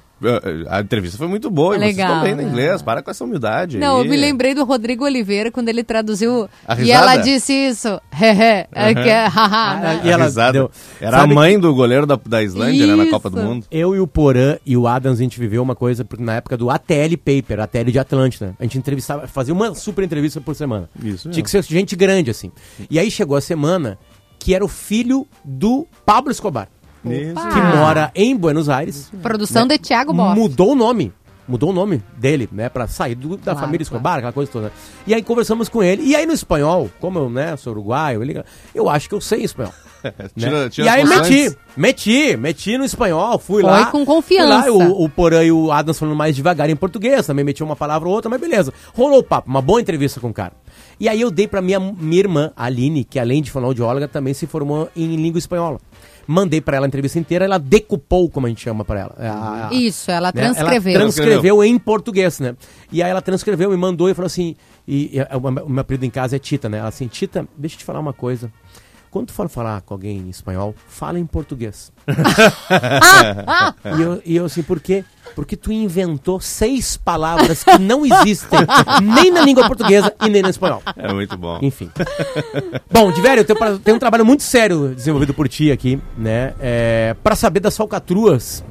A 0.69 0.81
entrevista 0.81 1.17
foi 1.17 1.27
muito 1.27 1.49
boa 1.51 1.75
e 1.75 1.79
vocês 1.79 1.95
Legal, 1.95 2.09
estão 2.09 2.23
bem 2.23 2.35
no 2.35 2.41
inglês. 2.49 2.81
Para 2.81 3.01
com 3.03 3.11
essa 3.11 3.23
humildade 3.23 3.77
Não, 3.77 3.97
aí. 3.97 4.03
eu 4.05 4.09
me 4.09 4.17
lembrei 4.17 4.55
do 4.55 4.63
Rodrigo 4.65 5.05
Oliveira 5.05 5.51
quando 5.51 5.69
ele 5.69 5.83
traduziu. 5.83 6.49
A 6.67 6.75
E 6.81 6.91
ela 6.91 7.17
disse 7.17 7.53
isso. 7.53 7.99
É 8.19 8.93
que 8.93 9.09
é, 9.09 9.25
haha, 9.27 9.79
né? 9.79 10.01
E 10.03 10.09
ela 10.09 10.25
Risada. 10.25 10.53
deu- 10.53 10.71
Era 10.99 11.17
Sabe 11.19 11.31
a 11.31 11.35
mãe 11.35 11.59
do 11.59 11.73
goleiro 11.73 12.05
da, 12.05 12.19
da 12.25 12.41
Islândia, 12.43 12.87
né, 12.87 12.95
na. 12.95 13.07
Copa 13.11 13.29
do 13.29 13.37
Mundo. 13.41 13.65
Eu 13.71 13.95
e 13.95 13.99
o 13.99 14.07
Porã 14.07 14.57
e 14.65 14.75
o 14.75 14.87
Adams, 14.87 15.19
a 15.19 15.23
gente 15.23 15.39
viveu 15.39 15.61
uma 15.63 15.75
coisa 15.75 16.03
porque 16.03 16.23
na 16.23 16.35
época 16.35 16.57
do 16.57 16.69
ATL 16.69 17.15
Paper, 17.17 17.59
ATL 17.61 17.91
de 17.91 17.99
Atlântida. 17.99 18.55
A 18.59 18.63
gente 18.63 18.77
entrevistava, 18.77 19.27
fazia 19.27 19.53
uma 19.53 19.73
super 19.75 20.03
entrevista 20.03 20.41
por 20.41 20.55
semana. 20.55 20.89
Isso 21.03 21.29
Tinha 21.29 21.43
que 21.43 21.49
ser 21.49 21.63
gente 21.63 21.95
grande, 21.95 22.29
assim. 22.31 22.51
E 22.89 22.99
aí 22.99 23.09
chegou 23.11 23.37
a 23.37 23.41
semana 23.41 23.97
que 24.39 24.53
era 24.53 24.63
o 24.63 24.67
filho 24.67 25.25
do 25.43 25.87
Pablo 26.05 26.31
Escobar, 26.31 26.67
Isso. 27.05 27.33
que 27.35 27.59
Ah. 27.59 27.75
mora 27.75 28.11
em 28.15 28.35
Buenos 28.35 28.69
Aires. 28.69 29.11
Produção 29.21 29.63
né? 29.65 29.75
de 29.77 29.79
Thiago 29.83 30.13
Boff. 30.13 30.37
Mudou 30.39 30.71
o 30.71 30.75
nome. 30.75 31.13
Mudou 31.47 31.69
o 31.69 31.73
nome 31.73 32.03
dele, 32.17 32.49
né? 32.51 32.67
Pra 32.67 32.87
sair 32.87 33.15
do- 33.15 33.37
da 33.37 33.43
Claro, 33.53 33.59
família 33.59 33.77
claro. 33.85 33.95
Escobar, 33.97 34.17
aquela 34.17 34.33
coisa 34.33 34.51
toda. 34.51 34.73
E 35.05 35.13
aí 35.13 35.23
conversamos 35.23 35.69
com 35.69 35.81
ele. 35.81 36.03
E 36.03 36.13
aí 36.13 36.25
no 36.25 36.33
espanhol, 36.33 36.89
como 36.99 37.19
eu, 37.19 37.29
né, 37.29 37.55
sou 37.55 37.71
uruguaio, 37.71 38.21
ele, 38.21 38.43
eu 38.75 38.89
acho 38.89 39.07
que 39.07 39.15
eu 39.15 39.21
sei 39.21 39.43
espanhol. 39.45 39.71
né? 40.03 40.11
Tira, 40.37 40.69
tira 40.69 40.85
e 40.87 40.89
aí 40.89 41.05
meti, 41.05 41.57
meti, 41.77 42.35
meti 42.37 42.77
no 42.77 42.83
espanhol, 42.83 43.39
fui 43.39 43.61
Foi 43.61 43.71
lá. 43.71 43.85
com 43.85 44.05
confiança. 44.05 44.63
Fui 44.63 44.71
lá, 44.77 44.87
o, 44.89 45.05
o 45.05 45.09
Porã 45.09 45.41
e 45.41 45.49
o 45.51 45.71
Adams 45.71 45.97
falando 45.97 46.17
mais 46.17 46.35
devagar 46.35 46.69
em 46.69 46.75
português, 46.75 47.25
também 47.25 47.45
meti 47.45 47.63
uma 47.63 47.77
palavra 47.77 48.09
ou 48.09 48.13
outra, 48.13 48.29
mas 48.29 48.41
beleza. 48.41 48.73
Rolou 48.93 49.19
o 49.19 49.23
papo, 49.23 49.49
uma 49.49 49.61
boa 49.61 49.79
entrevista 49.79 50.19
com 50.19 50.27
o 50.27 50.33
cara. 50.33 50.51
E 50.99 51.07
aí 51.07 51.21
eu 51.21 51.31
dei 51.31 51.47
pra 51.47 51.61
minha, 51.61 51.79
minha 51.79 52.19
irmã, 52.19 52.51
Aline, 52.57 53.05
que 53.05 53.17
além 53.19 53.41
de 53.41 53.51
fonoaudióloga, 53.51 54.07
também 54.07 54.33
se 54.33 54.45
formou 54.47 54.89
em 54.95 55.15
língua 55.15 55.39
espanhola. 55.39 55.79
Mandei 56.27 56.59
pra 56.59 56.75
ela 56.77 56.85
a 56.85 56.89
entrevista 56.89 57.17
inteira, 57.17 57.45
ela 57.45 57.57
decupou, 57.57 58.29
como 58.29 58.45
a 58.47 58.49
gente 58.49 58.61
chama 58.61 58.83
pra 58.83 58.99
ela. 58.99 59.15
É 59.17 59.27
a- 59.29 59.69
a- 59.71 59.73
Isso, 59.73 60.11
ela 60.11 60.31
né? 60.35 60.41
transcreveu. 60.41 60.93
Ela 60.93 61.01
transcreveu 61.03 61.63
em 61.63 61.79
português, 61.79 62.39
né? 62.39 62.55
E 62.91 63.01
aí 63.01 63.09
ela 63.09 63.21
transcreveu 63.21 63.73
e 63.73 63.77
mandou 63.77 64.09
e 64.09 64.13
falou 64.13 64.27
assim. 64.27 64.55
E, 64.85 65.15
e 65.15 65.19
a- 65.21 65.37
o, 65.37 65.51
meu- 65.51 65.65
o 65.65 65.69
meu 65.69 65.81
apelido 65.81 66.05
em 66.05 66.09
casa 66.09 66.35
é 66.35 66.39
Tita, 66.39 66.67
né? 66.67 66.79
Ela 66.79 66.89
assim, 66.89 67.07
Tita, 67.07 67.47
deixa 67.57 67.75
eu 67.75 67.79
te 67.79 67.85
falar 67.85 67.99
uma 67.99 68.13
coisa. 68.13 68.51
Quando 69.17 69.29
tu 69.29 69.33
for 69.33 69.49
falar 69.49 69.81
com 69.81 69.95
alguém 69.95 70.19
em 70.19 70.29
espanhol, 70.29 70.75
fala 70.87 71.17
em 71.17 71.25
português. 71.25 71.91
e, 73.97 74.01
eu, 74.01 74.21
e 74.23 74.35
eu 74.35 74.45
assim, 74.45 74.61
por 74.61 74.79
quê? 74.79 75.03
Porque 75.33 75.57
tu 75.57 75.71
inventou 75.71 76.39
seis 76.39 76.97
palavras 76.97 77.63
que 77.63 77.79
não 77.79 78.05
existem 78.05 78.59
nem 79.01 79.31
na 79.31 79.41
língua 79.41 79.65
portuguesa 79.65 80.13
e 80.21 80.29
nem 80.29 80.43
no 80.43 80.49
espanhol. 80.49 80.83
É 80.95 81.11
muito 81.11 81.35
bom. 81.35 81.57
Enfim. 81.63 81.89
Bom, 82.91 83.11
tenho, 83.43 83.57
pra- 83.57 83.79
tenho 83.83 83.97
um 83.97 83.99
trabalho 83.99 84.23
muito 84.23 84.43
sério 84.43 84.93
desenvolvido 84.93 85.33
por 85.33 85.49
ti 85.49 85.71
aqui, 85.71 85.99
né? 86.15 86.53
É, 86.59 87.15
para 87.23 87.35
saber 87.35 87.59
das 87.59 87.75
falcatruas 87.75 88.63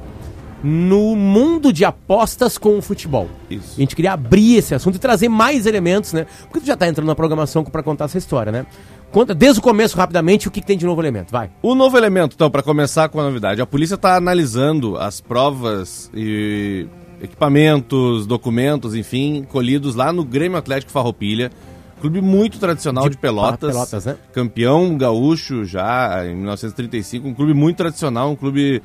no 0.63 1.15
mundo 1.15 1.71
de 1.71 1.85
apostas 1.85 2.57
com 2.57 2.77
o 2.77 2.81
futebol. 2.81 3.29
Isso. 3.49 3.73
A 3.75 3.79
gente 3.79 3.95
queria 3.95 4.13
abrir 4.13 4.55
esse 4.55 4.73
assunto 4.73 4.95
e 4.95 4.99
trazer 4.99 5.29
mais 5.29 5.65
elementos, 5.65 6.13
né? 6.13 6.25
Porque 6.43 6.61
tu 6.61 6.65
já 6.65 6.75
tá 6.75 6.87
entrando 6.87 7.07
na 7.07 7.15
programação 7.15 7.63
para 7.63 7.83
contar 7.83 8.05
essa 8.05 8.17
história, 8.17 8.51
né? 8.51 8.65
Conta 9.11 9.33
desde 9.33 9.59
o 9.59 9.63
começo, 9.63 9.97
rapidamente, 9.97 10.47
o 10.47 10.51
que, 10.51 10.61
que 10.61 10.67
tem 10.67 10.77
de 10.77 10.85
novo 10.85 11.01
elemento. 11.01 11.31
Vai. 11.31 11.49
O 11.61 11.73
novo 11.73 11.97
elemento, 11.97 12.33
então, 12.35 12.51
para 12.51 12.61
começar 12.61 13.09
com 13.09 13.19
a 13.19 13.23
novidade, 13.23 13.61
a 13.61 13.65
polícia 13.65 13.95
está 13.95 14.15
analisando 14.15 14.97
as 14.97 15.21
provas 15.21 16.11
e 16.13 16.87
equipamentos, 17.21 18.27
documentos, 18.27 18.93
enfim, 18.95 19.45
colhidos 19.49 19.95
lá 19.95 20.11
no 20.11 20.23
Grêmio 20.23 20.57
Atlético 20.57 20.91
Farroupilha, 20.91 21.51
clube 21.99 22.21
muito 22.21 22.59
tradicional 22.59 23.05
de, 23.05 23.11
De 23.11 23.17
Pelotas, 23.17 23.71
Pelotas, 23.71 24.05
né? 24.05 24.17
campeão 24.33 24.97
gaúcho 24.97 25.65
já 25.65 26.25
em 26.25 26.35
1935, 26.35 27.27
um 27.27 27.33
clube 27.33 27.53
muito 27.53 27.77
tradicional, 27.77 28.31
um 28.31 28.35
clube 28.35 28.81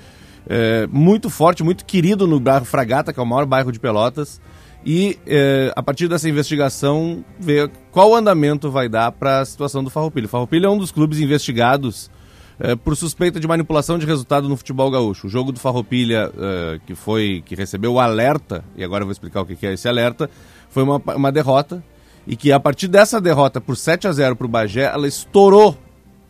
é, 0.48 0.86
muito 0.90 1.28
forte, 1.28 1.62
muito 1.62 1.84
querido 1.84 2.26
no 2.26 2.40
bairro 2.40 2.64
Fragata, 2.64 3.12
que 3.12 3.20
é 3.20 3.22
o 3.22 3.26
maior 3.26 3.46
bairro 3.46 3.70
de 3.70 3.78
Pelotas. 3.78 4.40
E 4.84 5.18
é, 5.26 5.72
a 5.76 5.82
partir 5.82 6.08
dessa 6.08 6.28
investigação, 6.28 7.24
ver 7.38 7.70
qual 7.92 8.14
andamento 8.14 8.70
vai 8.70 8.88
dar 8.88 9.12
para 9.12 9.40
a 9.40 9.44
situação 9.44 9.84
do 9.84 9.90
Farroupilha. 9.90 10.26
O 10.26 10.28
Farroupilha 10.28 10.66
é 10.66 10.70
um 10.70 10.78
dos 10.78 10.90
clubes 10.90 11.20
investigados 11.20 12.10
é, 12.58 12.74
por 12.74 12.96
suspeita 12.96 13.38
de 13.38 13.46
manipulação 13.46 13.98
de 13.98 14.06
resultado 14.06 14.48
no 14.48 14.56
futebol 14.56 14.90
gaúcho. 14.90 15.28
O 15.28 15.30
jogo 15.30 15.52
do 15.52 15.60
Farroupilha, 15.60 16.32
é, 16.36 16.80
que 16.84 16.94
foi 16.94 17.42
que 17.46 17.54
recebeu 17.54 17.94
o 17.94 18.00
alerta, 18.00 18.64
e 18.76 18.82
agora 18.82 19.02
eu 19.02 19.06
vou 19.06 19.12
explicar 19.12 19.40
o 19.40 19.46
que 19.46 19.54
que 19.54 19.66
é 19.66 19.72
esse 19.72 19.88
alerta, 19.88 20.28
foi 20.68 20.82
uma, 20.82 21.00
uma 21.14 21.30
derrota, 21.30 21.82
e 22.26 22.36
que 22.36 22.52
a 22.52 22.58
partir 22.58 22.88
dessa 22.88 23.20
derrota 23.20 23.60
por 23.60 23.76
7 23.76 24.08
a 24.08 24.12
0 24.12 24.36
para 24.36 24.46
o 24.46 24.48
Bagé, 24.48 24.84
ela 24.84 25.06
estourou 25.06 25.76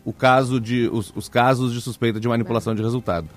o 0.05 0.13
caso 0.13 0.59
de, 0.59 0.89
os, 0.91 1.11
os 1.15 1.29
casos 1.29 1.73
de 1.73 1.81
suspeita 1.81 2.19
de 2.19 2.27
manipulação 2.27 2.75
de 2.75 2.81
resultado. 2.81 3.27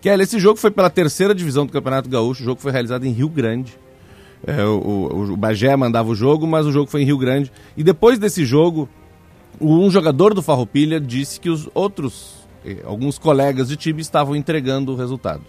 Kelly, 0.00 0.22
esse 0.22 0.38
jogo 0.38 0.58
foi 0.58 0.70
pela 0.70 0.88
terceira 0.90 1.34
divisão 1.34 1.66
do 1.66 1.72
Campeonato 1.72 2.08
Gaúcho, 2.08 2.42
o 2.42 2.44
jogo 2.44 2.60
foi 2.60 2.72
realizado 2.72 3.04
em 3.04 3.10
Rio 3.10 3.28
Grande. 3.28 3.76
É, 4.46 4.64
o, 4.64 4.78
o- 4.78 5.32
o 5.32 5.36
Bagé 5.36 5.74
mandava 5.76 6.08
o 6.10 6.14
jogo, 6.14 6.46
mas 6.46 6.66
o 6.66 6.72
jogo 6.72 6.90
foi 6.90 7.02
em 7.02 7.04
Rio 7.04 7.18
Grande. 7.18 7.52
E 7.76 7.84
depois 7.84 8.18
desse 8.18 8.44
jogo, 8.44 8.88
um 9.60 9.90
jogador 9.90 10.34
do 10.34 10.42
Farroupilha 10.42 11.00
disse 11.00 11.38
que 11.40 11.48
os 11.50 11.68
outros, 11.74 12.34
eh, 12.64 12.78
alguns 12.84 13.18
colegas 13.18 13.68
de 13.68 13.76
time 13.76 14.00
estavam 14.02 14.34
entregando 14.36 14.92
o 14.92 14.96
resultado. 14.96 15.42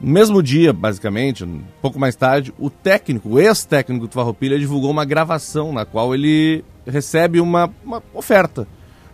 No 0.00 0.10
mesmo 0.12 0.42
dia, 0.42 0.72
basicamente, 0.72 1.44
um 1.44 1.60
pouco 1.82 1.98
mais 1.98 2.14
tarde, 2.14 2.52
o 2.58 2.70
técnico, 2.70 3.30
o 3.30 3.40
ex-técnico 3.40 4.06
do 4.06 4.12
Farroupilha 4.12 4.58
divulgou 4.58 4.90
uma 4.90 5.04
gravação 5.04 5.72
na 5.72 5.84
qual 5.84 6.14
ele 6.14 6.64
recebe 6.86 7.40
uma, 7.40 7.68
uma 7.84 8.02
oferta 8.14 8.66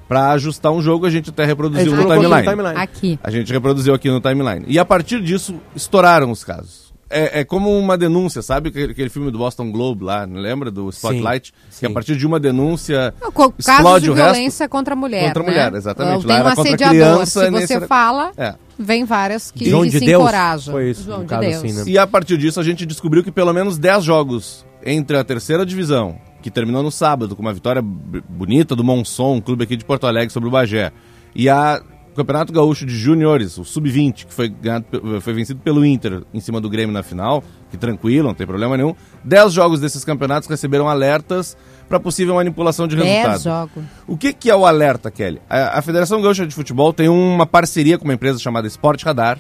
para 0.07 0.31
ajustar 0.33 0.71
um 0.73 0.83
jogo. 0.83 1.07
A 1.07 1.11
gente 1.11 1.31
até 1.31 1.45
reproduziu 1.45 1.87
no 1.97 2.03
colocou 2.03 2.35
aqui 2.35 2.51
timeline. 2.51 2.77
Aqui. 2.79 3.19
A 3.23 3.31
gente 3.31 3.51
reproduziu 3.53 3.95
aqui 3.95 4.11
no 4.11 4.21
timeline. 4.21 4.65
E 4.69 4.79
a 4.79 4.85
partir 4.85 5.23
disso, 5.23 5.55
estouraram 5.75 6.31
os 6.31 6.45
casos. 6.45 6.84
É, 7.11 7.41
é 7.41 7.45
como 7.45 7.77
uma 7.79 7.97
denúncia, 7.99 8.41
sabe? 8.43 8.71
Aquele, 8.71 9.09
filme 9.11 9.31
do 9.31 9.39
Boston 9.39 9.71
Globe 9.71 10.05
lá, 10.05 10.27
não 10.27 10.41
lembra? 10.41 10.71
Do 10.71 10.89
Spotlight? 10.89 11.53
Sim, 11.71 11.81
Que 11.81 11.87
a 11.87 11.89
sim. 11.89 11.95
partir 11.95 12.17
de 12.17 12.27
uma 12.27 12.41
denúncia 12.41 13.15
Não, 13.21 13.31
co- 13.31 13.51
Casos 13.53 13.69
explode 13.69 14.05
de 14.05 14.11
o 14.11 14.15
resto. 14.15 14.33
violência 14.33 14.69
contra 14.69 14.95
a 14.95 14.97
mulher. 14.97 15.27
Contra 15.27 15.43
a 15.43 15.47
né? 15.47 15.53
mulher, 15.53 15.75
exatamente. 15.75 16.27
Tem 16.27 16.29
Lá 16.31 16.35
um 16.35 16.39
era 16.47 16.57
contra 16.57 16.63
assediador. 16.63 16.95
criança, 17.15 17.45
Se 17.45 17.51
nesse 17.51 17.67
você 17.67 17.75
era- 17.75 17.87
fala, 17.87 18.33
É. 18.37 18.55
vem 18.79 19.05
várias 19.05 19.51
que, 19.51 19.69
João 19.69 19.83
que 19.85 19.91
de 19.91 19.99
se 19.99 20.07
Deus 20.07 20.23
encorajam. 20.23 20.73
foi 20.75 20.91
isso, 20.91 21.05
João 21.05 21.19
no 21.19 21.25
de 21.25 21.31
caso 21.31 21.43
Deus. 21.43 21.57
assim, 21.57 21.73
né? 21.73 21.83
E 21.87 21.99
a 21.99 22.07
partir 22.07 22.39
disso 22.39 22.59
a 22.59 22.63
gente 22.65 22.85
descobriu 22.87 23.23
que 23.23 23.31
pelo 23.31 23.53
menos 23.53 23.77
10 23.79 24.03
jogos 24.03 24.65
entre 24.85 25.17
a 25.17 25.23
terceira 25.25 25.65
divisão, 25.65 26.17
que 26.43 26.51
terminou 26.51 26.83
no 26.83 26.91
sábado 26.91 27.37
com 27.37 27.43
uma 27.43 27.53
vitória 27.53 27.83
bonita 27.83 28.75
do 28.75 28.83
Monson, 28.85 29.35
um 29.37 29.41
clube 29.41 29.65
aqui 29.65 29.77
de 29.77 29.85
Porto 29.85 30.07
Alegre 30.07 30.33
sobre 30.33 30.49
o 30.49 30.53
Bagé, 30.53 30.91
e 31.35 31.49
a 31.49 31.81
o 32.15 32.17
Campeonato 32.17 32.53
Gaúcho 32.53 32.87
de 32.87 32.97
Júniores, 32.97 33.59
o 33.59 33.65
Sub-20, 33.65 34.27
que 34.27 34.33
foi, 34.33 34.49
ganhado 34.49 34.85
pe- 34.85 35.21
foi 35.21 35.33
vencido 35.33 35.61
pelo 35.61 35.85
Inter 35.85 36.23
em 36.33 36.39
cima 36.41 36.61
do 36.61 36.71
Grêmio 36.71 36.93
na 36.95 37.03
final, 37.03 37.43
que 37.71 37.77
tranquilo, 37.77 38.29
não 38.29 38.35
tem 38.35 38.47
problema 38.47 38.77
nenhum. 38.77 38.95
10 39.25 39.53
jogos 39.53 39.81
desses 39.81 40.05
campeonatos 40.05 40.49
receberam 40.49 40.89
alertas 40.89 41.57
para 41.89 41.99
possível 41.99 42.37
manipulação 42.37 42.87
de 42.87 42.95
resultado. 42.95 43.31
Dez 43.33 43.43
jogos. 43.43 43.85
O 44.07 44.17
que, 44.17 44.33
que 44.33 44.49
é 44.49 44.55
o 44.57 44.65
alerta, 44.65 45.11
Kelly? 45.11 45.41
A, 45.51 45.79
a 45.79 45.83
Federação 45.83 46.23
Gaúcha 46.23 46.47
de 46.47 46.55
Futebol 46.55 46.93
tem 46.93 47.09
uma 47.09 47.45
parceria 47.47 47.99
com 47.99 48.05
uma 48.05 48.15
empresa 48.15 48.39
chamada 48.39 48.67
Sport 48.69 49.03
Radar. 49.03 49.39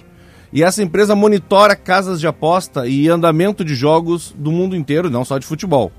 E 0.52 0.62
essa 0.62 0.82
empresa 0.82 1.14
monitora 1.16 1.74
casas 1.76 2.20
de 2.20 2.26
aposta 2.26 2.86
e 2.88 3.08
andamento 3.08 3.64
de 3.64 3.74
jogos 3.74 4.34
do 4.36 4.50
mundo 4.52 4.76
inteiro, 4.76 5.08
não 5.10 5.24
só 5.24 5.38
de 5.38 5.46
futebol. 5.46 5.90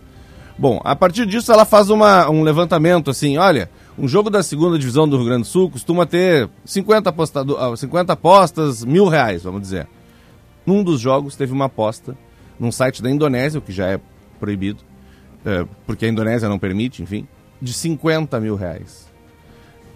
Bom, 0.58 0.80
a 0.86 0.96
partir 0.96 1.26
disso 1.26 1.52
ela 1.52 1.66
faz 1.66 1.90
uma, 1.90 2.30
um 2.30 2.42
levantamento 2.42 3.10
assim, 3.12 3.38
olha, 3.38 3.70
um 3.98 4.08
jogo 4.08 4.30
da 4.30 4.43
segunda 4.43 4.78
divisão 4.78 5.08
do 5.08 5.18
Rio 5.18 5.26
Grande 5.26 5.43
do 5.43 5.48
Sul 5.48 5.70
costuma 5.70 6.06
ter 6.06 6.50
50, 6.66 7.10
apostado, 7.10 7.58
ah, 7.58 7.76
50 7.76 8.14
apostas, 8.14 8.84
mil 8.84 9.08
reais, 9.08 9.43
vamos 9.43 9.62
dizer. 9.62 9.88
Num 10.66 10.84
dos 10.84 11.00
jogos 11.00 11.36
teve 11.36 11.54
uma 11.54 11.66
aposta 11.66 12.18
num 12.60 12.72
site 12.72 13.02
da 13.02 13.10
Indonésia, 13.10 13.60
o 13.60 13.62
que 13.62 13.72
já 13.72 13.88
é 13.88 14.00
proibido, 14.39 14.82
é, 15.46 15.66
porque 15.86 16.06
a 16.06 16.10
Indonésia 16.10 16.50
não 16.50 16.58
permite, 16.58 17.04
enfim, 17.04 17.28
de 17.62 17.74
50 17.74 18.39
mil 18.39 18.56
reais. 18.56 19.06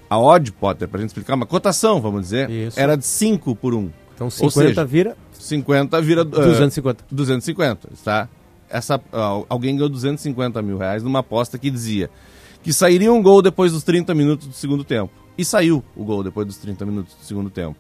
A 0.09 0.19
odd, 0.19 0.51
Potter, 0.51 0.87
pra 0.87 0.99
gente 0.99 1.09
explicar, 1.09 1.35
uma 1.35 1.45
cotação, 1.45 2.01
vamos 2.01 2.23
dizer, 2.23 2.49
Isso. 2.49 2.79
era 2.79 2.95
de 2.95 3.05
5 3.05 3.55
por 3.55 3.73
1. 3.73 3.91
Então 4.15 4.27
Ou 4.27 4.31
50 4.31 4.67
seja, 4.67 4.85
vira 4.85 5.17
50 5.33 6.01
vira... 6.01 6.21
ah, 6.21 6.25
250. 6.25 7.05
250, 7.09 7.89
tá? 8.03 8.27
Essa, 8.69 9.01
ah, 9.13 9.41
alguém 9.47 9.75
ganhou 9.75 9.89
250 9.89 10.61
mil 10.61 10.77
reais 10.77 11.01
numa 11.01 11.19
aposta 11.19 11.57
que 11.57 11.69
dizia 11.69 12.09
que 12.63 12.73
sairia 12.73 13.11
um 13.11 13.21
gol 13.21 13.41
depois 13.41 13.71
dos 13.71 13.83
30 13.83 14.13
minutos 14.13 14.47
do 14.47 14.53
segundo 14.53 14.83
tempo. 14.83 15.11
E 15.37 15.45
saiu 15.45 15.83
o 15.95 16.03
gol 16.03 16.23
depois 16.23 16.45
dos 16.45 16.57
30 16.57 16.85
minutos 16.85 17.15
do 17.15 17.23
segundo 17.23 17.49
tempo. 17.49 17.77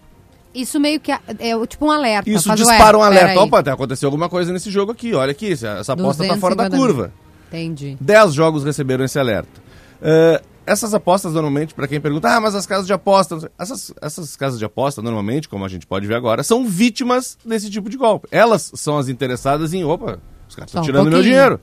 Isso 0.53 0.79
meio 0.79 0.99
que 0.99 1.11
é, 1.11 1.19
é 1.39 1.67
tipo 1.67 1.85
um 1.85 1.91
alerta. 1.91 2.29
Isso 2.29 2.53
dispara 2.55 2.97
um 2.97 3.01
alerta. 3.03 3.27
peraí. 3.27 3.37
Opa, 3.37 3.59
até 3.59 3.71
aconteceu 3.71 4.07
alguma 4.07 4.29
coisa 4.29 4.51
nesse 4.51 4.71
jogo 4.71 4.91
aqui. 4.91 5.13
Olha 5.13 5.31
aqui, 5.31 5.53
essa 5.53 5.93
aposta 5.93 6.25
tá 6.25 6.37
fora 6.37 6.55
da 6.55 6.67
250 6.67 6.69
mil. 6.69 6.79
curva. 6.79 7.13
Entendi. 7.49 7.97
10 7.99 8.33
jogos 8.33 8.63
receberam 8.63 9.05
esse 9.05 9.19
alerta. 9.19 9.61
Eh, 10.01 10.41
essas 10.65 10.93
apostas, 10.93 11.33
normalmente, 11.33 11.73
para 11.73 11.87
quem 11.87 11.99
pergunta, 11.99 12.29
ah, 12.29 12.39
mas 12.39 12.53
as 12.55 12.65
casas 12.65 12.85
de 12.85 12.93
aposta. 12.93 13.51
Essas, 13.57 13.91
essas 14.01 14.35
casas 14.35 14.59
de 14.59 14.65
aposta, 14.65 15.01
normalmente, 15.01 15.49
como 15.49 15.65
a 15.65 15.67
gente 15.67 15.85
pode 15.87 16.05
ver 16.05 16.15
agora, 16.15 16.43
são 16.43 16.65
vítimas 16.65 17.37
desse 17.43 17.69
tipo 17.69 17.89
de 17.89 17.97
golpe. 17.97 18.27
Elas 18.31 18.71
são 18.75 18.97
as 18.97 19.09
interessadas 19.09 19.73
em, 19.73 19.83
opa, 19.83 20.19
os 20.47 20.55
caras 20.55 20.69
estão 20.69 20.81
um 20.81 20.85
tirando 20.85 21.03
meu 21.03 21.11
pouquinho. 21.13 21.33
dinheiro. 21.33 21.59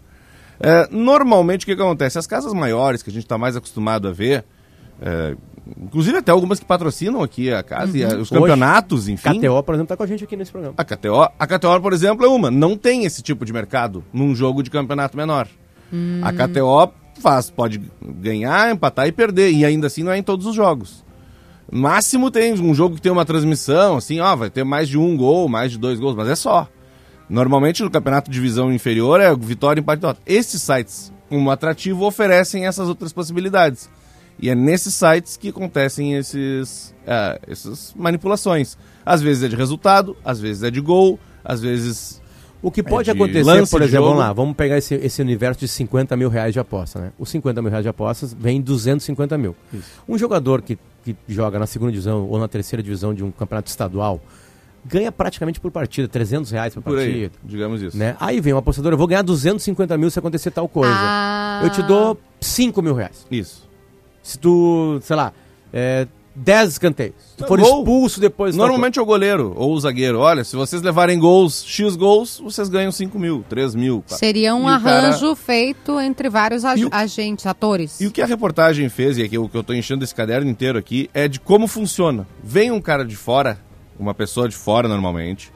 Eh, 0.61 0.89
normalmente, 0.91 1.65
o 1.65 1.67
que, 1.67 1.77
que 1.77 1.83
acontece? 1.83 2.19
As 2.19 2.27
casas 2.27 2.53
maiores, 2.53 3.03
que 3.03 3.11
a 3.11 3.13
gente 3.13 3.25
está 3.25 3.37
mais 3.37 3.57
acostumado 3.57 4.09
a 4.09 4.13
ver, 4.13 4.45
eh, 5.03 5.37
inclusive 5.83 6.17
até 6.19 6.31
algumas 6.33 6.59
que 6.59 6.65
patrocinam 6.65 7.23
aqui 7.23 7.53
a 7.53 7.63
casa 7.63 7.97
e 7.99 8.03
a- 8.05 8.09
os 8.09 8.15
Hoje, 8.15 8.31
campeonatos, 8.33 9.09
enfim. 9.09 9.39
KTO, 9.41 9.63
por 9.63 9.75
exemplo, 9.75 9.89
tá 9.89 9.97
com 9.97 10.03
a 10.03 10.07
gente 10.07 10.25
aqui 10.25 10.37
nesse 10.37 10.51
programa. 10.53 10.75
A 10.79 10.85
KTO, 10.85 11.29
a 11.39 11.47
KTO, 11.47 11.81
por 11.83 11.93
exemplo, 11.93 12.25
é 12.25 12.29
uma. 12.29 12.51
Não 12.51 12.77
tem 12.77 13.05
esse 13.05 13.23
tipo 13.23 13.45
de 13.45 13.53
mercado 13.53 14.03
num 14.13 14.35
jogo 14.35 14.63
de 14.63 14.71
campeonato 14.71 15.17
menor. 15.17 15.47
A 16.23 16.33
KTO 16.33 16.91
faz, 17.21 17.49
pode 17.51 17.81
ganhar, 18.03 18.73
empatar 18.73 19.07
e 19.07 19.13
perder. 19.13 19.51
E 19.53 19.65
ainda 19.65 19.87
assim 19.87 20.03
não 20.03 20.13
é 20.13 20.19
em 20.19 20.23
todos 20.23 20.47
os 20.47 20.55
jogos. 20.55 21.05
Máximo 21.71 22.31
tem 22.31 22.53
um 22.55 22.75
jogo 22.75 22.95
que 22.95 23.03
tem 23.03 23.11
uma 23.11 23.25
transmissão, 23.25 23.97
assim, 23.97 24.21
ó, 24.21 24.35
vai 24.37 24.49
ter 24.51 24.65
mais 24.65 24.89
de 24.89 24.97
um 24.99 25.17
gol, 25.17 25.49
mais 25.49 25.73
de 25.73 25.79
dois 25.79 25.99
gols, 25.99 26.15
mas 26.15 26.29
é 26.29 26.37
só. 26.37 26.69
Normalmente 27.29 27.83
no 27.83 27.91
campeonato 27.91 28.31
de 28.31 28.35
divisão 28.35 28.73
inferior 28.73 29.21
é 29.21 29.35
vitória, 29.35 29.81
empate 29.81 30.01
derrota. 30.01 30.21
Esses 30.25 30.63
sites, 30.63 31.13
como 31.29 31.51
atrativo, 31.51 32.05
oferecem 32.05 32.67
essas 32.67 32.89
outras 32.89 33.13
possibilidades. 33.13 33.89
E 34.39 34.51
é 34.51 34.55
nesses 34.55 34.95
sites 34.95 35.37
que 35.37 35.49
acontecem 35.49 36.15
esses, 36.15 36.95
é, 37.07 37.41
essas 37.49 37.95
manipulações. 37.97 38.77
Às 39.05 39.23
vezes 39.23 39.43
é 39.43 39.49
de 39.49 39.57
resultado, 39.57 40.17
às 40.25 40.39
vezes 40.39 40.63
é 40.63 40.71
de 40.71 40.81
gol, 40.81 41.19
às 41.45 41.61
vezes. 41.61 42.21
O 42.63 42.71
que 42.71 42.83
pode 42.83 43.09
É 43.11 43.13
acontecer, 43.13 43.69
por 43.71 43.83
exemplo, 43.83 44.07
vamos 44.07 44.19
lá, 44.19 44.33
vamos 44.33 44.57
pegar 44.57 44.79
esse, 44.79 44.95
esse 44.95 45.23
universo 45.23 45.61
de 45.61 45.69
50 45.69 46.17
mil 46.17 46.29
reais 46.29 46.53
de 46.53 46.59
aposta, 46.59 46.99
né? 47.01 47.13
Os 47.19 47.29
50 47.31 47.63
mil 47.63 47.71
reais 47.71 47.85
de 47.85 47.89
apostas 47.89 48.35
vem 48.35 48.61
250 48.61 49.39
mil. 49.39 49.55
Um 50.09 50.19
jogador 50.19 50.63
que, 50.63 50.79
que 51.05 51.17
joga 51.29 51.59
na 51.59 51.67
segunda 51.67 51.93
divisão 51.93 52.27
ou 52.29 52.39
na 52.39 52.49
terceira 52.49 52.83
divisão 52.83 53.15
de 53.15 53.23
um 53.23 53.31
campeonato 53.31 53.69
estadual 53.69 54.21
ganha 54.89 55.11
praticamente 55.11 55.59
por 55.61 55.71
partida, 55.71 56.07
300 56.09 56.51
reais 56.51 56.75
por 56.75 56.83
Por 56.83 56.99
aí, 56.99 57.07
partida. 57.29 57.33
digamos 57.45 57.83
isso. 57.83 57.97
Né? 57.97 58.17
Aí 58.21 58.41
vem 58.41 58.53
um 58.53 58.59
apostador, 58.59 58.93
eu 58.93 58.99
vou 58.99 59.07
ganhar 59.07 59.23
250 59.23 59.97
mil 59.99 60.11
se 60.11 60.19
acontecer 60.19 60.51
tal 60.51 60.69
coisa. 60.69 60.93
Ah. 60.95 61.61
Eu 61.65 61.71
te 61.71 61.83
dou 61.83 62.19
5 62.41 62.81
mil 62.83 62.95
reais. 62.95 63.27
Isso. 63.31 63.67
Se 64.23 64.39
tu, 64.39 64.99
sei 65.03 65.17
lá, 65.17 65.33
é, 65.73 66.07
10 66.35 66.71
escanteios. 66.73 67.15
Se 67.35 67.41
Não, 67.41 67.49
for 67.49 67.59
gol. 67.61 67.79
expulso 67.79 68.21
depois... 68.21 68.55
Normalmente 68.55 68.99
é 68.99 69.03
o 69.03 69.07
goleiro 69.07 69.55
ou 69.57 69.73
o 69.73 69.81
zagueiro. 69.81 70.19
Olha, 70.19 70.45
se 70.45 70.55
vocês 70.55 70.83
levarem 70.83 71.19
gols, 71.19 71.65
X 71.67 71.97
gols, 71.97 72.39
vocês 72.45 72.69
ganham 72.69 72.93
5 72.93 73.19
mil, 73.19 73.43
3 73.49 73.75
mil. 73.75 74.05
Seria 74.07 74.55
um 74.55 74.69
E 74.69 74.77
o 74.77 74.81
cara- 74.83 75.07
arranjo 75.09 75.35
feito 75.35 75.99
entre 75.99 76.29
vários 76.29 76.65
ag- 76.65 76.85
o- 76.85 76.89
agentes, 76.93 77.47
atores. 77.47 78.01
E 78.01 78.07
o 78.07 78.11
que 78.11 78.21
a 78.21 78.27
reportagem 78.27 78.89
fez, 78.91 79.17
e 79.17 79.23
é 79.23 79.29
que 79.29 79.39
o 79.39 79.49
que 79.49 79.57
eu 79.57 79.63
tô 79.65 79.73
enchendo 79.73 80.05
esse 80.05 80.15
caderno 80.15 80.51
inteiro 80.51 80.79
aqui, 80.79 81.09
é 81.15 81.27
de 81.27 81.41
como 81.41 81.67
funciona. 81.67 82.27
Vem 82.45 82.71
um 82.71 82.81
cara 82.83 83.05
de 83.05 83.17
fora, 83.17 83.59
uma 83.99 84.15
pessoa 84.15 84.49
de 84.49 84.57
fora 84.57 84.89
normalmente, 84.89 85.53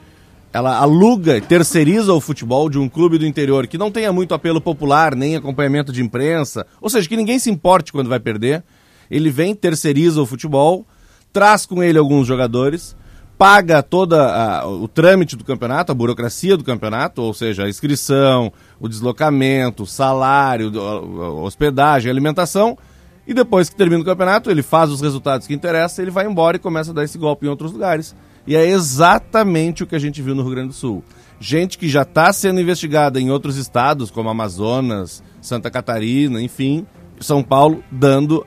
ela 0.53 0.77
aluga 0.77 1.37
e 1.37 1.41
terceiriza 1.41 2.13
o 2.13 2.19
futebol 2.19 2.69
de 2.69 2.77
um 2.77 2.89
clube 2.89 3.17
do 3.17 3.25
interior 3.25 3.67
que 3.67 3.77
não 3.77 3.89
tenha 3.89 4.11
muito 4.11 4.33
apelo 4.33 4.59
popular, 4.59 5.15
nem 5.15 5.35
acompanhamento 5.35 5.93
de 5.93 6.03
imprensa, 6.03 6.65
ou 6.81 6.89
seja, 6.89 7.07
que 7.07 7.15
ninguém 7.15 7.39
se 7.39 7.49
importe 7.49 7.91
quando 7.91 8.09
vai 8.09 8.19
perder. 8.19 8.63
Ele 9.09 9.29
vem, 9.29 9.55
terceiriza 9.55 10.21
o 10.21 10.25
futebol, 10.25 10.85
traz 11.31 11.65
com 11.65 11.81
ele 11.81 11.97
alguns 11.97 12.27
jogadores, 12.27 12.95
paga 13.37 13.81
toda 13.81 14.67
o 14.67 14.87
trâmite 14.87 15.35
do 15.35 15.43
campeonato, 15.43 15.91
a 15.91 15.95
burocracia 15.95 16.57
do 16.57 16.63
campeonato, 16.63 17.21
ou 17.21 17.33
seja, 17.33 17.63
a 17.63 17.69
inscrição, 17.69 18.51
o 18.79 18.87
deslocamento, 18.87 19.83
o 19.83 19.87
salário, 19.87 20.71
a 20.79 21.29
hospedagem, 21.43 22.09
a 22.09 22.13
alimentação, 22.13 22.77
e 23.25 23.33
depois 23.33 23.69
que 23.69 23.75
termina 23.75 24.01
o 24.01 24.05
campeonato, 24.05 24.51
ele 24.51 24.61
faz 24.61 24.91
os 24.91 24.99
resultados 24.99 25.47
que 25.47 25.53
interessam, 25.53 26.03
ele 26.03 26.11
vai 26.11 26.25
embora 26.25 26.57
e 26.57 26.59
começa 26.59 26.91
a 26.91 26.93
dar 26.93 27.03
esse 27.03 27.17
golpe 27.17 27.45
em 27.45 27.49
outros 27.49 27.71
lugares. 27.71 28.13
E 28.45 28.55
é 28.55 28.65
exatamente 28.67 29.83
o 29.83 29.87
que 29.87 29.95
a 29.95 29.99
gente 29.99 30.21
viu 30.21 30.33
no 30.35 30.41
Rio 30.43 30.51
Grande 30.51 30.69
do 30.69 30.73
Sul. 30.73 31.03
Gente 31.39 31.77
que 31.77 31.87
já 31.89 32.03
está 32.03 32.31
sendo 32.31 32.59
investigada 32.61 33.19
em 33.19 33.31
outros 33.31 33.57
estados, 33.57 34.11
como 34.11 34.29
Amazonas, 34.29 35.23
Santa 35.41 35.71
Catarina, 35.71 36.41
enfim, 36.41 36.85
São 37.19 37.41
Paulo, 37.43 37.83
dando, 37.91 38.43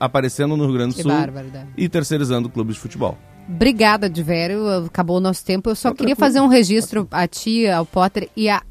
aparecendo 0.00 0.56
no 0.56 0.64
Rio 0.64 0.74
Grande 0.74 0.94
do 0.94 0.96
Que 0.96 1.02
Sul 1.02 1.12
e 1.76 1.88
terceirizando 1.88 2.48
clubes 2.48 2.76
de 2.76 2.80
futebol. 2.80 3.16
Obrigada, 3.48 4.08
Divério. 4.10 4.68
Acabou 4.86 5.16
o 5.16 5.20
nosso 5.20 5.44
tempo. 5.44 5.70
Eu 5.70 5.74
só 5.74 5.88
Não, 5.88 5.96
queria 5.96 6.14
tranquilo. 6.14 6.32
fazer 6.34 6.40
um 6.44 6.48
registro 6.48 7.08
a 7.10 7.26
ti, 7.26 7.66
ao 7.66 7.84
Potter 7.86 8.28
e 8.36 8.48
a 8.48 8.62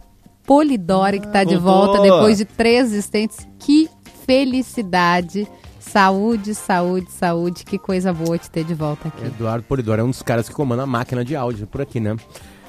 Polidori, 0.45 1.19
que 1.19 1.25
está 1.27 1.43
de 1.43 1.55
voltou. 1.57 1.95
volta 1.97 2.01
depois 2.03 2.37
de 2.37 2.45
três 2.45 2.87
existentes. 2.91 3.47
Que 3.59 3.89
felicidade. 4.25 5.47
Saúde, 5.91 6.53
saúde, 6.53 7.11
saúde. 7.11 7.63
Que 7.63 7.77
coisa 7.77 8.13
boa 8.13 8.37
te 8.37 8.49
ter 8.49 8.63
de 8.63 8.73
volta 8.73 9.07
aqui. 9.07 9.25
Eduardo 9.25 9.63
Polidoro 9.63 10.01
é 10.01 10.03
um 10.03 10.09
dos 10.09 10.21
caras 10.21 10.47
que 10.47 10.55
comanda 10.55 10.83
a 10.83 10.87
máquina 10.87 11.23
de 11.23 11.35
áudio 11.35 11.67
por 11.67 11.81
aqui, 11.81 11.99
né? 11.99 12.15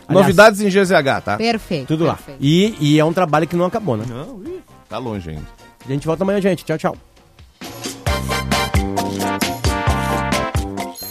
Aliás, 0.07 0.27
Novidades 0.27 0.61
em 0.61 0.69
GZH, 0.69 1.23
tá? 1.25 1.37
Perfeito. 1.37 1.89
Tudo 1.89 2.05
lá. 2.05 2.14
perfeito. 2.14 2.39
E, 2.41 2.77
e 2.81 2.99
é 2.99 3.05
um 3.05 3.12
trabalho 3.12 3.47
que 3.47 3.55
não 3.57 3.66
acabou, 3.66 3.97
né? 3.97 4.05
Não, 4.09 4.43
ih, 4.45 4.61
tá 4.89 4.97
longe 4.97 5.31
ainda. 5.31 5.47
A 5.85 5.89
gente 5.89 6.07
volta 6.07 6.23
amanhã, 6.23 6.41
gente. 6.41 6.64
Tchau, 6.64 6.79
tchau. 6.79 6.97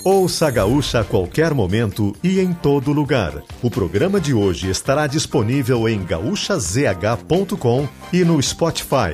Ouça 0.04 0.48
a 0.48 0.52
Gaúcha 0.52 1.02
a 1.02 1.04
qualquer 1.04 1.54
momento 1.54 2.16
e 2.24 2.40
em 2.40 2.54
todo 2.54 2.94
lugar. 2.94 3.44
O 3.62 3.70
programa 3.70 4.22
de 4.22 4.34
hoje 4.34 4.70
estará 4.70 5.06
disponível 5.06 5.90
em 5.90 6.02
gaúchazh.com 6.02 7.88
e 8.14 8.24
no 8.24 8.42
Spotify. 8.42 9.12